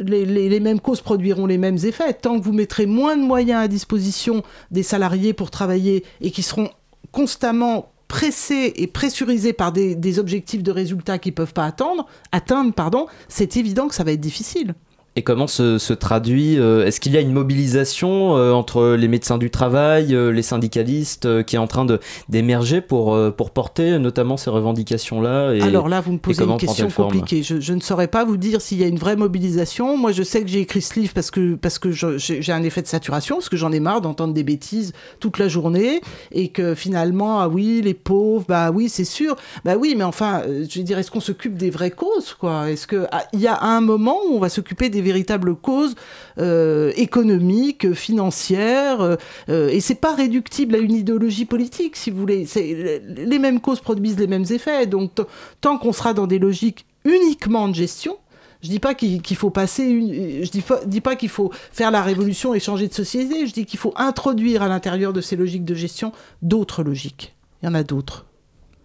Les, 0.00 0.24
les- 0.24 0.48
les 0.48 0.60
mêmes 0.60 0.80
causes 0.80 1.02
produiront 1.02 1.44
les 1.46 1.58
mêmes 1.58 1.76
effets. 1.84 2.14
Tant 2.14 2.38
que 2.38 2.44
vous 2.44 2.52
mettrez 2.54 2.86
moins 2.86 3.16
de 3.16 3.22
moyens 3.22 3.62
à 3.64 3.68
disposition 3.68 4.42
des 4.70 4.82
salariés 4.82 5.34
pour 5.34 5.50
travailler 5.50 6.02
et 6.22 6.30
qui 6.30 6.42
seront 6.42 6.70
constamment 7.12 7.92
pressés 8.08 8.72
et 8.76 8.86
pressurisés 8.86 9.52
par 9.52 9.72
des, 9.72 10.18
objectifs 10.18 10.62
de 10.62 10.70
résultats 10.70 11.18
qu'ils 11.18 11.32
ne 11.32 11.36
peuvent 11.36 11.52
pas 11.52 11.66
attendre, 11.66 12.06
atteindre, 12.32 12.72
pardon, 12.72 13.06
c'est 13.28 13.56
évident 13.56 13.88
que 13.88 13.94
ça 13.94 14.04
va 14.04 14.12
être 14.12 14.20
difficile. 14.20 14.74
Et 15.18 15.22
comment 15.22 15.46
se, 15.46 15.78
se 15.78 15.94
traduit 15.94 16.58
euh, 16.58 16.84
Est-ce 16.84 17.00
qu'il 17.00 17.12
y 17.12 17.16
a 17.16 17.22
une 17.22 17.32
mobilisation 17.32 18.36
euh, 18.36 18.52
entre 18.52 18.96
les 18.96 19.08
médecins 19.08 19.38
du 19.38 19.50
travail, 19.50 20.14
euh, 20.14 20.30
les 20.30 20.42
syndicalistes, 20.42 21.24
euh, 21.24 21.42
qui 21.42 21.56
est 21.56 21.58
en 21.58 21.66
train 21.66 21.86
d'émerger 22.28 22.82
pour 22.82 23.16
pour 23.36 23.50
porter 23.50 23.98
notamment 23.98 24.36
ces 24.36 24.50
revendications-là 24.50 25.54
Alors 25.62 25.88
là, 25.88 26.02
vous 26.02 26.12
me 26.12 26.18
posez 26.18 26.44
une 26.44 26.58
question 26.58 26.90
compliquée. 26.90 27.42
Je, 27.42 27.60
je 27.60 27.72
ne 27.72 27.80
saurais 27.80 28.08
pas 28.08 28.26
vous 28.26 28.36
dire 28.36 28.60
s'il 28.60 28.78
y 28.78 28.84
a 28.84 28.86
une 28.86 28.98
vraie 28.98 29.16
mobilisation. 29.16 29.96
Moi, 29.96 30.12
je 30.12 30.22
sais 30.22 30.42
que 30.42 30.48
j'ai 30.48 30.60
écrit 30.60 30.82
ce 30.82 31.00
livre 31.00 31.14
parce 31.14 31.30
que, 31.30 31.54
parce 31.54 31.78
que 31.78 31.90
j'ai 31.92 32.52
un 32.52 32.62
effet 32.62 32.82
de 32.82 32.86
saturation, 32.86 33.36
parce 33.36 33.48
que 33.48 33.56
j'en 33.56 33.72
ai 33.72 33.80
marre 33.80 34.02
d'entendre 34.02 34.34
des 34.34 34.44
bêtises 34.44 34.92
toute 35.18 35.38
la 35.38 35.48
journée, 35.48 36.02
et 36.30 36.48
que 36.48 36.74
finalement, 36.74 37.40
ah 37.40 37.48
oui, 37.48 37.80
les 37.82 37.94
pauvres, 37.94 38.44
bah 38.46 38.70
oui, 38.70 38.90
c'est 38.90 39.04
sûr. 39.04 39.36
Bah 39.64 39.76
oui, 39.78 39.94
mais 39.96 40.04
enfin, 40.04 40.42
je 40.46 40.78
veux 40.78 40.84
dire, 40.84 40.98
est-ce 40.98 41.10
qu'on 41.10 41.20
s'occupe 41.20 41.56
des 41.56 41.70
vraies 41.70 41.90
causes, 41.90 42.34
quoi? 42.38 42.70
Est-ce 42.70 42.86
que 42.86 43.06
ah, 43.12 43.24
y 43.32 43.46
a 43.46 43.62
un 43.62 43.80
moment 43.80 44.16
où 44.28 44.34
on 44.34 44.40
va 44.40 44.50
s'occuper 44.50 44.90
des 44.90 45.05
véritables 45.06 45.54
causes 45.54 45.94
euh, 46.38 46.92
économiques, 46.96 47.94
financières, 47.94 49.00
euh, 49.00 49.16
euh, 49.48 49.68
et 49.68 49.80
c'est 49.80 50.00
pas 50.00 50.14
réductible 50.14 50.74
à 50.74 50.78
une 50.78 50.94
idéologie 50.94 51.44
politique, 51.44 51.96
si 51.96 52.10
vous 52.10 52.18
voulez. 52.18 52.46
Les 53.06 53.38
mêmes 53.38 53.60
causes 53.60 53.80
produisent 53.80 54.18
les 54.18 54.26
mêmes 54.26 54.46
effets. 54.50 54.86
Donc, 54.86 55.12
tant 55.60 55.78
qu'on 55.78 55.92
sera 55.92 56.12
dans 56.12 56.26
des 56.26 56.40
logiques 56.40 56.86
uniquement 57.04 57.68
de 57.68 57.74
gestion, 57.74 58.16
je 58.62 58.68
dis 58.68 58.80
pas 58.80 58.94
qu'il 58.94 59.36
faut 59.36 59.50
passer 59.50 60.42
je 60.42 60.50
dis 60.86 61.00
pas 61.00 61.14
qu'il 61.14 61.28
faut 61.28 61.52
faire 61.70 61.90
la 61.92 62.02
révolution 62.02 62.52
et 62.54 62.60
changer 62.60 62.88
de 62.88 62.94
société. 62.94 63.46
Je 63.46 63.52
dis 63.52 63.64
qu'il 63.64 63.78
faut 63.78 63.94
introduire 63.96 64.62
à 64.62 64.68
l'intérieur 64.68 65.12
de 65.12 65.20
ces 65.20 65.36
logiques 65.36 65.64
de 65.64 65.74
gestion 65.74 66.10
d'autres 66.42 66.82
logiques. 66.82 67.36
Il 67.62 67.66
y 67.66 67.68
en 67.68 67.74
a 67.74 67.84
d'autres. 67.84 68.26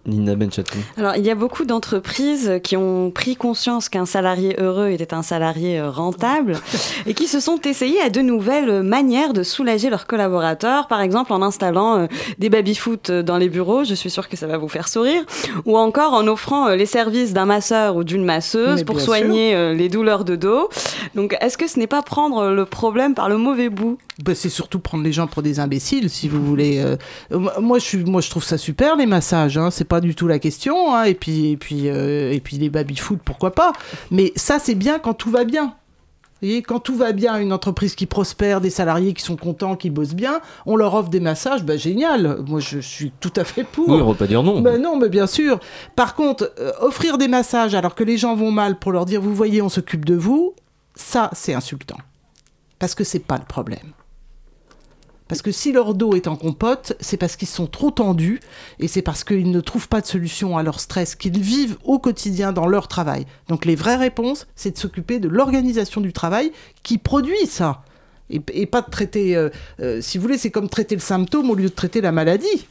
Nina 0.05 0.35
Benchatou. 0.35 0.77
Alors, 0.97 1.15
il 1.15 1.25
y 1.25 1.29
a 1.29 1.35
beaucoup 1.35 1.65
d'entreprises 1.65 2.59
qui 2.63 2.75
ont 2.77 3.11
pris 3.11 3.35
conscience 3.35 3.89
qu'un 3.89 4.05
salarié 4.05 4.55
heureux 4.59 4.89
était 4.89 5.13
un 5.13 5.21
salarié 5.21 5.79
euh, 5.79 5.89
rentable 5.89 6.57
et 7.05 7.13
qui 7.13 7.27
se 7.27 7.39
sont 7.39 7.59
essayés 7.61 8.01
à 8.01 8.09
de 8.09 8.21
nouvelles 8.21 8.83
manières 8.83 9.33
de 9.33 9.43
soulager 9.43 9.89
leurs 9.89 10.07
collaborateurs, 10.07 10.87
par 10.87 11.01
exemple 11.01 11.33
en 11.33 11.41
installant 11.41 11.99
euh, 11.99 12.07
des 12.39 12.49
baby-foot 12.49 13.11
dans 13.11 13.37
les 13.37 13.49
bureaux, 13.49 13.83
je 13.83 13.93
suis 13.93 14.09
sûre 14.09 14.29
que 14.29 14.37
ça 14.37 14.47
va 14.47 14.57
vous 14.57 14.67
faire 14.67 14.87
sourire, 14.87 15.23
ou 15.65 15.77
encore 15.77 16.13
en 16.13 16.27
offrant 16.27 16.67
euh, 16.67 16.75
les 16.75 16.85
services 16.85 17.33
d'un 17.33 17.45
masseur 17.45 17.95
ou 17.95 18.03
d'une 18.03 18.23
masseuse 18.23 18.79
Mais 18.79 18.85
pour 18.85 18.99
soigner 18.99 19.55
euh, 19.55 19.73
les 19.73 19.89
douleurs 19.89 20.25
de 20.25 20.35
dos. 20.35 20.69
Donc, 21.15 21.37
est-ce 21.41 21.57
que 21.57 21.67
ce 21.67 21.79
n'est 21.79 21.87
pas 21.87 22.01
prendre 22.01 22.51
le 22.51 22.65
problème 22.65 23.13
par 23.13 23.29
le 23.29 23.37
mauvais 23.37 23.69
bout? 23.69 23.97
Ben, 24.23 24.35
c'est 24.35 24.49
surtout 24.49 24.79
prendre 24.79 25.03
les 25.03 25.11
gens 25.11 25.27
pour 25.27 25.41
des 25.41 25.59
imbéciles, 25.59 26.09
si 26.09 26.27
vous 26.27 26.43
voulez. 26.43 26.79
euh. 26.79 26.95
Euh, 27.31 27.39
moi, 27.59 27.79
je 27.79 27.85
suis, 27.85 27.97
moi, 28.03 28.21
je 28.21 28.29
trouve 28.29 28.43
ça 28.43 28.57
super 28.57 28.95
les 28.95 29.05
massages. 29.05 29.57
Hein, 29.57 29.69
c'est 29.71 29.85
pas 29.91 29.99
du 29.99 30.15
tout 30.15 30.25
la 30.29 30.39
question. 30.39 30.95
hein, 30.95 31.03
et 31.03 31.15
puis, 31.15 31.51
et 31.51 31.57
puis, 31.57 31.89
euh, 31.89 32.31
et 32.31 32.39
puis 32.39 32.55
les 32.55 32.69
baby-foot, 32.69 33.19
pourquoi 33.25 33.51
pas. 33.51 33.73
Mais 34.09 34.31
ça, 34.37 34.57
c'est 34.57 34.73
bien 34.73 34.99
quand 34.99 35.13
tout 35.13 35.29
va 35.29 35.43
bien. 35.43 35.65
Vous 35.65 36.47
voyez, 36.47 36.61
quand 36.61 36.79
tout 36.79 36.95
va 36.95 37.11
bien, 37.11 37.37
une 37.39 37.51
entreprise 37.51 37.93
qui 37.93 38.05
prospère, 38.05 38.61
des 38.61 38.69
salariés 38.69 39.13
qui 39.13 39.21
sont 39.21 39.35
contents, 39.35 39.75
qui 39.75 39.89
bossent 39.89 40.13
bien, 40.15 40.39
on 40.65 40.77
leur 40.77 40.93
offre 40.95 41.09
des 41.09 41.19
massages, 41.19 41.65
ben 41.65 41.77
génial. 41.77 42.37
Moi, 42.47 42.61
je 42.61 42.79
suis 42.79 43.11
tout 43.19 43.33
à 43.35 43.43
fait 43.43 43.65
pour. 43.65 43.89
Oui, 43.89 43.99
on 44.01 44.07
va 44.07 44.13
pas 44.17 44.27
dire 44.27 44.43
non. 44.43 44.61
Ben 44.61 44.81
non, 44.81 44.97
mais 44.97 45.09
bien 45.09 45.27
sûr. 45.27 45.59
Par 45.97 46.15
contre, 46.15 46.53
euh, 46.57 46.71
offrir 46.79 47.17
des 47.17 47.27
massages 47.27 47.75
alors 47.75 47.93
que 47.93 48.05
les 48.05 48.17
gens 48.17 48.33
vont 48.33 48.51
mal 48.51 48.79
pour 48.79 48.93
leur 48.93 49.03
dire, 49.03 49.19
vous 49.21 49.35
voyez, 49.35 49.61
on 49.61 49.67
s'occupe 49.67 50.05
de 50.05 50.15
vous, 50.15 50.55
ça, 50.95 51.29
c'est 51.33 51.53
insultant. 51.53 51.97
Parce 52.79 52.95
que 52.95 53.03
c'est 53.03 53.19
pas 53.19 53.37
le 53.37 53.45
problème. 53.45 53.91
Parce 55.31 55.41
que 55.41 55.53
si 55.53 55.71
leur 55.71 55.93
dos 55.93 56.13
est 56.13 56.27
en 56.27 56.35
compote, 56.35 56.91
c'est 56.99 57.15
parce 57.15 57.37
qu'ils 57.37 57.47
sont 57.47 57.65
trop 57.65 57.89
tendus 57.89 58.41
et 58.79 58.89
c'est 58.89 59.01
parce 59.01 59.23
qu'ils 59.23 59.49
ne 59.49 59.61
trouvent 59.61 59.87
pas 59.87 60.01
de 60.01 60.05
solution 60.05 60.57
à 60.57 60.61
leur 60.61 60.81
stress 60.81 61.15
qu'ils 61.15 61.39
vivent 61.39 61.77
au 61.85 61.99
quotidien 61.99 62.51
dans 62.51 62.67
leur 62.67 62.89
travail. 62.89 63.25
Donc 63.47 63.63
les 63.63 63.75
vraies 63.75 63.95
réponses, 63.95 64.45
c'est 64.57 64.71
de 64.71 64.77
s'occuper 64.77 65.21
de 65.21 65.29
l'organisation 65.29 66.01
du 66.01 66.11
travail 66.11 66.51
qui 66.83 66.97
produit 66.97 67.45
ça. 67.45 67.85
Et, 68.29 68.65
pas 68.65 68.81
de 68.81 68.89
traiter, 68.89 69.37
euh, 69.37 69.47
euh, 69.79 70.01
si 70.01 70.17
vous 70.17 70.23
voulez, 70.23 70.37
c'est 70.37 70.51
comme 70.51 70.67
traiter 70.67 70.95
le 70.95 71.01
symptôme 71.01 71.49
au 71.49 71.55
lieu 71.55 71.69
de 71.69 71.75
traiter 71.75 72.01
la 72.01 72.11
maladie. 72.11 72.67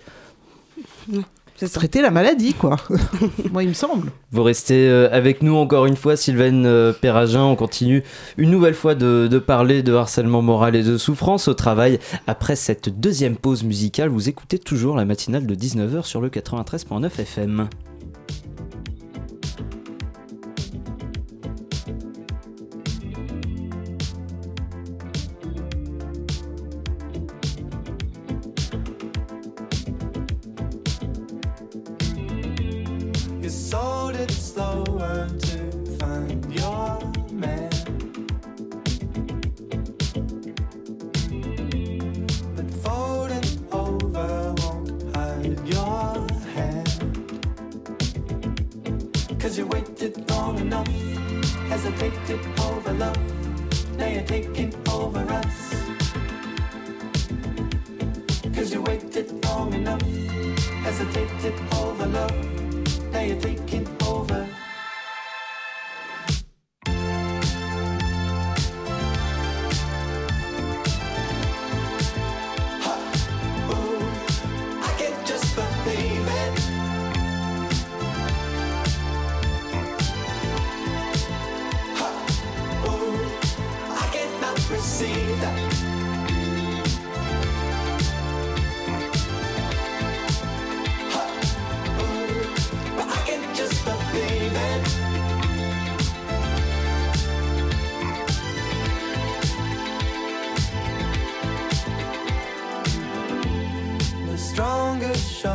Traiter 1.66 2.02
la 2.02 2.10
maladie, 2.10 2.54
quoi. 2.54 2.76
Moi, 3.52 3.62
il 3.62 3.70
me 3.70 3.74
semble. 3.74 4.10
Vous 4.32 4.42
restez 4.42 4.88
euh, 4.88 5.08
avec 5.12 5.42
nous 5.42 5.56
encore 5.56 5.86
une 5.86 5.96
fois, 5.96 6.16
Sylvaine 6.16 6.64
euh, 6.66 6.92
Perragin. 6.92 7.44
On 7.44 7.56
continue 7.56 8.02
une 8.36 8.50
nouvelle 8.50 8.74
fois 8.74 8.94
de, 8.94 9.28
de 9.30 9.38
parler 9.38 9.82
de 9.82 9.94
harcèlement 9.94 10.42
moral 10.42 10.76
et 10.76 10.82
de 10.82 10.96
souffrance 10.98 11.48
au 11.48 11.54
travail. 11.54 11.98
Après 12.26 12.56
cette 12.56 13.00
deuxième 13.00 13.36
pause 13.36 13.64
musicale, 13.64 14.08
vous 14.08 14.28
écoutez 14.28 14.58
toujours 14.58 14.96
la 14.96 15.04
matinale 15.04 15.46
de 15.46 15.54
19h 15.54 16.04
sur 16.04 16.20
le 16.20 16.28
93.9 16.28 17.20
FM. 17.20 17.68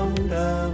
around 0.06 0.34
us. 0.34 0.65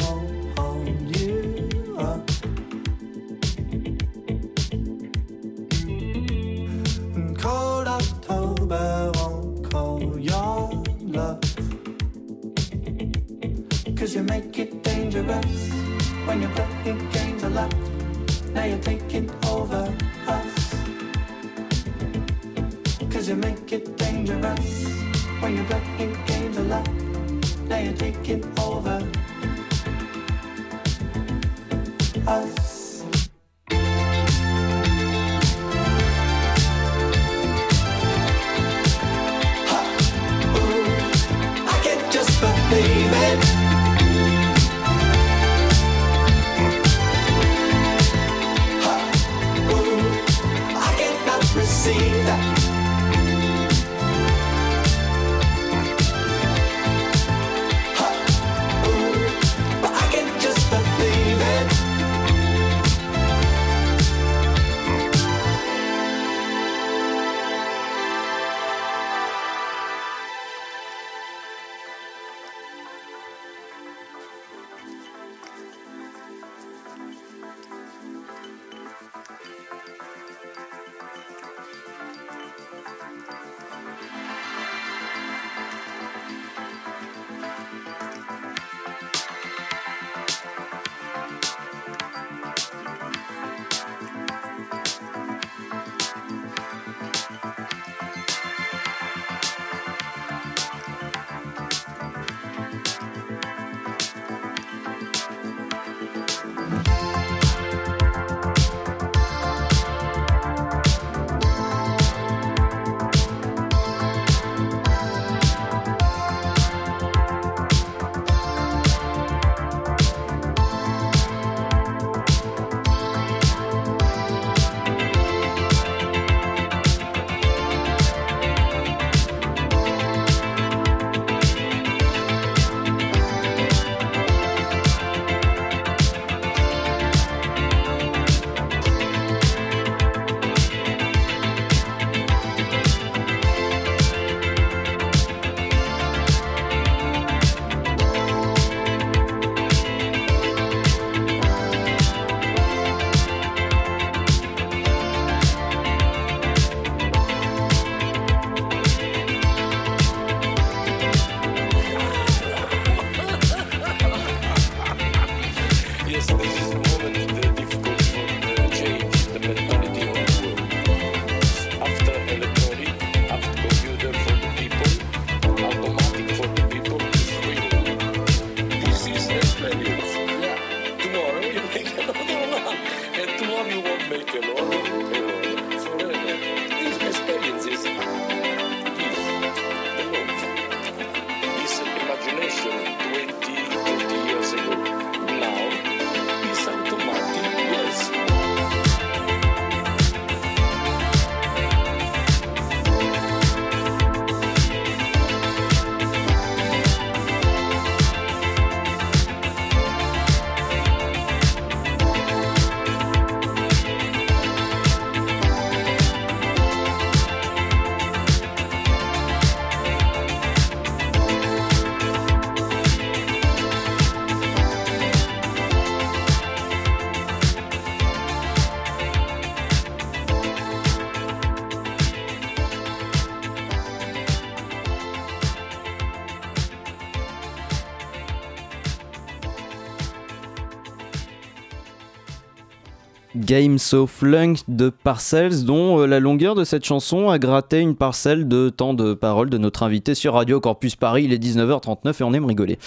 Game 243.51 243.79
So 243.79 244.07
Flunk 244.07 244.59
de 244.69 244.87
Parcells, 244.87 245.65
dont 245.65 245.99
euh, 245.99 246.05
la 246.05 246.21
longueur 246.21 246.55
de 246.55 246.63
cette 246.63 246.85
chanson 246.85 247.29
a 247.29 247.37
gratté 247.37 247.79
une 247.79 247.97
parcelle 247.97 248.47
de 248.47 248.69
temps 248.69 248.93
de 248.93 249.13
parole 249.13 249.49
de 249.49 249.57
notre 249.57 249.83
invité 249.83 250.15
sur 250.15 250.35
Radio 250.35 250.61
Campus 250.61 250.95
Paris. 250.95 251.25
Il 251.25 251.33
est 251.33 251.43
19h39 251.43 252.15
et 252.17 252.23
on 252.23 252.33
aime 252.33 252.45
rigoler. 252.45 252.79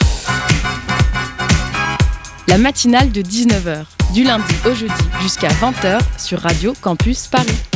La 2.48 2.56
matinale 2.56 3.12
de 3.12 3.20
19h, 3.20 3.84
du 4.14 4.24
lundi 4.24 4.54
au 4.64 4.72
jeudi 4.72 4.94
jusqu'à 5.20 5.48
20h 5.48 6.00
sur 6.16 6.38
Radio 6.38 6.72
Campus 6.80 7.26
Paris. 7.26 7.73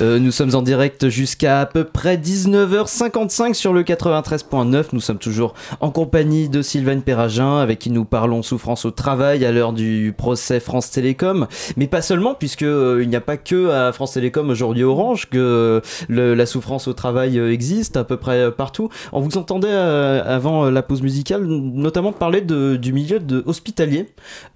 Euh, 0.00 0.18
nous 0.18 0.30
sommes 0.32 0.54
en 0.54 0.62
direct 0.62 1.08
jusqu'à 1.10 1.60
à 1.60 1.66
peu 1.66 1.84
près 1.84 2.16
19h55 2.16 3.52
sur 3.54 3.72
le 3.74 3.82
93.9. 3.82 4.86
Nous 4.92 5.00
sommes 5.00 5.18
toujours 5.18 5.52
en 5.80 5.90
compagnie 5.90 6.48
de 6.48 6.62
Sylvain 6.62 6.98
Perragin, 7.00 7.58
avec 7.58 7.78
qui 7.78 7.90
nous 7.90 8.04
parlons 8.06 8.42
souffrance 8.42 8.84
au 8.86 8.90
travail 8.90 9.44
à 9.44 9.52
l'heure 9.52 9.72
du 9.74 10.14
procès 10.16 10.60
France 10.60 10.90
Télécom. 10.90 11.46
Mais 11.76 11.86
pas 11.88 12.00
seulement, 12.00 12.34
puisque 12.34 12.62
euh, 12.62 13.04
n'y 13.04 13.16
a 13.16 13.20
pas 13.20 13.36
que 13.36 13.68
à 13.68 13.92
France 13.92 14.12
Télécom 14.14 14.48
aujourd'hui 14.48 14.82
Orange 14.82 15.28
que 15.28 15.82
le- 16.08 16.34
la 16.34 16.46
souffrance 16.46 16.88
au 16.88 16.94
travail 16.94 17.38
euh, 17.38 17.52
existe 17.52 17.96
à 17.98 18.04
peu 18.04 18.16
près 18.16 18.38
euh, 18.38 18.50
partout. 18.50 18.88
On 19.12 19.20
vous 19.20 19.36
entendait 19.36 19.68
euh, 19.70 20.22
avant 20.24 20.64
euh, 20.66 20.70
la 20.70 20.82
pause 20.82 21.02
musicale, 21.02 21.44
notamment 21.44 22.12
parler 22.12 22.40
du 22.40 22.92
milieu 22.94 23.20
de 23.20 23.42
hospitalier. 23.46 24.08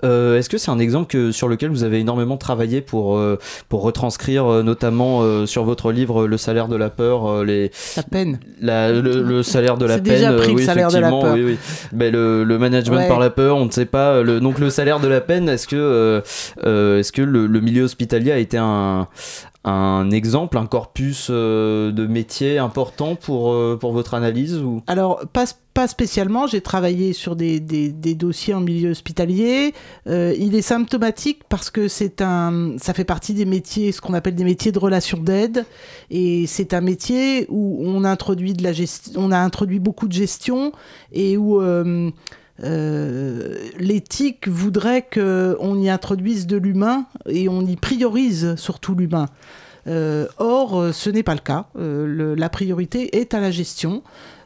Euh, 0.03 0.39
Est-ce 0.39 0.49
que 0.49 0.57
c'est 0.59 0.71
un 0.71 0.79
exemple 0.79 1.33
sur 1.33 1.49
lequel 1.49 1.71
vous 1.71 1.85
avez 1.85 2.01
énormément 2.01 2.39
travaillé 2.39 2.81
pour, 2.81 3.19
euh, 3.19 3.39
pour 3.69 3.83
retranscrire 3.83 4.47
euh, 4.47 4.63
notamment 4.63 5.26
euh, 5.27 5.47
sur 5.47 5.65
votre 5.65 5.93
livre 5.93 6.27
Le 6.27 6.37
salaire 6.37 6.69
de 6.69 6.77
la 6.77 6.91
peur, 6.91 7.27
euh, 7.27 7.45
les 7.45 7.71
La 7.97 8.03
peine. 8.03 8.39
la- 8.61 8.93
le, 8.93 9.23
le 9.23 9.43
salaire 9.43 9.77
de 9.77 9.85
la 9.87 9.95
peine. 9.99 10.15
déjà 10.15 10.33
pris, 10.33 10.47
euh, 10.47 10.53
le 10.53 10.55
oui, 10.55 10.65
salaire 10.65 10.89
de 10.91 10.99
la 10.99 11.09
peur. 11.11 11.35
oui, 11.35 11.43
oui. 11.45 11.59
Mais 11.93 12.11
le, 12.11 12.45
le 12.45 12.59
management 12.59 12.97
Ouais. 12.97 13.09
par 13.09 13.19
la 13.21 13.31
peur, 13.31 13.57
on 13.57 13.67
ne 13.67 13.71
sait 13.71 13.85
pas. 13.87 14.23
Le, 14.23 14.41
donc 14.41 14.59
le 14.59 14.71
salaire 14.71 15.01
de 15.01 15.09
la 15.09 15.21
peine, 15.21 15.49
est-ce 15.49 15.67
que, 15.69 15.77
euh, 16.65 16.99
est-ce 16.99 17.13
que 17.13 17.23
le, 17.23 17.47
le 17.47 17.61
milieu 17.61 17.83
hospitalier 17.85 18.33
a 18.33 18.39
été 18.39 18.57
un 18.59 19.09
un 19.67 20.11
exemple, 20.13 20.57
un 20.59 20.67
corpus 20.67 21.27
euh, 21.29 21.91
de 21.91 22.07
métiers 22.07 22.59
important 22.59 23.17
pour, 23.17 23.53
euh, 23.53 23.77
pour 23.79 23.93
votre 23.93 24.15
analyse 24.15 24.59
ou... 24.59 24.81
Alors, 24.87 25.27
pas, 25.33 25.45
pas 25.75 25.89
spécialement. 25.89 26.47
J'ai 26.47 26.61
travaillé 26.61 27.13
sur 27.13 27.35
des, 27.35 27.59
des- 27.59 28.15
dossiers 28.15 28.55
en 28.55 28.61
milieu 28.61 28.91
hospitalier. 28.91 29.75
Euh, 30.07 30.35
il 30.39 30.55
est 30.55 30.63
symptomatique 30.63 31.43
parce 31.49 31.71
que 31.71 31.89
c'est 31.89 32.23
un, 32.23 32.77
ça 32.79 32.95
fait 32.95 33.05
partie 33.05 33.35
des 33.35 33.45
métiers, 33.45 33.91
ce 33.91 34.01
qu'on 34.01 34.15
appelle 34.15 34.37
des 34.37 34.45
métiers 34.45 34.71
de 34.71 34.79
relation 34.79 35.19
d'aide. 35.19 35.67
Et 36.11 36.47
c'est 36.47 36.73
un 36.73 36.81
métier 36.81 37.47
où 37.49 37.81
on 37.83 38.05
introduit 38.05 38.53
de 38.53 38.63
la 38.63 38.73
gestion, 38.73 39.13
on 39.17 39.33
a 39.33 39.39
introduit 39.39 39.81
beaucoup 39.81 40.07
de 40.07 40.13
gestion 40.13 40.71
et 41.13 41.37
où 41.37 41.61
euh, 42.65 43.55
l'éthique 43.79 44.49
voudrait 44.49 45.07
qu'on 45.13 45.79
y 45.79 45.89
introduise 45.89 46.47
de 46.47 46.57
l'humain 46.57 47.07
et 47.29 47.49
on 47.49 47.63
y 47.63 47.77
priorise 47.77 48.55
surtout 48.57 48.95
l'humain. 48.95 49.27
Euh, 49.89 50.27
or, 50.39 50.93
ce 50.93 51.11
n'est 51.11 51.23
pas 51.23 51.35
le 51.35 51.41
cas. 51.41 51.67
Euh, 51.79 52.35
la 52.37 52.49
priorité 52.49 53.19
est 53.19 53.35
à 53.35 53.41
la 53.41 53.51
gestion. 53.51 54.03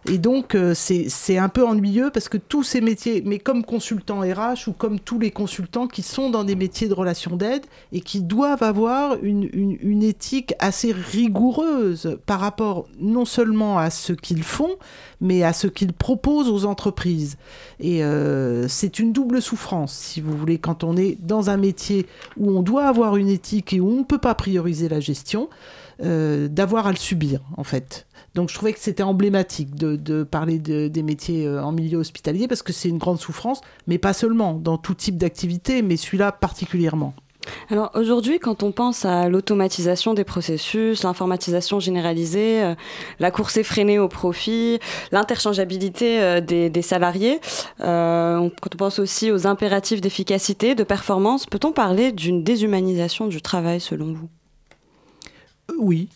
Et 0.07 0.19
donc, 0.19 0.55
euh, 0.55 0.73
c'est 0.75 1.39
un 1.39 1.49
peu 1.49 1.65
ennuyeux 1.65 2.11
parce 2.11 2.29
que 2.29 2.39
tous 2.39 2.63
ces 2.63 2.81
métiers, 2.81 3.23
mais 3.25 3.39
comme 3.39 3.65
consultant 3.65 4.21
RH 4.21 4.69
ou 4.69 4.73
comme 4.73 4.99
tous 4.99 5.19
les 5.19 5.31
consultants 5.31 5.87
qui 5.87 6.03
sont 6.03 6.31
dans 6.31 6.45
des 6.45 6.57
métiers 6.57 6.89
de 6.89 6.95
relations 6.95 7.37
d'aide 7.37 7.67
et 7.93 8.01
qui 8.01 8.23
doivent 8.23 8.63
avoir 8.63 9.17
une 9.23 10.03
éthique 10.03 10.55
assez 10.59 10.93
rigoureuse 10.93 12.19
par 12.27 12.41
rapport 12.41 12.87
non 12.99 13.25
seulement 13.25 13.79
à 13.79 13.91
ce 13.91 14.13
qu'ils 14.13 14.43
font, 14.43 14.77
mais 15.21 15.43
à 15.43 15.53
ce 15.53 15.67
qu'ils 15.67 15.93
proposent 15.93 16.49
aux 16.49 16.65
entreprises. 16.65 17.37
Et 17.79 18.03
euh, 18.03 18.69
c'est 18.69 18.99
une 18.99 19.13
double 19.13 19.43
souffrance, 19.43 19.93
si 19.93 20.21
vous 20.21 20.37
voulez, 20.37 20.59
quand 20.59 20.85
on 20.85 20.97
est 20.97 21.19
dans 21.21 21.51
un 21.51 21.57
métier 21.57 22.07
où 22.37 22.51
on 22.51 22.63
doit 22.63 22.87
avoir 22.87 23.17
une 23.17 23.29
éthique 23.29 23.73
et 23.73 23.81
où 23.81 23.89
on 23.89 23.99
ne 23.99 24.05
peut 24.05 24.19
pas 24.19 24.35
prioriser 24.35 24.89
la 24.89 25.01
gestion, 25.01 25.49
euh, 26.03 26.49
d'avoir 26.49 26.87
à 26.87 26.91
le 26.91 26.97
subir, 26.97 27.41
en 27.57 27.65
fait. 27.65 28.07
Donc 28.35 28.49
je 28.49 28.55
trouvais 28.55 28.73
que 28.73 28.79
c'était 28.81 29.03
emblématique 29.03 29.75
de, 29.75 29.97
de 29.97 30.23
parler 30.23 30.59
de- 30.59 30.89
des 30.89 31.03
métiers 31.03 31.47
euh, 31.47 31.63
en 31.63 31.73
milieu 31.73 31.99
hospitalier 31.99 32.47
parce 32.49 32.63
que 32.63 32.73
c'est 32.73 32.89
une 32.89 32.99
grande 32.99 33.19
souffrance, 33.19 33.61
mais 33.87 33.99
pas 33.99 34.13
seulement, 34.13 34.55
dans 34.55 34.79
tout 34.79 34.95
type 34.95 35.17
d'activité, 35.17 35.83
mais 35.83 35.97
celui-là 35.97 36.31
particulièrement. 36.33 37.15
Alors 37.71 37.91
aujourd'hui, 37.95 38.39
quand 38.39 38.63
on 38.63 38.71
pense 38.71 39.07
à 39.07 39.29
l'automatisation 39.31 40.13
des 40.13 40.25
processus, 40.25 41.03
l'informatisation 41.03 41.81
généralisée, 41.81 42.63
euh, 42.63 42.75
la 43.19 43.31
course 43.31 43.57
effrénée 43.57 43.99
au 43.99 44.09
profit, 44.09 44.79
l'interchangeabilité 45.11 46.21
euh, 46.21 46.41
des, 46.43 46.69
des 46.69 46.83
salariés, 46.83 47.41
euh, 47.81 48.37
on- 48.37 48.51
quand 48.51 48.75
on 48.75 48.79
pense 48.79 48.99
aussi 48.99 49.33
aux 49.33 49.47
impératifs 49.47 50.03
d'efficacité, 50.03 50.75
de 50.75 50.85
performance, 50.85 51.47
peut-on 51.47 51.73
parler 51.73 52.13
d'une 52.13 52.45
déshumanisation 52.45 53.27
du 53.27 53.41
travail 53.41 53.81
selon 53.81 54.13
vous? 54.13 54.29
Oui. 55.79 56.09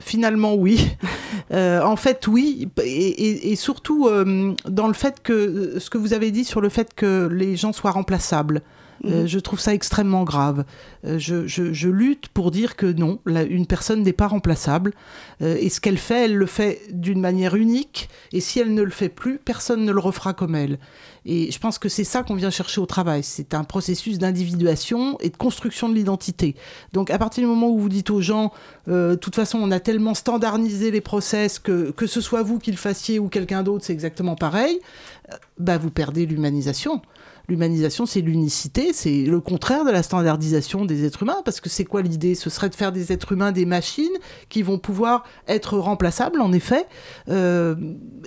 Finalement, 0.00 0.54
oui. 0.54 0.90
Euh, 1.50 1.80
en 1.82 1.96
fait, 1.96 2.26
oui. 2.26 2.68
Et, 2.82 2.86
et- 3.08 3.52
et 3.52 3.56
surtout, 3.56 4.06
euh, 4.06 4.52
dans 4.68 4.86
le 4.86 4.92
fait 4.92 5.22
que 5.22 5.32
euh, 5.32 5.80
ce 5.80 5.88
que 5.88 5.96
vous 5.96 6.12
avez 6.12 6.30
dit 6.30 6.44
sur 6.44 6.60
le 6.60 6.68
fait 6.68 6.92
que 6.94 7.26
les 7.32 7.56
gens 7.56 7.72
soient 7.72 7.90
remplaçables. 7.92 8.60
Euh, 9.06 9.22
Mhm. 9.22 9.26
je 9.28 9.38
trouve 9.38 9.58
ça 9.60 9.72
extrêmement 9.72 10.24
grave. 10.24 10.64
Euh, 11.06 11.18
je, 11.18 11.46
je- 11.46 11.72
je 11.72 11.88
lutte 11.88 12.28
pour 12.28 12.50
dire 12.50 12.76
que 12.76 12.84
non, 12.86 13.20
la- 13.24 13.44
une 13.44 13.64
personne 13.66 14.02
n'est 14.02 14.12
pas 14.12 14.26
remplaçable. 14.26 14.92
Euh, 15.40 15.56
et 15.58 15.70
ce 15.70 15.80
qu'elle 15.80 15.96
fait, 15.98 16.24
elle 16.26 16.36
le 16.36 16.46
fait 16.46 16.80
d'une 16.92 17.20
manière 17.20 17.54
unique. 17.54 18.10
Et 18.32 18.40
si 18.40 18.58
elle 18.60 18.74
ne 18.74 18.82
le 18.82 18.90
fait 18.90 19.08
plus, 19.08 19.38
personne 19.38 19.84
ne 19.86 19.92
le 19.92 20.00
refera 20.00 20.34
comme 20.34 20.54
elle. 20.54 20.78
Et 21.30 21.52
je 21.52 21.58
pense 21.58 21.78
que 21.78 21.90
c'est 21.90 22.04
ça 22.04 22.22
qu'on 22.22 22.34
vient 22.34 22.48
chercher 22.48 22.80
au 22.80 22.86
travail. 22.86 23.22
C'est 23.22 23.52
un 23.52 23.62
processus 23.62 24.18
d'individuation 24.18 25.18
et 25.20 25.28
de 25.28 25.36
construction 25.36 25.90
de 25.90 25.94
l'identité. 25.94 26.56
Donc 26.94 27.10
à 27.10 27.18
partir 27.18 27.42
du 27.42 27.46
moment 27.46 27.68
où 27.68 27.78
vous 27.78 27.90
dites 27.90 28.08
aux 28.08 28.22
gens, 28.22 28.50
euh, 28.88 29.10
de 29.10 29.16
toute 29.16 29.34
façon, 29.34 29.58
on 29.60 29.70
a 29.70 29.78
tellement 29.78 30.14
standardisé 30.14 30.90
les 30.90 31.02
process 31.02 31.58
que 31.58 31.90
que 31.90 32.06
ce 32.06 32.22
soit 32.22 32.42
vous 32.42 32.58
qui 32.58 32.70
le 32.70 32.78
fassiez 32.78 33.18
ou 33.18 33.28
quelqu'un 33.28 33.62
d'autre, 33.62 33.84
c'est 33.84 33.92
exactement 33.92 34.36
pareil, 34.36 34.80
euh, 35.30 35.36
bah 35.58 35.76
vous 35.76 35.90
perdez 35.90 36.24
l'humanisation. 36.24 37.02
L'humanisation, 37.50 38.04
c'est 38.04 38.20
l'unicité, 38.20 38.92
c'est 38.92 39.22
le 39.22 39.40
contraire 39.40 39.86
de 39.86 39.90
la 39.90 40.02
standardisation 40.02 40.84
des 40.84 41.06
êtres 41.06 41.22
humains, 41.22 41.40
parce 41.46 41.60
que 41.60 41.70
c'est 41.70 41.86
quoi 41.86 42.02
l'idée? 42.02 42.34
Ce 42.34 42.50
serait 42.50 42.68
de 42.68 42.74
faire 42.74 42.92
des 42.92 43.10
êtres 43.10 43.32
humains 43.32 43.52
des 43.52 43.64
machines 43.64 44.04
qui 44.50 44.60
vont 44.60 44.78
pouvoir 44.78 45.24
être 45.46 45.78
remplaçables, 45.78 46.42
en 46.42 46.52
effet, 46.52 46.86
euh, 47.30 47.74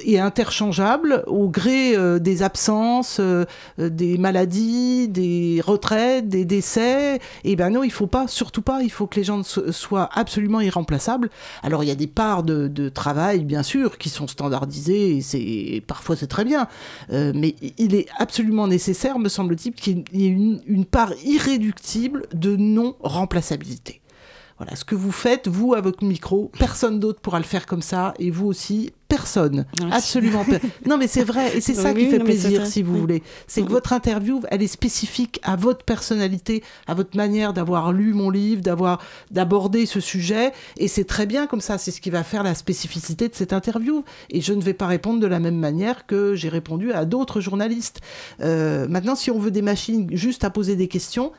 et 0.04 0.20
interchangeables 0.20 1.24
au 1.28 1.50
gré 1.50 1.96
euh, 1.96 2.18
des 2.18 2.42
absences, 2.42 3.18
euh, 3.20 3.46
des 3.78 4.18
maladies, 4.18 5.08
des 5.08 5.62
retraites, 5.64 6.28
des 6.28 6.44
décès. 6.44 7.20
Et 7.44 7.56
ben 7.56 7.70
non, 7.70 7.84
il 7.84 7.92
faut 7.92 8.08
pas, 8.08 8.28
surtout 8.28 8.64
pas, 8.64 8.82
il 8.82 8.90
faut 8.90 9.06
que 9.06 9.18
les 9.18 9.24
gens 9.24 9.44
so- 9.44 9.72
soient 9.72 10.10
absolument 10.14 10.62
irremplaçables. 10.62 11.30
Alors 11.62 11.84
il 11.84 11.88
y 11.88 11.92
a 11.92 11.96
des 11.96 12.08
parts 12.08 12.42
de, 12.42 12.90
travail, 12.90 13.44
bien 13.44 13.62
sûr, 13.62 14.00
qui 14.00 14.10
sont 14.10 14.26
standardisées, 14.26 15.20
et 15.36 15.82
parfois 15.82 16.16
c'est 16.16 16.26
très 16.26 16.44
bien, 16.44 16.68
mais 17.12 17.54
il 17.78 17.94
est 17.94 18.08
absolument 18.18 18.66
nécessaire, 18.68 19.11
me 19.20 19.30
semble-t-il, 19.30 19.74
qu'il 19.74 20.04
y 20.14 20.26
ait 20.26 20.30
une, 20.30 20.62
une 20.66 20.86
part 20.86 21.14
irréductible 21.24 22.28
de 22.34 22.56
non-remplaçabilité. 22.56 24.02
Voilà, 24.58 24.76
ce 24.76 24.86
que 24.86 24.94
vous 24.94 25.12
faites, 25.12 25.48
vous, 25.48 25.74
à 25.74 25.82
votre 25.82 26.04
micro, 26.04 26.52
personne 26.60 27.00
d'autre 27.00 27.20
pourra 27.20 27.40
le 27.40 27.46
faire 27.46 27.66
comme 27.66 27.82
ça, 27.82 28.14
et 28.20 28.30
vous 28.30 28.46
aussi, 28.46 28.94
personne. 29.12 29.66
Merci. 29.82 29.96
Absolument 29.98 30.44
pas. 30.46 30.58
Non, 30.88 30.98
mais 30.98 31.08
c'est 31.08 31.24
vrai, 31.24 31.58
et 31.58 31.62
c'est 31.62 31.74
ça 31.84 31.92
Oui, 31.94 32.06
qui 32.06 32.10
fait 32.12 32.18
non, 32.20 32.26
plaisir, 32.26 32.66
si 32.66 32.82
vous 32.82 32.94
Oui. 32.94 33.00
voulez. 33.00 33.24
C'est 33.48 33.62
que 33.62 33.70
votre 33.70 33.94
interview, 33.94 34.42
elle 34.50 34.64
est 34.64 34.68
spécifique 34.68 35.40
à 35.44 35.56
votre 35.56 35.84
personnalité, 35.84 36.64
à 36.88 36.94
votre 36.94 37.16
manière 37.18 37.54
d'avoir 37.54 37.92
lu 37.92 38.14
mon 38.14 38.30
livre, 38.30 38.62
d'avoir 38.62 39.00
d'aborder 39.32 39.86
ce 39.86 40.00
sujet, 40.00 40.52
et 40.78 40.88
c'est 40.88 41.04
très 41.04 41.26
bien 41.26 41.46
comme 41.48 41.62
ça. 41.62 41.78
C'est 41.78 41.92
ce 41.92 42.00
qui 42.02 42.10
va 42.10 42.24
faire 42.24 42.44
la 42.44 42.56
spécificité 42.56 43.28
de 43.28 43.36
cette 43.36 43.54
interview. 43.54 44.04
Et 44.30 44.42
je 44.42 44.54
ne 44.54 44.62
vais 44.62 44.74
pas 44.74 44.88
répondre 44.88 45.20
de 45.20 45.28
la 45.28 45.40
même 45.40 45.58
manière 45.58 46.06
que 46.08 46.34
j'ai 46.36 46.50
répondu 46.50 46.92
à 46.94 47.06
d'autres 47.06 47.42
journalistes. 47.42 48.00
Euh, 48.42 48.88
maintenant, 48.88 49.16
si 49.16 49.30
on 49.32 49.40
veut 49.40 49.52
des 49.52 49.62
machines 49.62 50.08
juste 50.14 50.44
à 50.44 50.50
poser 50.50 50.76
des 50.76 50.88
questions, 50.88 51.32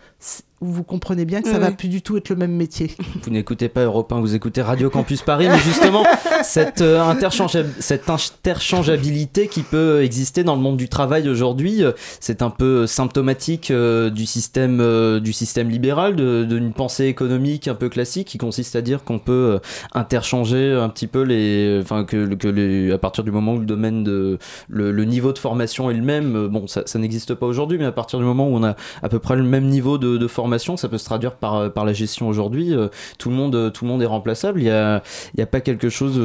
vous 0.61 0.85
comprenez 0.85 1.25
bien 1.25 1.43
que 1.43 1.49
ça 1.49 1.55
Ouais, 1.55 1.61
va 1.61 1.73
plus 1.73 1.89
du 1.89 2.03
tout 2.03 2.17
être 2.17 2.29
le 2.29 2.37
même 2.37 2.53
métier. 2.55 2.95
Vous 3.25 3.31
n'écoutez 3.31 3.69
pas 3.69 3.83
Europe 3.83 4.13
1, 4.13 4.21
vous 4.21 4.35
écoutez 4.37 4.63
Radio 4.63 4.91
Campus 4.91 5.23
Paris, 5.23 5.49
mais 5.49 5.59
justement, 5.59 6.05
cette, 6.45 6.81
euh, 6.83 7.01
interchangeab- 7.13 7.62
cette 7.79 8.09
interchangeabilité 8.11 9.49
qui 9.49 9.63
peut 9.63 10.03
exister 10.03 10.45
dans 10.45 10.55
le 10.55 10.61
monde 10.61 10.77
du 10.77 10.89
travail 10.89 11.29
aujourd'hui, 11.29 11.85
euh, 11.85 11.93
c'est 12.21 12.43
un 12.43 12.51
peu 12.51 12.87
symptomatique 12.87 13.71
euh, 13.71 14.11
du, 14.11 14.27
système, 14.27 14.81
euh, 14.81 15.21
du 15.21 15.33
système 15.33 15.69
libéral, 15.69 16.17
d'une 16.17 16.73
pensée 16.73 17.07
économique 17.07 17.69
un 17.69 17.75
peu 17.75 17.89
classique 17.89 18.29
qui 18.29 18.39
consiste 18.39 18.77
à 18.77 18.83
dire 18.83 19.05
qu'on 19.05 19.19
peut 19.19 19.61
interchanger 19.95 20.73
un 20.73 20.89
petit 20.89 21.07
peu 21.07 21.23
les. 21.23 21.81
Enfin, 21.83 22.05
que, 22.05 22.93
à 22.93 22.99
partir 22.99 23.25
du 23.25 23.31
moment 23.31 23.55
où 23.55 23.59
le 23.59 23.67
domaine 23.67 24.05
de. 24.05 24.39
le, 24.69 25.05
niveau 25.05 25.33
de 25.33 25.39
formation 25.39 25.91
est 25.91 25.95
le 25.95 26.03
même, 26.03 26.49
bon, 26.49 26.67
ça, 26.67 26.83
n'existe 26.99 27.35
pas 27.35 27.47
aujourd'hui, 27.47 27.79
mais 27.79 27.85
à 27.85 27.93
partir 27.93 28.19
du 28.19 28.25
moment 28.25 28.49
où 28.49 28.57
on 28.57 28.65
a 28.65 28.77
à 29.03 29.09
peu 29.09 29.19
près 29.19 29.37
le 29.37 29.43
même 29.43 29.67
niveau 29.67 29.99
de, 29.99 30.17
de 30.17 30.27
formation, 30.27 30.77
ça 30.77 30.89
peut 30.89 30.99
se 30.99 31.05
traduire 31.05 31.35
par, 31.35 31.73
par 31.73 31.85
la 31.85 31.93
gestion 31.93 32.29
aujourd'hui. 32.29 32.75
tout, 33.19 33.31
le 33.31 33.37
monde, 33.37 33.73
tout 33.73 33.85
le 33.85 33.91
monde 33.91 34.03
est 34.03 34.07
remplaçable. 34.07 34.61
Il 34.61 34.65
n'y 34.65 34.71
a, 34.71 35.03
y 35.37 35.43
a 35.43 35.47
pas 35.47 35.61
quelque 35.61 35.89
chose. 35.89 36.21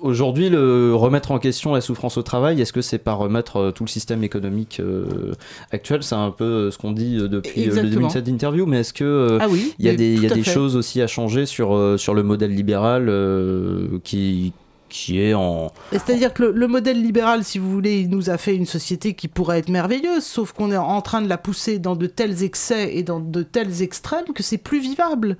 Aujourd'hui, 0.00 0.48
le 0.48 0.94
remettre 0.94 1.32
en 1.32 1.38
question 1.38 1.74
la 1.74 1.80
souffrance 1.80 2.16
au 2.18 2.22
travail, 2.22 2.60
est-ce 2.60 2.72
que 2.72 2.82
c'est 2.82 2.98
pas 2.98 3.14
remettre 3.14 3.56
euh, 3.56 3.70
tout 3.72 3.82
le 3.84 3.88
système 3.88 4.22
économique 4.22 4.78
euh, 4.78 5.32
actuel? 5.72 6.02
C'est 6.04 6.14
un 6.14 6.30
peu 6.30 6.44
euh, 6.44 6.70
ce 6.70 6.78
qu'on 6.78 6.92
dit 6.92 7.16
depuis 7.16 7.64
le 7.64 7.74
début 7.82 8.04
de 8.04 8.08
cette 8.08 8.28
interview, 8.28 8.64
mais 8.66 8.80
est-ce 8.80 8.92
que 8.92 9.04
euh, 9.04 9.38
Ah 9.40 9.48
oui, 9.48 9.74
il 9.78 9.86
y 9.86 9.88
a 9.88 9.94
des, 9.96 10.14
y 10.14 10.26
a 10.26 10.42
choses 10.44 10.76
aussi 10.76 11.02
à 11.02 11.08
changer 11.08 11.46
sur, 11.46 11.96
sur 11.98 12.14
le 12.14 12.22
modèle 12.22 12.54
libéral 12.54 13.08
euh, 13.08 13.98
qui, 14.04 14.52
qui 14.88 15.20
est 15.20 15.34
en, 15.34 15.72
C'est-à-dire 15.90 16.32
que 16.32 16.44
le, 16.44 16.52
le 16.52 16.68
modèle 16.68 17.02
libéral, 17.02 17.42
si 17.42 17.58
vous 17.58 17.70
voulez, 17.70 18.00
il 18.00 18.08
nous 18.08 18.30
a 18.30 18.38
fait 18.38 18.54
une 18.54 18.66
société 18.66 19.14
qui 19.14 19.26
pourrait 19.26 19.58
être 19.58 19.68
merveilleuse, 19.68 20.22
sauf 20.24 20.52
qu'on 20.52 20.70
est 20.70 20.76
en 20.76 21.02
train 21.02 21.22
de 21.22 21.28
la 21.28 21.38
pousser 21.38 21.80
dans 21.80 21.96
de 21.96 22.06
tels 22.06 22.44
excès 22.44 22.96
et 22.96 23.02
dans 23.02 23.18
de 23.20 23.42
tels 23.42 23.82
extrêmes 23.82 24.26
que 24.34 24.44
c'est 24.44 24.58
plus 24.58 24.80
vivable. 24.80 25.36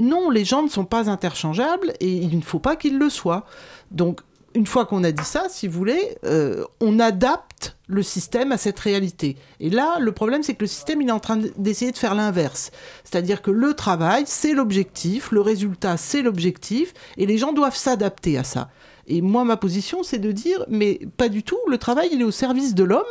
Non, 0.00 0.30
les 0.30 0.46
gens 0.46 0.62
ne 0.62 0.68
sont 0.68 0.86
pas 0.86 1.10
interchangeables 1.10 1.92
et 2.00 2.10
il 2.10 2.34
ne 2.36 2.42
faut 2.42 2.58
pas 2.58 2.74
qu'ils 2.74 2.98
le 2.98 3.10
soient. 3.10 3.44
Donc, 3.90 4.20
une 4.54 4.66
fois 4.66 4.84
qu'on 4.84 5.04
a 5.04 5.12
dit 5.12 5.24
ça, 5.24 5.44
si 5.48 5.68
vous 5.68 5.78
voulez, 5.78 6.18
euh, 6.24 6.64
on 6.80 6.98
adapte 6.98 7.76
le 7.86 8.02
système 8.02 8.50
à 8.52 8.58
cette 8.58 8.78
réalité. 8.78 9.36
Et 9.60 9.70
là, 9.70 9.98
le 10.00 10.12
problème, 10.12 10.42
c'est 10.42 10.54
que 10.54 10.62
le 10.62 10.66
système, 10.66 11.00
il 11.02 11.08
est 11.08 11.12
en 11.12 11.20
train 11.20 11.38
d'essayer 11.56 11.92
de 11.92 11.98
faire 11.98 12.14
l'inverse. 12.14 12.70
C'est-à-dire 13.04 13.42
que 13.42 13.50
le 13.50 13.74
travail, 13.74 14.24
c'est 14.26 14.52
l'objectif, 14.52 15.30
le 15.30 15.40
résultat, 15.40 15.96
c'est 15.96 16.22
l'objectif, 16.22 16.94
et 17.16 17.26
les 17.26 17.38
gens 17.38 17.52
doivent 17.52 17.76
s'adapter 17.76 18.38
à 18.38 18.44
ça. 18.44 18.70
Et 19.06 19.22
moi, 19.22 19.44
ma 19.44 19.56
position, 19.56 20.02
c'est 20.02 20.18
de 20.18 20.32
dire, 20.32 20.64
mais 20.68 21.00
pas 21.16 21.28
du 21.28 21.42
tout, 21.42 21.58
le 21.68 21.78
travail, 21.78 22.08
il 22.12 22.20
est 22.20 22.24
au 22.24 22.30
service 22.30 22.74
de 22.74 22.84
l'homme, 22.84 23.02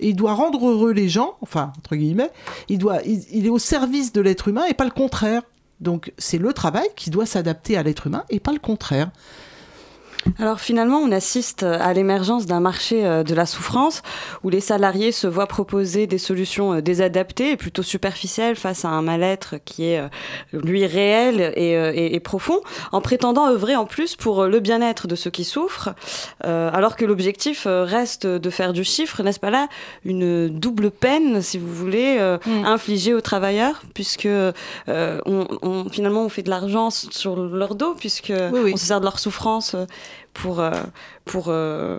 et 0.00 0.08
il 0.08 0.16
doit 0.16 0.34
rendre 0.34 0.68
heureux 0.68 0.92
les 0.92 1.08
gens, 1.08 1.36
enfin, 1.40 1.72
entre 1.78 1.96
guillemets, 1.96 2.30
il, 2.68 2.78
doit, 2.78 3.02
il, 3.04 3.22
il 3.32 3.46
est 3.46 3.50
au 3.50 3.58
service 3.58 4.12
de 4.12 4.20
l'être 4.20 4.48
humain, 4.48 4.64
et 4.68 4.74
pas 4.74 4.84
le 4.84 4.90
contraire. 4.90 5.42
Donc 5.82 6.12
c'est 6.16 6.38
le 6.38 6.52
travail 6.52 6.86
qui 6.96 7.10
doit 7.10 7.26
s'adapter 7.26 7.76
à 7.76 7.82
l'être 7.82 8.06
humain 8.06 8.24
et 8.30 8.40
pas 8.40 8.52
le 8.52 8.60
contraire. 8.60 9.10
Alors 10.38 10.60
finalement, 10.60 10.98
on 10.98 11.10
assiste 11.10 11.62
à 11.64 11.92
l'émergence 11.92 12.46
d'un 12.46 12.60
marché 12.60 13.04
euh, 13.04 13.22
de 13.24 13.34
la 13.34 13.44
souffrance 13.46 14.02
où 14.44 14.50
les 14.50 14.60
salariés 14.60 15.10
se 15.12 15.26
voient 15.26 15.46
proposer 15.48 16.06
des 16.06 16.18
solutions 16.18 16.74
euh, 16.74 16.80
désadaptées 16.80 17.50
et 17.52 17.56
plutôt 17.56 17.82
superficielles 17.82 18.56
face 18.56 18.84
à 18.84 18.88
un 18.88 19.02
mal-être 19.02 19.56
qui 19.64 19.84
est, 19.86 19.98
euh, 19.98 20.08
lui, 20.52 20.86
réel 20.86 21.52
et, 21.56 21.72
et- 21.72 22.14
et 22.14 22.20
profond, 22.20 22.60
en 22.92 23.00
prétendant 23.00 23.48
œuvrer 23.48 23.74
en 23.76 23.84
plus 23.84 24.14
pour 24.16 24.44
le 24.44 24.60
bien-être 24.60 25.08
de 25.08 25.16
ceux 25.16 25.30
qui 25.30 25.44
souffrent, 25.44 25.90
euh, 26.44 26.70
alors 26.72 26.96
que 26.96 27.04
l'objectif 27.04 27.66
reste 27.66 28.26
de 28.26 28.50
faire 28.50 28.72
du 28.72 28.84
chiffre, 28.84 29.22
n'est-ce 29.22 29.40
pas 29.40 29.50
là, 29.50 29.68
une 30.04 30.48
double 30.48 30.90
peine, 30.90 31.42
si 31.42 31.58
vous 31.58 31.72
voulez, 31.72 32.18
euh, 32.20 32.38
infligée 32.64 33.12
aux 33.14 33.20
travailleurs, 33.20 33.82
puisque 33.94 34.26
euh, 34.26 34.52
on, 34.88 35.46
on- 35.62 35.88
finalement 35.90 36.24
on 36.24 36.28
fait 36.28 36.42
de 36.42 36.50
l'argent 36.50 36.90
sur 36.90 37.36
leur 37.36 37.74
dos, 37.74 37.94
puisque 37.98 38.32
on 38.72 38.76
se 38.76 38.86
sert 38.86 39.00
de 39.00 39.04
leur 39.04 39.18
souffrance 39.18 39.74
pour 40.34 40.60
euh, 40.60 40.70
pour 41.24 41.46
euh, 41.48 41.98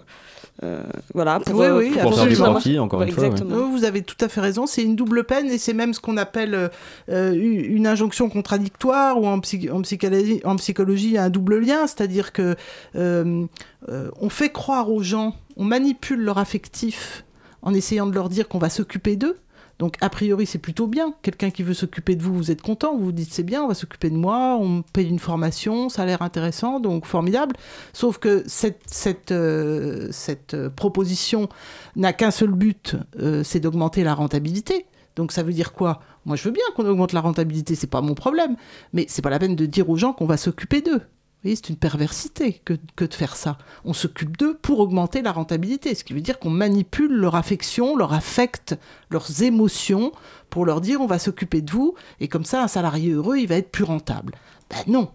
euh, 0.62 0.84
voilà 1.16 1.40
pour, 1.40 1.60
Oui, 1.60 1.66
euh, 1.66 1.78
oui, 1.80 1.90
Pour 1.90 2.14
faire 2.16 2.28
du 2.28 2.36
profit, 2.52 2.78
encore 2.80 3.02
une 3.02 3.12
fois, 3.12 3.24
ouais. 3.24 3.30
Exactement. 3.30 3.58
Oui, 3.66 3.72
Vous 3.72 3.86
avez 3.86 4.04
tout 4.04 4.16
à 4.24 4.30
fait 4.30 4.40
raison, 4.40 4.68
c'est 4.68 4.84
une 4.84 4.96
double 4.96 5.24
peine 5.24 5.48
et 5.50 5.58
c'est 5.58 5.74
même 5.74 5.94
ce 5.96 6.00
qu'on 6.00 6.16
appelle 6.18 6.70
euh, 7.10 7.34
une 7.34 7.88
injonction 7.88 8.30
contradictoire 8.30 9.20
ou 9.20 9.26
en, 9.26 9.40
psy- 9.40 9.72
en 9.72 9.82
psychologie, 9.82 10.42
en 10.46 10.56
psychologie 10.58 11.18
un 11.18 11.30
double 11.32 11.58
lien, 11.60 11.88
c'est-à-dire 11.88 12.32
que 12.34 12.56
euh, 12.96 13.46
euh, 13.90 14.10
on 14.22 14.30
fait 14.30 14.50
croire 14.52 14.92
aux 14.92 15.02
gens, 15.02 15.36
on 15.58 15.64
manipule 15.64 16.22
leur 16.22 16.38
affectif 16.38 17.26
en 17.64 17.74
essayant 17.74 18.06
de 18.06 18.14
leur 18.14 18.30
dire 18.30 18.48
qu'on 18.48 18.60
va 18.60 18.70
s'occuper 18.70 19.16
d'eux. 19.16 19.36
Donc 19.80 19.98
a 20.02 20.10
priori 20.10 20.46
c'est 20.46 20.60
plutôt 20.60 20.88
bien. 20.88 21.14
Quelqu'un 21.22 21.50
qui 21.50 21.64
veut 21.64 21.74
s'occuper 21.74 22.16
de 22.16 22.24
vous, 22.24 22.34
vous 22.34 22.52
êtes 22.52 22.62
content, 22.62 22.96
vous 22.96 23.06
vous 23.06 23.12
dites 23.12 23.34
c'est 23.34 23.44
bien, 23.44 23.64
on 23.64 23.68
va 23.68 23.74
s'occuper 23.74 24.10
de 24.10 24.16
moi, 24.16 24.58
on 24.60 24.68
me 24.68 24.82
paye 24.94 25.08
une 25.08 25.20
formation, 25.20 25.90
ça 25.90 26.04
a 26.04 26.06
l'air 26.06 26.22
intéressant, 26.22 26.80
donc 26.80 27.06
formidable. 27.06 27.56
Sauf 27.92 28.18
que 28.18 28.44
cette, 28.46 29.32
euh, 29.32 30.10
euh, 30.54 30.70
proposition 30.70 31.50
n'a 31.96 32.14
qu'un 32.14 32.32
seul 32.32 32.52
but, 32.52 32.96
euh, 33.20 33.44
c'est 33.44 33.60
d'augmenter 33.60 34.04
la 34.04 34.14
rentabilité. 34.14 34.86
Donc 35.16 35.32
ça 35.32 35.44
veut 35.44 35.54
dire 35.54 35.74
quoi? 35.74 36.02
Moi 36.26 36.36
je 36.36 36.44
veux 36.44 36.52
bien 36.52 36.64
qu'on 36.76 36.86
augmente 36.86 37.14
la 37.14 37.22
rentabilité, 37.22 37.76
c'est 37.76 37.88
pas 37.88 38.02
mon 38.02 38.16
problème, 38.16 38.56
mais 38.94 39.06
c'est 39.10 39.22
pas 39.22 39.30
la 39.30 39.40
peine 39.40 39.56
de 39.56 39.66
dire 39.66 39.90
aux 39.90 39.98
gens 39.98 40.14
qu'on 40.14 40.26
va 40.26 40.38
s'occuper 40.38 40.82
d'eux. 40.82 41.02
Voyez, 41.44 41.56
c'est 41.58 41.70
une 41.70 41.76
perversité 41.76 42.62
que, 42.64 42.74
que 42.96 43.04
de 43.06 43.14
faire 43.14 43.36
ça. 43.36 43.58
On 43.84 43.92
s'occupe 43.94 44.38
d'eux 44.38 44.58
pour 44.62 44.80
augmenter 44.80 45.22
la 45.22 45.32
rentabilité, 45.34 45.94
ce 45.94 46.04
qui 46.06 46.14
veut 46.14 46.22
dire 46.22 46.40
qu'on 46.40 46.50
manipule 46.50 47.12
leur 47.14 47.36
affection, 47.36 47.98
leur 47.98 48.14
affect, 48.14 48.76
leurs 49.10 49.44
émotions 49.44 50.12
pour 50.50 50.66
leur 50.66 50.80
dire 50.82 51.02
on 51.02 51.06
va 51.08 51.20
s'occuper 51.20 51.62
de 51.62 51.72
vous 51.72 51.96
et 52.22 52.28
comme 52.30 52.46
ça 52.46 52.64
un 52.64 52.68
salarié 52.68 53.12
heureux 53.12 53.38
il 53.38 53.48
va 53.48 53.56
être 53.56 53.72
plus 53.72 53.84
rentable. 53.84 54.36
Ben 54.70 54.84
non, 54.88 55.12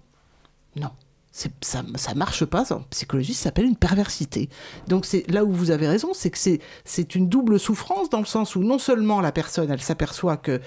non. 0.76 0.90
Ça, 1.30 1.82
ça 1.94 2.14
marche 2.16 2.44
pas, 2.46 2.72
en 2.72 2.80
psychologie, 2.90 3.32
ça 3.32 3.44
s'appelle 3.44 3.66
une 3.66 3.76
perversité. 3.76 4.48
Donc 4.88 5.06
c'est 5.06 5.24
là 5.30 5.44
où 5.44 5.52
vous 5.52 5.70
avez 5.70 5.86
raison, 5.86 6.08
c'est 6.12 6.30
que 6.30 6.38
c'est- 6.38 7.14
une 7.14 7.28
double 7.28 7.60
souffrance 7.60 8.10
dans 8.10 8.18
le 8.18 8.24
sens 8.24 8.56
où 8.56 8.64
non 8.64 8.78
seulement 8.80 9.20
la 9.20 9.30
personne, 9.30 9.70
elle 9.70 9.80
s'aperçoit 9.80 10.36
que 10.36 10.60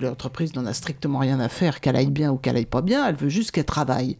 l'entreprise 0.00 0.54
n'en 0.54 0.66
a 0.66 0.72
strictement 0.72 1.18
rien 1.18 1.40
à 1.40 1.48
faire, 1.48 1.80
qu'elle 1.80 1.96
aille 1.96 2.10
bien 2.10 2.30
ou 2.32 2.36
qu'elle 2.36 2.56
aille 2.56 2.66
pas 2.66 2.82
bien, 2.82 3.06
elle 3.06 3.16
veut 3.16 3.28
juste 3.28 3.50
qu'elle 3.50 3.64
travaille. 3.64 4.16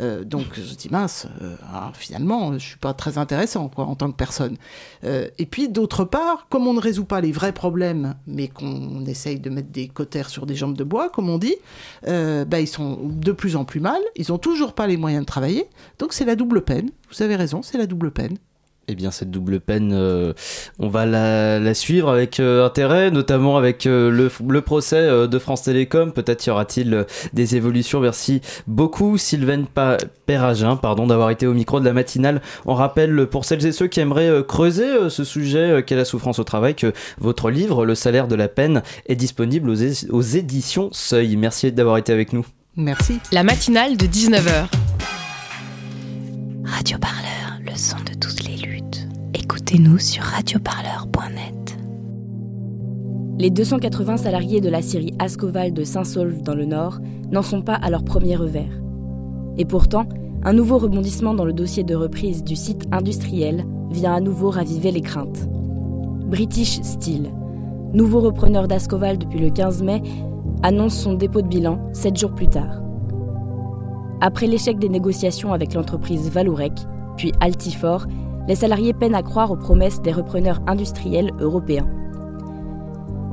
Euh, 0.00 0.24
donc 0.24 0.46
je 0.54 0.74
dis 0.74 0.88
mince, 0.90 1.26
euh, 1.42 1.56
ah, 1.72 1.92
finalement, 1.94 2.52
je 2.54 2.58
suis 2.58 2.78
pas 2.78 2.94
très 2.94 3.18
intéressant 3.18 3.70
en 3.76 3.94
tant 3.94 4.10
que 4.10 4.16
personne. 4.16 4.56
Euh, 5.04 5.28
et 5.38 5.46
puis 5.46 5.68
d'autre 5.68 6.04
part, 6.04 6.46
comme 6.48 6.66
on 6.66 6.74
ne 6.74 6.80
résout 6.80 7.04
pas 7.04 7.20
les 7.20 7.32
vrais 7.32 7.52
problèmes, 7.52 8.14
mais 8.26 8.48
qu'on 8.48 9.04
essaye 9.06 9.38
de 9.38 9.50
mettre 9.50 9.70
des 9.70 9.88
cautères 9.88 10.28
sur 10.28 10.46
des 10.46 10.56
jambes 10.56 10.76
de 10.76 10.84
bois, 10.84 11.08
comme 11.08 11.28
on 11.30 11.38
dit, 11.38 11.56
bah, 12.04 12.60
ils 12.60 12.68
sont 12.68 12.98
de 13.02 13.32
plus 13.32 13.56
en 13.56 13.64
plus 13.64 13.80
mal, 13.80 14.00
ils 14.16 14.32
ont 14.32 14.38
toujours 14.38 14.74
pas 14.74 14.86
les 14.86 14.96
moyens 14.96 15.22
de 15.22 15.26
travailler, 15.26 15.66
donc 15.98 16.12
c'est 16.12 16.24
la 16.24 16.36
double 16.36 16.62
peine. 16.62 16.90
Vous 17.10 17.22
avez 17.22 17.36
raison, 17.36 17.62
c'est 17.62 17.78
la 17.78 17.86
double 17.86 18.10
peine. 18.10 18.38
Eh 18.86 18.94
bien, 18.94 19.10
cette 19.10 19.30
double 19.30 19.60
peine, 19.60 19.92
euh, 19.94 20.34
on 20.78 20.88
va 20.88 21.06
la, 21.06 21.58
la 21.58 21.72
suivre 21.74 22.10
avec 22.10 22.38
euh, 22.38 22.66
intérêt, 22.66 23.10
notamment 23.10 23.56
avec 23.56 23.86
euh, 23.86 24.10
le, 24.10 24.30
le 24.46 24.60
procès 24.60 24.96
euh, 24.96 25.26
de 25.26 25.38
France 25.38 25.62
Télécom. 25.62 26.12
Peut-être 26.12 26.44
y 26.44 26.50
aura-t-il 26.50 26.92
euh, 26.92 27.04
des 27.32 27.56
évolutions. 27.56 28.00
Merci 28.00 28.42
beaucoup, 28.66 29.16
Sylvain 29.16 29.64
pa 29.64 29.96
Perragin, 30.26 30.76
pardon, 30.76 31.06
d'avoir 31.06 31.30
été 31.30 31.46
au 31.46 31.54
micro 31.54 31.80
de 31.80 31.86
la 31.86 31.94
matinale. 31.94 32.42
On 32.66 32.74
rappelle, 32.74 33.26
pour 33.26 33.46
celles 33.46 33.64
et 33.64 33.72
ceux 33.72 33.86
qui 33.86 34.00
aimeraient 34.00 34.28
euh, 34.28 34.42
creuser 34.42 34.84
euh, 34.84 35.08
ce 35.08 35.24
sujet 35.24 35.70
euh, 35.70 35.80
qu'est 35.82 35.96
la 35.96 36.04
souffrance 36.04 36.38
au 36.38 36.44
travail, 36.44 36.74
que 36.74 36.92
votre 37.18 37.50
livre, 37.50 37.86
Le 37.86 37.94
salaire 37.94 38.28
de 38.28 38.34
la 38.34 38.48
peine, 38.48 38.82
est 39.06 39.16
disponible 39.16 39.70
aux, 39.70 40.10
aux 40.10 40.22
éditions 40.22 40.90
Seuil. 40.92 41.36
Merci 41.36 41.72
d'avoir 41.72 41.96
été 41.96 42.12
avec 42.12 42.34
nous. 42.34 42.44
Merci. 42.76 43.18
La 43.32 43.44
matinale 43.44 43.96
de 43.96 44.04
19h. 44.06 44.66
Radio 46.66 46.98
Parleur, 46.98 47.58
le 47.64 47.76
son 47.76 47.96
de. 47.98 48.13
Écoutez-nous 49.66 49.98
sur 49.98 50.22
radioparleur.net. 50.22 51.78
Les 53.38 53.48
280 53.48 54.18
salariés 54.18 54.60
de 54.60 54.68
la 54.68 54.82
scierie 54.82 55.14
Ascoval 55.18 55.72
de 55.72 55.84
Saint-Saulve 55.84 56.42
dans 56.42 56.54
le 56.54 56.66
Nord 56.66 56.98
n'en 57.32 57.40
sont 57.40 57.62
pas 57.62 57.76
à 57.76 57.88
leur 57.88 58.04
premier 58.04 58.36
revers. 58.36 58.82
Et 59.56 59.64
pourtant, 59.64 60.06
un 60.42 60.52
nouveau 60.52 60.76
rebondissement 60.76 61.32
dans 61.32 61.46
le 61.46 61.54
dossier 61.54 61.82
de 61.82 61.94
reprise 61.94 62.44
du 62.44 62.56
site 62.56 62.84
industriel 62.92 63.64
vient 63.90 64.12
à 64.12 64.20
nouveau 64.20 64.50
raviver 64.50 64.90
les 64.90 65.00
craintes. 65.00 65.48
British 66.26 66.82
Steel, 66.82 67.32
nouveau 67.94 68.20
repreneur 68.20 68.68
d'Ascoval 68.68 69.16
depuis 69.16 69.40
le 69.40 69.48
15 69.48 69.82
mai, 69.82 70.02
annonce 70.62 70.94
son 70.94 71.14
dépôt 71.14 71.40
de 71.40 71.48
bilan 71.48 71.80
sept 71.94 72.18
jours 72.18 72.34
plus 72.34 72.48
tard. 72.48 72.82
Après 74.20 74.46
l'échec 74.46 74.78
des 74.78 74.90
négociations 74.90 75.54
avec 75.54 75.72
l'entreprise 75.72 76.28
Valorec, 76.28 76.74
puis 77.16 77.32
Altifort, 77.40 78.06
les 78.46 78.54
salariés 78.54 78.92
peinent 78.92 79.14
à 79.14 79.22
croire 79.22 79.50
aux 79.50 79.56
promesses 79.56 80.02
des 80.02 80.12
repreneurs 80.12 80.60
industriels 80.66 81.32
européens. 81.40 81.88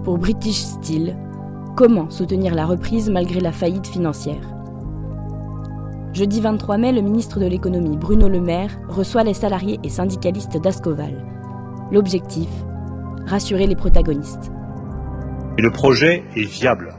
Pour 0.03 0.17
British 0.17 0.57
Steel, 0.57 1.17
comment 1.75 2.09
soutenir 2.09 2.55
la 2.55 2.65
reprise 2.65 3.09
malgré 3.09 3.39
la 3.39 3.51
faillite 3.51 3.87
financière? 3.87 4.41
Jeudi 6.13 6.41
23 6.41 6.77
mai, 6.77 6.91
le 6.91 7.01
ministre 7.01 7.39
de 7.39 7.45
l'économie 7.45 7.97
Bruno 7.97 8.27
Le 8.27 8.41
Maire 8.41 8.77
reçoit 8.89 9.23
les 9.23 9.33
salariés 9.33 9.79
et 9.83 9.89
syndicalistes 9.89 10.57
d'Ascoval. 10.57 11.25
L'objectif? 11.91 12.49
Rassurer 13.25 13.67
les 13.67 13.75
protagonistes. 13.75 14.51
Le 15.57 15.71
projet 15.71 16.23
est 16.35 16.49
viable. 16.49 16.95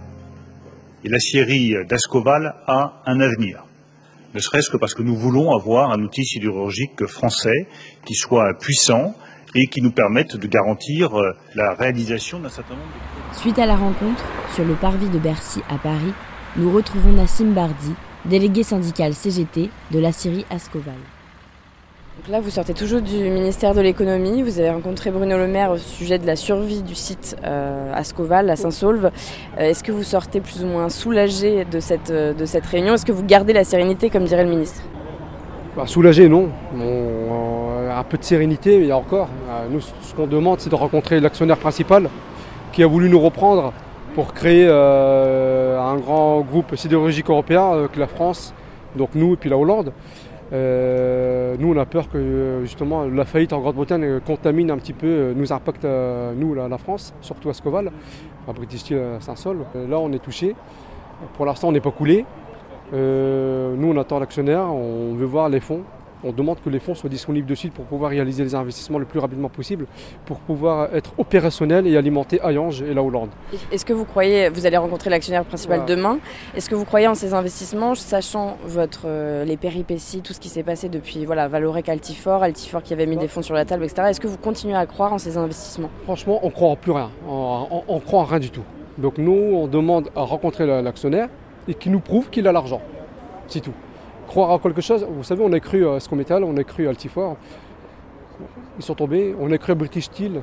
Et 1.04 1.08
la 1.08 1.18
scierie 1.18 1.74
d'Ascoval 1.88 2.54
a 2.66 3.02
un 3.06 3.20
avenir. 3.20 3.64
Ne 4.34 4.40
serait-ce 4.40 4.70
que 4.70 4.78
parce 4.78 4.94
que 4.94 5.02
nous 5.02 5.14
voulons 5.14 5.54
avoir 5.54 5.90
un 5.90 6.02
outil 6.02 6.24
sidérurgique 6.24 7.06
français 7.06 7.68
qui 8.06 8.14
soit 8.14 8.54
puissant 8.58 9.14
et 9.54 9.66
qui 9.66 9.82
nous 9.82 9.92
permette 9.92 10.36
de 10.36 10.46
garantir 10.46 11.18
euh, 11.18 11.36
la 11.54 11.74
réalisation 11.74 12.38
d'un 12.38 12.48
certain 12.48 12.74
nombre 12.74 12.86
de 12.86 13.36
Suite 13.38 13.58
à 13.58 13.66
la 13.66 13.76
rencontre, 13.76 14.24
sur 14.54 14.64
le 14.64 14.74
parvis 14.74 15.10
de 15.10 15.18
Bercy 15.18 15.60
à 15.68 15.76
Paris, 15.76 16.14
nous 16.56 16.72
retrouvons 16.72 17.12
Nassim 17.12 17.52
Bardi, 17.52 17.92
délégué 18.24 18.62
syndical 18.62 19.12
CGT 19.12 19.68
de 19.90 19.98
la 19.98 20.12
Syrie 20.12 20.46
Ascoval. 20.48 20.94
Là, 22.30 22.40
vous 22.40 22.50
sortez 22.50 22.72
toujours 22.72 23.00
du 23.02 23.16
ministère 23.30 23.74
de 23.74 23.80
l'économie. 23.80 24.42
Vous 24.42 24.60
avez 24.60 24.70
rencontré 24.70 25.10
Bruno 25.10 25.36
Le 25.36 25.48
Maire 25.48 25.72
au 25.72 25.76
sujet 25.76 26.18
de 26.18 26.26
la 26.26 26.36
survie 26.36 26.82
du 26.82 26.94
site 26.94 27.36
euh, 27.44 27.92
Ascoval, 27.94 28.48
à 28.48 28.54
Saint-Saulve. 28.54 29.06
Euh, 29.58 29.60
Est-ce 29.60 29.82
que 29.82 29.90
vous 29.90 30.04
sortez 30.04 30.40
plus 30.40 30.62
ou 30.62 30.66
moins 30.68 30.88
soulagé 30.88 31.64
de 31.64 31.80
cette, 31.80 32.10
euh, 32.10 32.32
de 32.32 32.44
cette 32.46 32.64
réunion? 32.66 32.94
Est-ce 32.94 33.04
que 33.04 33.10
vous 33.10 33.24
gardez 33.24 33.52
la 33.52 33.64
sérénité, 33.64 34.08
comme 34.08 34.24
dirait 34.24 34.44
le 34.44 34.50
ministre? 34.50 34.82
Bah, 35.76 35.82
soulagé, 35.86 36.28
non. 36.28 36.48
On- 36.78 36.80
on- 36.80 37.90
un 37.90 38.04
peu 38.04 38.16
de 38.18 38.24
sérénité, 38.24 38.76
il 38.76 38.86
y 38.86 38.90
a 38.92 38.96
encore. 38.96 39.28
Euh, 39.50 39.66
Nous, 39.70 39.80
ce 39.80 40.14
qu'on 40.14 40.26
demande, 40.28 40.60
c'est 40.60 40.70
de 40.70 40.74
rencontrer 40.76 41.18
l'actionnaire 41.20 41.58
principal 41.58 42.08
qui 42.72 42.82
a 42.84 42.86
voulu 42.86 43.08
nous 43.10 43.20
reprendre 43.20 43.72
pour 44.14 44.32
créer 44.32 44.64
euh, 44.68 45.78
un 45.80 45.96
grand 45.96 46.40
groupe 46.40 46.74
sidérurgique 46.76 47.28
européen 47.28 47.72
avec 47.72 47.96
la 47.96 48.06
France, 48.06 48.54
donc 48.96 49.10
nous 49.14 49.34
et 49.34 49.36
puis 49.36 49.50
la 49.50 49.58
Hollande. 49.58 49.92
Euh, 50.52 51.56
nous, 51.58 51.72
on 51.72 51.76
a 51.78 51.86
peur 51.86 52.08
que 52.08 52.18
euh, 52.18 52.62
justement 52.62 53.04
la 53.04 53.24
faillite 53.24 53.52
en 53.54 53.60
Grande-Bretagne 53.60 54.04
euh, 54.04 54.20
contamine 54.20 54.70
un 54.70 54.76
petit 54.76 54.92
peu, 54.92 55.32
nous 55.34 55.52
impacte 55.52 55.84
nous, 55.84 56.54
la, 56.54 56.78
France, 56.78 57.14
surtout 57.20 57.48
à 57.48 57.54
Scoval, 57.54 57.90
à 58.46 58.52
British 58.52 58.80
Steel 58.80 58.98
à 59.16 59.20
Saint-Sol. 59.20 59.58
Là, 59.74 59.98
on 59.98 60.12
est 60.12 60.22
touché. 60.22 60.54
Pour 61.34 61.46
l'instant, 61.46 61.68
on 61.68 61.72
n'est 61.72 61.80
pas 61.80 61.90
coulé. 61.90 62.24
Nous, 62.92 63.88
on 63.88 63.96
attend 63.96 64.18
l'actionnaire, 64.18 64.64
on 64.64 65.14
veut 65.14 65.26
voir 65.26 65.48
les 65.48 65.60
fonds. 65.60 65.82
On 66.24 66.32
demande 66.32 66.58
que 66.64 66.70
les 66.70 66.78
fonds 66.78 66.94
soient 66.94 67.10
disponibles 67.10 67.46
de 67.48 67.54
suite 67.54 67.72
pour 67.72 67.84
pouvoir 67.84 68.10
réaliser 68.10 68.44
les 68.44 68.54
investissements 68.54 68.98
le 68.98 69.04
plus 69.04 69.18
rapidement 69.18 69.48
possible, 69.48 69.86
pour 70.24 70.38
pouvoir 70.38 70.94
être 70.94 71.12
opérationnel 71.18 71.86
et 71.86 71.96
alimenter 71.96 72.40
Hayange 72.42 72.82
et 72.82 72.94
la 72.94 73.02
Hollande. 73.02 73.30
Est-ce 73.72 73.84
que 73.84 73.92
vous 73.92 74.04
croyez, 74.04 74.48
vous 74.48 74.64
allez 74.66 74.76
rencontrer 74.76 75.10
l'actionnaire 75.10 75.44
principal 75.44 75.80
Voilà. 75.80 75.94
demain, 75.96 76.18
est-ce 76.56 76.70
que 76.70 76.74
vous 76.74 76.84
croyez 76.84 77.08
en 77.08 77.14
ces 77.14 77.34
investissements, 77.34 77.94
sachant 77.94 78.56
votre, 78.64 79.02
euh, 79.06 79.44
les 79.44 79.56
péripéties, 79.56 80.20
tout 80.20 80.32
ce 80.32 80.40
qui 80.40 80.48
s'est 80.48 80.62
passé 80.62 80.88
depuis 80.88 81.24
voilà, 81.24 81.48
Valorec 81.48 81.88
Altifort, 81.88 82.42
Altifort 82.42 82.82
qui 82.82 82.92
avait 82.92 83.06
mis 83.06 83.16
des 83.16 83.28
fonds 83.28 83.42
sur 83.42 83.54
la 83.54 83.64
table, 83.64 83.84
etc. 83.84 84.08
Est-ce 84.10 84.20
que 84.20 84.28
vous 84.28 84.38
continuez 84.38 84.76
à 84.76 84.86
croire 84.86 85.12
en 85.12 85.18
ces 85.18 85.36
investissements? 85.36 85.90
Franchement, 86.04 86.38
on 86.42 86.50
croit 86.50 86.68
en 86.68 86.76
plus 86.76 86.92
rien. 86.92 87.10
On, 87.28 87.66
on- 87.70 87.82
on 87.88 88.00
croit 88.00 88.20
en 88.20 88.24
rien 88.24 88.38
du 88.38 88.50
tout. 88.50 88.62
Donc 88.98 89.18
nous, 89.18 89.32
on 89.32 89.66
demande 89.66 90.10
à 90.14 90.20
rencontrer 90.22 90.66
la- 90.66 90.82
l'actionnaire 90.82 91.28
et 91.66 91.74
qui 91.74 91.90
nous 91.90 92.00
prouve 92.00 92.30
qu'il 92.30 92.46
a 92.46 92.52
l'argent. 92.52 92.80
C'est 93.48 93.60
tout. 93.60 93.72
Croire 94.32 94.48
en 94.48 94.58
quelque 94.58 94.80
chose, 94.80 95.06
vous 95.10 95.24
savez, 95.24 95.44
on 95.44 95.52
a 95.52 95.60
cru 95.60 95.86
à 95.86 96.00
Scometal, 96.00 96.42
on 96.42 96.56
a 96.56 96.64
cru 96.64 96.86
à 96.86 96.88
Altifor, 96.88 97.36
ils 98.78 98.82
sont 98.82 98.94
tombés, 98.94 99.36
on 99.38 99.52
a 99.52 99.58
cru 99.58 99.72
à 99.72 99.74
British 99.74 100.04
Steel, 100.04 100.40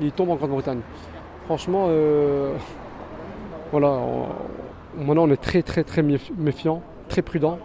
ils 0.00 0.10
tombent 0.10 0.30
en 0.30 0.34
Grande-Bretagne. 0.34 0.80
Franchement, 1.44 1.86
euh, 1.88 2.56
voilà, 3.70 4.00
maintenant 4.98 5.22
on 5.22 5.30
est 5.30 5.40
très 5.40 5.62
très 5.62 5.84
très 5.84 6.02
méf- 6.02 6.32
méfiant, 6.36 6.82
très 7.06 7.22
prudent. 7.22 7.60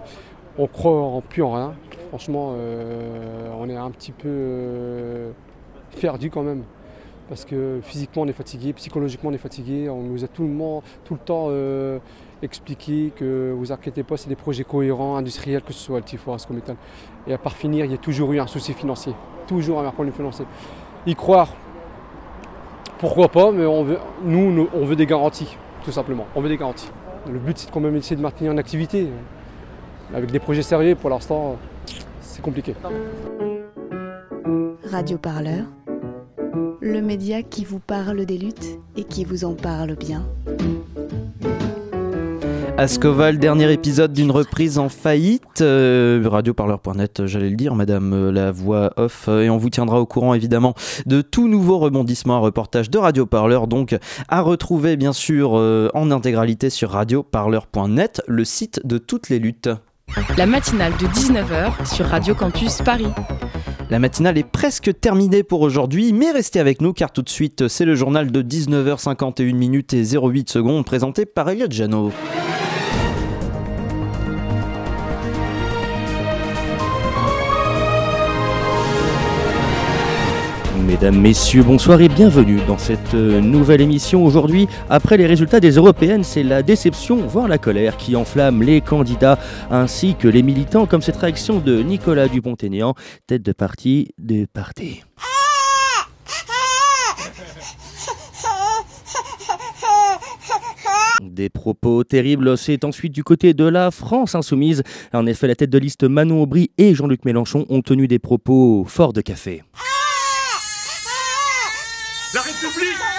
On 0.59 0.67
croit 0.67 0.91
en 0.91 1.21
plus 1.21 1.41
en 1.41 1.53
rien. 1.53 1.73
Franchement, 2.09 2.53
euh, 2.55 3.49
on 3.59 3.67
est 3.67 3.75
un 3.75 3.89
petit 3.89 4.11
peu 4.11 4.29
euh, 4.29 5.31
perdu 5.99 6.29
quand 6.29 6.43
même. 6.43 6.61
Parce 7.29 7.45
que 7.45 7.79
physiquement 7.81 8.21
on 8.21 8.27
est 8.27 8.33
fatigué, 8.33 8.73
psychologiquement 8.73 9.31
on 9.31 9.33
est 9.33 9.39
fatigué. 9.39 9.89
On 9.89 10.03
nous 10.03 10.23
a 10.23 10.27
tout 10.27 10.43
le, 10.43 10.49
monde, 10.49 10.83
tout 11.03 11.15
le 11.15 11.19
temps 11.19 11.47
euh, 11.49 11.97
expliqué 12.43 13.11
que 13.15 13.53
vous 13.57 13.71
inquiétez 13.71 14.03
pas, 14.03 14.17
c'est 14.17 14.29
des 14.29 14.35
projets 14.35 14.63
cohérents, 14.63 15.15
industriels, 15.15 15.61
que 15.61 15.73
ce 15.73 15.79
soit 15.79 15.97
Altifor, 15.97 16.35
Ascométal. 16.35 16.75
Et 17.27 17.33
à 17.33 17.37
part 17.37 17.53
finir, 17.53 17.85
il 17.85 17.91
y 17.91 17.95
a 17.95 17.97
toujours 17.97 18.31
eu 18.33 18.39
un 18.39 18.47
souci 18.47 18.73
financier. 18.73 19.13
Toujours 19.47 19.79
un 19.81 19.91
problème 19.91 20.13
financier. 20.13 20.45
Y 21.05 21.15
croire, 21.15 21.49
pourquoi 22.99 23.27
pas, 23.27 23.51
mais 23.51 23.65
on 23.65 23.83
veut, 23.83 23.97
nous, 24.23 24.51
nous, 24.51 24.69
on 24.73 24.85
veut 24.85 24.95
des 24.95 25.05
garanties, 25.05 25.57
tout 25.83 25.91
simplement. 25.91 26.25
On 26.35 26.41
veut 26.41 26.49
des 26.49 26.57
garanties. 26.57 26.89
Le 27.31 27.39
but, 27.39 27.57
c'est 27.57 27.71
quand 27.71 27.79
même 27.79 27.95
essayer 27.95 28.15
de 28.15 28.21
maintenir 28.21 28.51
une 28.51 28.59
activité. 28.59 29.07
Avec 30.13 30.31
des 30.31 30.39
projets 30.39 30.61
sérieux, 30.61 30.95
pour 30.95 31.09
l'instant, 31.09 31.57
c'est 32.21 32.41
compliqué. 32.41 32.75
Radio 34.91 35.17
Parleur, 35.17 35.65
le 36.81 37.01
média 37.01 37.41
qui 37.41 37.65
vous 37.65 37.79
parle 37.79 38.25
des 38.25 38.37
luttes 38.37 38.79
et 38.95 39.05
qui 39.05 39.25
vous 39.25 39.43
en 39.45 39.55
parle 39.55 39.95
bien. 39.95 40.23
Ascoval, 42.75 43.37
dernier 43.37 43.71
épisode 43.71 44.13
d'une 44.13 44.31
reprise 44.31 44.79
en 44.79 44.89
faillite. 44.89 45.61
Euh, 45.61 46.23
Radioparleur.net, 46.25 47.27
j'allais 47.27 47.51
le 47.51 47.55
dire, 47.55 47.75
madame 47.75 48.13
euh, 48.13 48.31
la 48.31 48.51
voix 48.51 48.91
off. 48.97 49.25
euh, 49.27 49.43
et 49.43 49.49
on 49.51 49.57
vous 49.57 49.69
tiendra 49.69 50.01
au 50.01 50.07
courant 50.07 50.33
évidemment 50.33 50.73
de 51.05 51.21
tout 51.21 51.47
nouveau 51.47 51.77
rebondissement, 51.77 52.35
un 52.37 52.39
reportage 52.39 52.89
de 52.89 52.97
Radioparleur. 52.97 53.67
Donc 53.67 53.95
à 54.27 54.41
retrouver 54.41 54.97
bien 54.97 55.13
sûr 55.13 55.51
euh, 55.53 55.89
en 55.93 56.09
intégralité 56.09 56.71
sur 56.71 56.89
radioparleur.net, 56.89 58.23
le 58.27 58.43
site 58.43 58.81
de 58.83 58.97
toutes 58.97 59.29
les 59.29 59.37
luttes. 59.37 59.69
La 60.37 60.47
matinale 60.47 60.93
de 60.93 61.05
19h 61.05 61.85
sur 61.85 62.07
Radio 62.07 62.33
Campus 62.33 62.81
Paris. 62.81 63.07
La 63.91 63.99
matinale 63.99 64.39
est 64.39 64.49
presque 64.49 64.99
terminée 64.99 65.43
pour 65.43 65.61
aujourd'hui, 65.61 66.11
mais 66.11 66.31
restez 66.31 66.59
avec 66.59 66.81
nous 66.81 66.93
car 66.93 67.11
tout 67.11 67.21
de 67.21 67.29
suite 67.29 67.67
c'est 67.67 67.85
le 67.85 67.93
journal 67.93 68.31
de 68.31 68.41
19h51 68.41 69.53
minutes 69.53 69.93
et 69.93 70.03
08 70.03 70.49
secondes 70.49 70.85
présenté 70.85 71.27
par 71.27 71.49
Elliot 71.49 71.67
Jano. 71.69 72.11
Mesdames, 80.85 81.17
Messieurs, 81.17 81.63
bonsoir 81.63 82.01
et 82.01 82.09
bienvenue 82.09 82.59
dans 82.67 82.77
cette 82.77 83.13
euh, 83.13 83.39
nouvelle 83.39 83.79
émission. 83.79 84.25
Aujourd'hui, 84.25 84.67
après 84.89 85.15
les 85.15 85.25
résultats 85.25 85.61
des 85.61 85.71
européennes, 85.71 86.25
c'est 86.25 86.43
la 86.43 86.61
déception, 86.61 87.15
voire 87.25 87.47
la 87.47 87.57
colère 87.57 87.95
qui 87.95 88.17
enflamme 88.17 88.61
les 88.61 88.81
candidats 88.81 89.39
ainsi 89.71 90.15
que 90.15 90.27
les 90.27 90.43
militants, 90.43 90.85
comme 90.85 91.01
cette 91.01 91.15
réaction 91.15 91.59
de 91.59 91.81
Nicolas 91.81 92.27
Dupont-Aignan, 92.27 92.95
tête 93.27 93.43
de 93.43 93.53
parti 93.53 94.09
de 94.17 94.45
parti. 94.45 95.03
Des 101.21 101.49
propos 101.49 102.03
terribles, 102.03 102.57
c'est 102.57 102.83
ensuite 102.83 103.13
du 103.13 103.23
côté 103.23 103.53
de 103.53 103.63
la 103.63 103.89
France 103.89 104.35
insoumise. 104.35 104.83
En 105.13 105.25
effet, 105.27 105.47
la 105.47 105.55
tête 105.55 105.69
de 105.69 105.77
liste 105.77 106.03
Manon 106.03 106.41
Aubry 106.41 106.71
et 106.77 106.93
Jean-Luc 106.93 107.23
Mélenchon 107.23 107.65
ont 107.69 107.81
tenu 107.81 108.07
des 108.09 108.19
propos 108.19 108.83
forts 108.85 109.13
de 109.13 109.21
café. 109.21 109.63
La 112.33 112.41
République, 112.41 113.12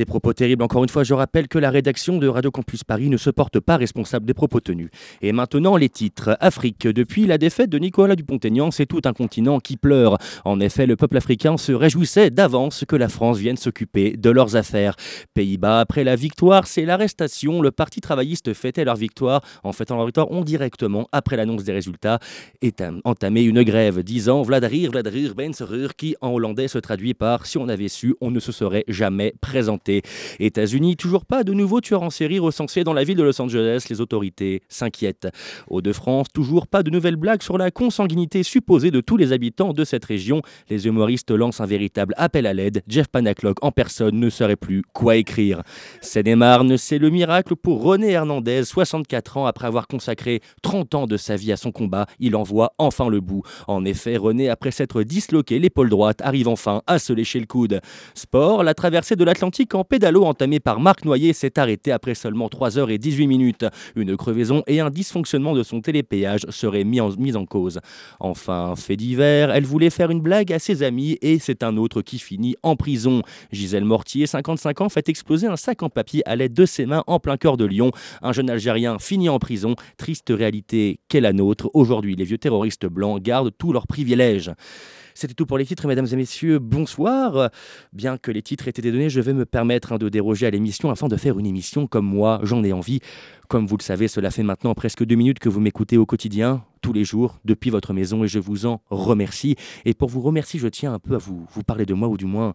Des 0.00 0.06
propos 0.06 0.32
terribles, 0.32 0.62
encore 0.62 0.82
une 0.82 0.88
fois, 0.88 1.04
je 1.04 1.12
rappelle 1.12 1.46
que 1.46 1.58
la 1.58 1.68
rédaction 1.68 2.16
de 2.16 2.26
Radio 2.26 2.50
Campus 2.50 2.84
Paris 2.84 3.10
ne 3.10 3.18
se 3.18 3.28
porte 3.28 3.60
pas 3.60 3.76
responsable 3.76 4.24
des 4.24 4.32
propos 4.32 4.58
tenus. 4.58 4.88
Et 5.20 5.32
maintenant, 5.32 5.76
les 5.76 5.90
titres. 5.90 6.38
Afrique. 6.40 6.86
Depuis 6.86 7.26
la 7.26 7.36
défaite 7.36 7.68
de 7.68 7.78
Nicolas 7.78 8.16
Dupont-Aignan, 8.16 8.70
c'est 8.70 8.86
tout 8.86 9.02
un 9.04 9.12
continent 9.12 9.60
qui 9.60 9.76
pleure. 9.76 10.16
En 10.46 10.58
effet, 10.58 10.86
le 10.86 10.96
peuple 10.96 11.18
africain 11.18 11.58
se 11.58 11.72
réjouissait 11.72 12.30
d'avance 12.30 12.86
que 12.88 12.96
la 12.96 13.10
France 13.10 13.36
vienne 13.36 13.58
s'occuper 13.58 14.16
de 14.16 14.30
leurs 14.30 14.56
affaires. 14.56 14.96
Pays-Bas, 15.34 15.80
après 15.80 16.02
la 16.02 16.16
victoire, 16.16 16.66
c'est 16.66 16.86
l'arrestation. 16.86 17.60
Le 17.60 17.70
Parti 17.70 18.00
travailliste 18.00 18.54
fêtait 18.54 18.86
leur 18.86 18.96
victoire. 18.96 19.42
En 19.64 19.72
fêtant 19.72 19.96
leur 19.96 20.06
victoire, 20.06 20.30
ont 20.30 20.44
directement, 20.44 21.08
après 21.12 21.36
l'annonce 21.36 21.64
des 21.64 21.72
résultats, 21.72 22.20
entamé 23.04 23.42
une 23.42 23.62
grève 23.64 24.02
disant 24.02 24.40
Vladarir, 24.40 24.92
Vladarir, 24.92 25.34
Ben 25.34 25.52
qui 25.94 26.16
en 26.22 26.30
hollandais 26.30 26.68
se 26.68 26.78
traduit 26.78 27.12
par 27.12 27.44
Si 27.44 27.58
on 27.58 27.68
avait 27.68 27.88
su, 27.88 28.14
on 28.22 28.30
ne 28.30 28.40
se 28.40 28.50
serait 28.50 28.84
jamais 28.88 29.34
présenté. 29.42 29.89
États-Unis, 30.38 30.96
toujours 30.96 31.24
pas 31.24 31.44
de 31.44 31.52
nouveaux 31.52 31.80
tueurs 31.80 32.02
en 32.02 32.10
série 32.10 32.38
recensés 32.38 32.84
dans 32.84 32.92
la 32.92 33.04
ville 33.04 33.16
de 33.16 33.22
Los 33.22 33.40
Angeles. 33.40 33.86
Les 33.90 34.00
autorités 34.00 34.62
s'inquiètent. 34.68 35.28
Hauts-de-France, 35.68 36.28
toujours 36.32 36.66
pas 36.66 36.82
de 36.82 36.90
nouvelles 36.90 37.16
blagues 37.16 37.42
sur 37.42 37.58
la 37.58 37.70
consanguinité 37.70 38.42
supposée 38.42 38.90
de 38.90 39.00
tous 39.00 39.16
les 39.16 39.32
habitants 39.32 39.72
de 39.72 39.84
cette 39.84 40.04
région. 40.04 40.42
Les 40.68 40.86
humoristes 40.86 41.30
lancent 41.30 41.60
un 41.60 41.66
véritable 41.66 42.14
appel 42.16 42.46
à 42.46 42.54
l'aide. 42.54 42.82
Jeff 42.88 43.08
Panaclock 43.08 43.58
en 43.62 43.72
personne 43.72 44.18
ne 44.18 44.30
saurait 44.30 44.56
plus 44.56 44.82
quoi 44.92 45.16
écrire. 45.16 45.62
Seine-et-Marne, 46.00 46.76
c'est 46.76 46.98
le 46.98 47.10
miracle 47.10 47.56
pour 47.56 47.82
René 47.82 48.10
Hernandez, 48.10 48.64
64 48.64 49.36
ans 49.36 49.46
après 49.46 49.66
avoir 49.66 49.86
consacré 49.86 50.40
30 50.62 50.94
ans 50.94 51.06
de 51.06 51.16
sa 51.16 51.36
vie 51.36 51.52
à 51.52 51.56
son 51.56 51.72
combat. 51.72 52.06
Il 52.18 52.36
en 52.36 52.42
voit 52.42 52.74
enfin 52.78 53.08
le 53.08 53.20
bout. 53.20 53.42
En 53.66 53.84
effet, 53.84 54.16
René, 54.16 54.48
après 54.48 54.70
s'être 54.70 55.02
disloqué 55.02 55.58
l'épaule 55.58 55.88
droite, 55.88 56.20
arrive 56.22 56.48
enfin 56.48 56.82
à 56.86 56.98
se 56.98 57.12
lécher 57.12 57.40
le 57.40 57.46
coude. 57.46 57.80
Sport, 58.14 58.62
la 58.62 58.74
traversée 58.74 59.16
de 59.16 59.24
l'Atlantique 59.24 59.74
en 59.74 59.79
pédalo 59.84 60.24
entamée 60.24 60.60
par 60.60 60.80
Marc 60.80 61.04
Noyer 61.04 61.32
s'est 61.32 61.58
arrêtée 61.58 61.92
après 61.92 62.14
seulement 62.14 62.48
3 62.48 62.78
heures 62.78 62.90
et 62.90 62.98
18 62.98 63.26
minutes. 63.26 63.66
Une 63.96 64.16
crevaison 64.16 64.62
et 64.66 64.80
un 64.80 64.90
dysfonctionnement 64.90 65.54
de 65.54 65.62
son 65.62 65.80
télépéage 65.80 66.46
seraient 66.50 66.84
mis 66.84 67.00
en, 67.00 67.10
mis 67.16 67.36
en 67.36 67.46
cause. 67.46 67.80
Enfin, 68.18 68.74
fait 68.76 68.96
divers, 68.96 69.50
elle 69.50 69.64
voulait 69.64 69.90
faire 69.90 70.10
une 70.10 70.20
blague 70.20 70.52
à 70.52 70.58
ses 70.58 70.82
amis 70.82 71.18
et 71.22 71.38
c'est 71.38 71.62
un 71.62 71.76
autre 71.76 72.02
qui 72.02 72.18
finit 72.18 72.56
en 72.62 72.76
prison. 72.76 73.22
Gisèle 73.52 73.84
Mortier, 73.84 74.26
55 74.26 74.80
ans, 74.80 74.88
fait 74.88 75.08
exploser 75.08 75.46
un 75.46 75.56
sac 75.56 75.82
en 75.82 75.88
papier 75.88 76.22
à 76.28 76.36
l'aide 76.36 76.54
de 76.54 76.66
ses 76.66 76.86
mains 76.86 77.04
en 77.06 77.18
plein 77.18 77.36
cœur 77.36 77.56
de 77.56 77.64
Lyon. 77.64 77.90
Un 78.22 78.32
jeune 78.32 78.50
Algérien 78.50 78.98
finit 78.98 79.28
en 79.28 79.38
prison. 79.38 79.74
Triste 79.96 80.30
réalité 80.30 81.00
qu'est 81.08 81.20
la 81.20 81.32
nôtre. 81.32 81.70
Aujourd'hui, 81.74 82.16
les 82.16 82.24
vieux 82.24 82.38
terroristes 82.38 82.86
blancs 82.86 83.22
gardent 83.22 83.52
tous 83.56 83.72
leurs 83.72 83.86
privilèges. 83.86 84.52
C'était 85.14 85.34
tout 85.34 85.46
pour 85.46 85.58
les 85.58 85.66
titres, 85.66 85.86
mesdames 85.86 86.06
et 86.10 86.16
messieurs. 86.16 86.58
Bonsoir. 86.58 87.50
Bien 87.92 88.16
que 88.18 88.30
les 88.30 88.42
titres 88.42 88.68
aient 88.68 88.70
été 88.70 88.90
donnés, 88.90 89.10
je 89.10 89.20
vais 89.20 89.32
me 89.34 89.44
permettre 89.44 89.92
hein, 89.92 89.98
de 89.98 90.08
déroger 90.08 90.46
à 90.46 90.50
l'émission 90.50 90.90
afin 90.90 91.08
de 91.08 91.16
faire 91.16 91.38
une 91.38 91.46
émission 91.46 91.86
comme 91.86 92.06
moi, 92.06 92.40
j'en 92.42 92.62
ai 92.64 92.72
envie. 92.72 93.00
Comme 93.48 93.66
vous 93.66 93.76
le 93.76 93.82
savez, 93.82 94.06
cela 94.08 94.30
fait 94.30 94.42
maintenant 94.44 94.74
presque 94.74 95.04
deux 95.04 95.16
minutes 95.16 95.40
que 95.40 95.48
vous 95.48 95.60
m'écoutez 95.60 95.96
au 95.98 96.06
quotidien, 96.06 96.64
tous 96.82 96.92
les 96.92 97.04
jours, 97.04 97.38
depuis 97.44 97.70
votre 97.70 97.92
maison, 97.92 98.22
et 98.22 98.28
je 98.28 98.38
vous 98.38 98.66
en 98.66 98.80
remercie. 98.90 99.56
Et 99.84 99.92
pour 99.94 100.08
vous 100.08 100.20
remercier, 100.20 100.60
je 100.60 100.68
tiens 100.68 100.94
un 100.94 100.98
peu 101.00 101.14
à 101.16 101.18
vous, 101.18 101.44
vous 101.52 101.62
parler 101.62 101.84
de 101.86 101.94
moi, 101.94 102.08
ou 102.08 102.16
du 102.16 102.26
moins 102.26 102.52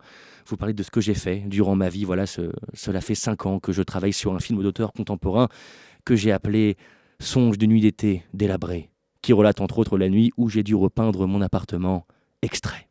vous 0.47 0.56
parler 0.58 0.74
de 0.74 0.84
ce 0.84 0.91
que 0.91 1.01
j'ai 1.01 1.14
fait 1.14 1.43
durant 1.47 1.76
ma 1.76 1.89
vie. 1.89 2.06
Voilà, 2.06 2.26
ce- 2.26 2.51
cela 2.74 3.01
fait 3.01 3.16
cinq 3.16 3.45
ans 3.45 3.60
que 3.60 3.74
je 3.74 3.82
travaille 3.82 4.14
sur 4.14 4.34
un 4.34 4.39
film 4.39 4.62
d'auteur 4.64 4.93
contemporain 4.93 5.49
que 6.06 6.16
j'ai 6.16 6.32
appelé 6.32 6.78
Songe 7.20 7.58
de 7.58 7.66
nuit 7.66 7.82
d'été 7.82 8.24
délabré, 8.34 8.89
qui 9.22 9.34
relate 9.34 9.60
entre 9.62 9.80
autres 9.80 9.97
la 9.97 10.10
nuit 10.10 10.32
où 10.38 10.49
j'ai 10.49 10.64
dû 10.64 10.76
repeindre 10.76 11.28
mon 11.28 11.41
appartement. 11.41 12.06
Extrait. 12.45 12.87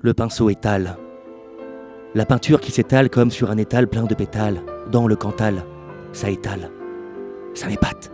Le 0.00 0.14
pinceau 0.14 0.50
étale. 0.50 0.96
La 2.14 2.24
peinture 2.24 2.60
qui 2.60 2.70
s'étale 2.70 3.10
comme 3.10 3.32
sur 3.32 3.50
un 3.50 3.56
étal 3.56 3.88
plein 3.88 4.04
de 4.04 4.14
pétales, 4.14 4.62
dans 4.92 5.08
le 5.08 5.16
cantal, 5.16 5.64
ça 6.12 6.30
étale. 6.30 6.70
Ça 7.54 7.66
m'épate. 7.66 8.12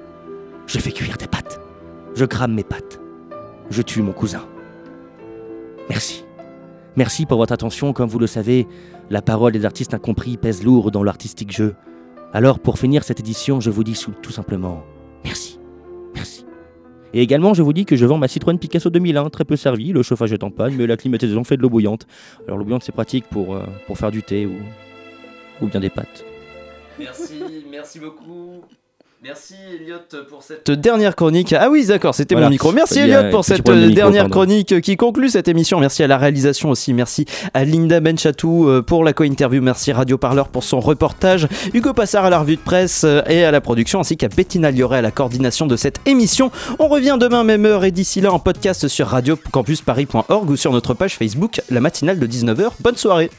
Je 0.66 0.78
fais 0.78 0.90
cuire 0.90 1.18
des 1.18 1.26
pâtes. 1.26 1.60
Je 2.14 2.24
crame 2.24 2.54
mes 2.54 2.64
pattes. 2.64 2.98
Je 3.68 3.82
tue 3.82 4.00
mon 4.00 4.12
cousin. 4.12 4.46
Merci. 5.90 6.24
Merci 6.96 7.26
pour 7.26 7.36
votre 7.36 7.52
attention. 7.52 7.92
Comme 7.92 8.08
vous 8.08 8.18
le 8.18 8.26
savez, 8.26 8.66
la 9.10 9.20
parole 9.20 9.52
des 9.52 9.66
artistes 9.66 9.92
incompris 9.92 10.38
pèse 10.38 10.64
lourd 10.64 10.90
dans 10.90 11.02
l'artistique 11.02 11.52
jeu. 11.52 11.76
Alors, 12.32 12.58
pour 12.58 12.78
finir 12.78 13.04
cette 13.04 13.20
édition, 13.20 13.60
je 13.60 13.68
vous 13.68 13.84
dis 13.84 14.02
tout 14.22 14.32
simplement. 14.32 14.82
Merci. 15.26 15.57
Et 17.14 17.22
également, 17.22 17.54
je 17.54 17.62
vous 17.62 17.72
dis 17.72 17.84
que 17.84 17.96
je 17.96 18.04
vends 18.04 18.18
ma 18.18 18.28
Citroën 18.28 18.59
Picasso 18.59 18.90
2001, 18.90 19.30
très 19.30 19.44
peu 19.44 19.56
servie, 19.56 19.92
le 19.92 20.02
chauffage 20.02 20.32
est 20.32 20.42
en 20.42 20.50
panne, 20.50 20.74
mais 20.76 20.86
la 20.86 20.96
climatisation 20.96 21.44
fait 21.44 21.56
de 21.56 21.62
l'eau 21.62 21.70
bouillante. 21.70 22.06
Alors 22.46 22.59
l'eau 22.59 22.64
bouillante, 22.64 22.84
c'est 22.84 22.92
pratique 22.92 23.24
pour, 23.30 23.54
euh, 23.54 23.64
pour 23.86 23.96
faire 23.96 24.11
du 24.11 24.22
thé 24.22 24.46
ou, 24.46 24.56
ou 25.62 25.66
bien 25.66 25.80
des 25.80 25.90
pâtes. 25.90 26.24
Merci, 26.98 27.42
merci 27.70 27.98
beaucoup. 27.98 28.62
Merci 29.20 29.54
Elliot 29.74 29.96
pour 30.30 30.44
cette 30.44 30.70
dernière 30.70 31.16
chronique. 31.16 31.52
Ah 31.52 31.68
oui, 31.70 31.84
d'accord, 31.84 32.14
c'était 32.14 32.36
Voilà. 32.36 32.46
mon 32.46 32.50
micro. 32.52 32.70
Merci 32.70 33.00
Elliot 33.00 33.30
pour 33.32 33.44
cette 33.44 33.66
de 33.66 33.72
euh, 33.72 33.74
micro, 33.74 33.94
dernière 33.96 34.22
pardon. 34.24 34.34
chronique 34.34 34.80
qui 34.80 34.96
conclut 34.96 35.28
cette 35.28 35.48
émission. 35.48 35.80
Merci 35.80 36.04
à 36.04 36.06
la 36.06 36.18
réalisation 36.18 36.70
aussi. 36.70 36.94
Merci 36.94 37.24
à 37.52 37.64
Linda 37.64 37.98
Benchatou 37.98 38.68
euh, 38.68 38.80
pour 38.80 39.02
la 39.02 39.12
co-interview. 39.12 39.60
Merci 39.60 39.90
Radio 39.90 40.18
Parleur 40.18 40.46
pour 40.48 40.62
son 40.62 40.78
reportage. 40.78 41.48
Hugo 41.74 41.92
Passard 41.94 42.26
à 42.26 42.30
la 42.30 42.38
revue 42.38 42.54
de 42.56 42.60
presse 42.60 43.02
euh, 43.04 43.22
et 43.28 43.42
à 43.42 43.50
la 43.50 43.60
production, 43.60 43.98
ainsi 43.98 44.16
qu'à 44.16 44.28
Bettina 44.28 44.70
Lioré 44.70 44.98
à 44.98 45.02
la 45.02 45.10
coordination 45.10 45.66
de 45.66 45.74
cette 45.74 46.00
émission. 46.06 46.52
On 46.78 46.86
revient 46.86 47.16
demain 47.18 47.42
même 47.42 47.66
heure 47.66 47.84
et 47.84 47.90
d'ici 47.90 48.20
là 48.20 48.32
en 48.32 48.38
podcast 48.38 48.86
sur 48.86 49.08
radiocampusparis.org 49.08 50.48
ou 50.48 50.54
sur 50.56 50.70
notre 50.70 50.94
page 50.94 51.16
Facebook, 51.16 51.60
la 51.70 51.80
matinale 51.80 52.20
de 52.20 52.26
19h. 52.28 52.68
Bonne 52.78 52.96
soirée. 52.96 53.30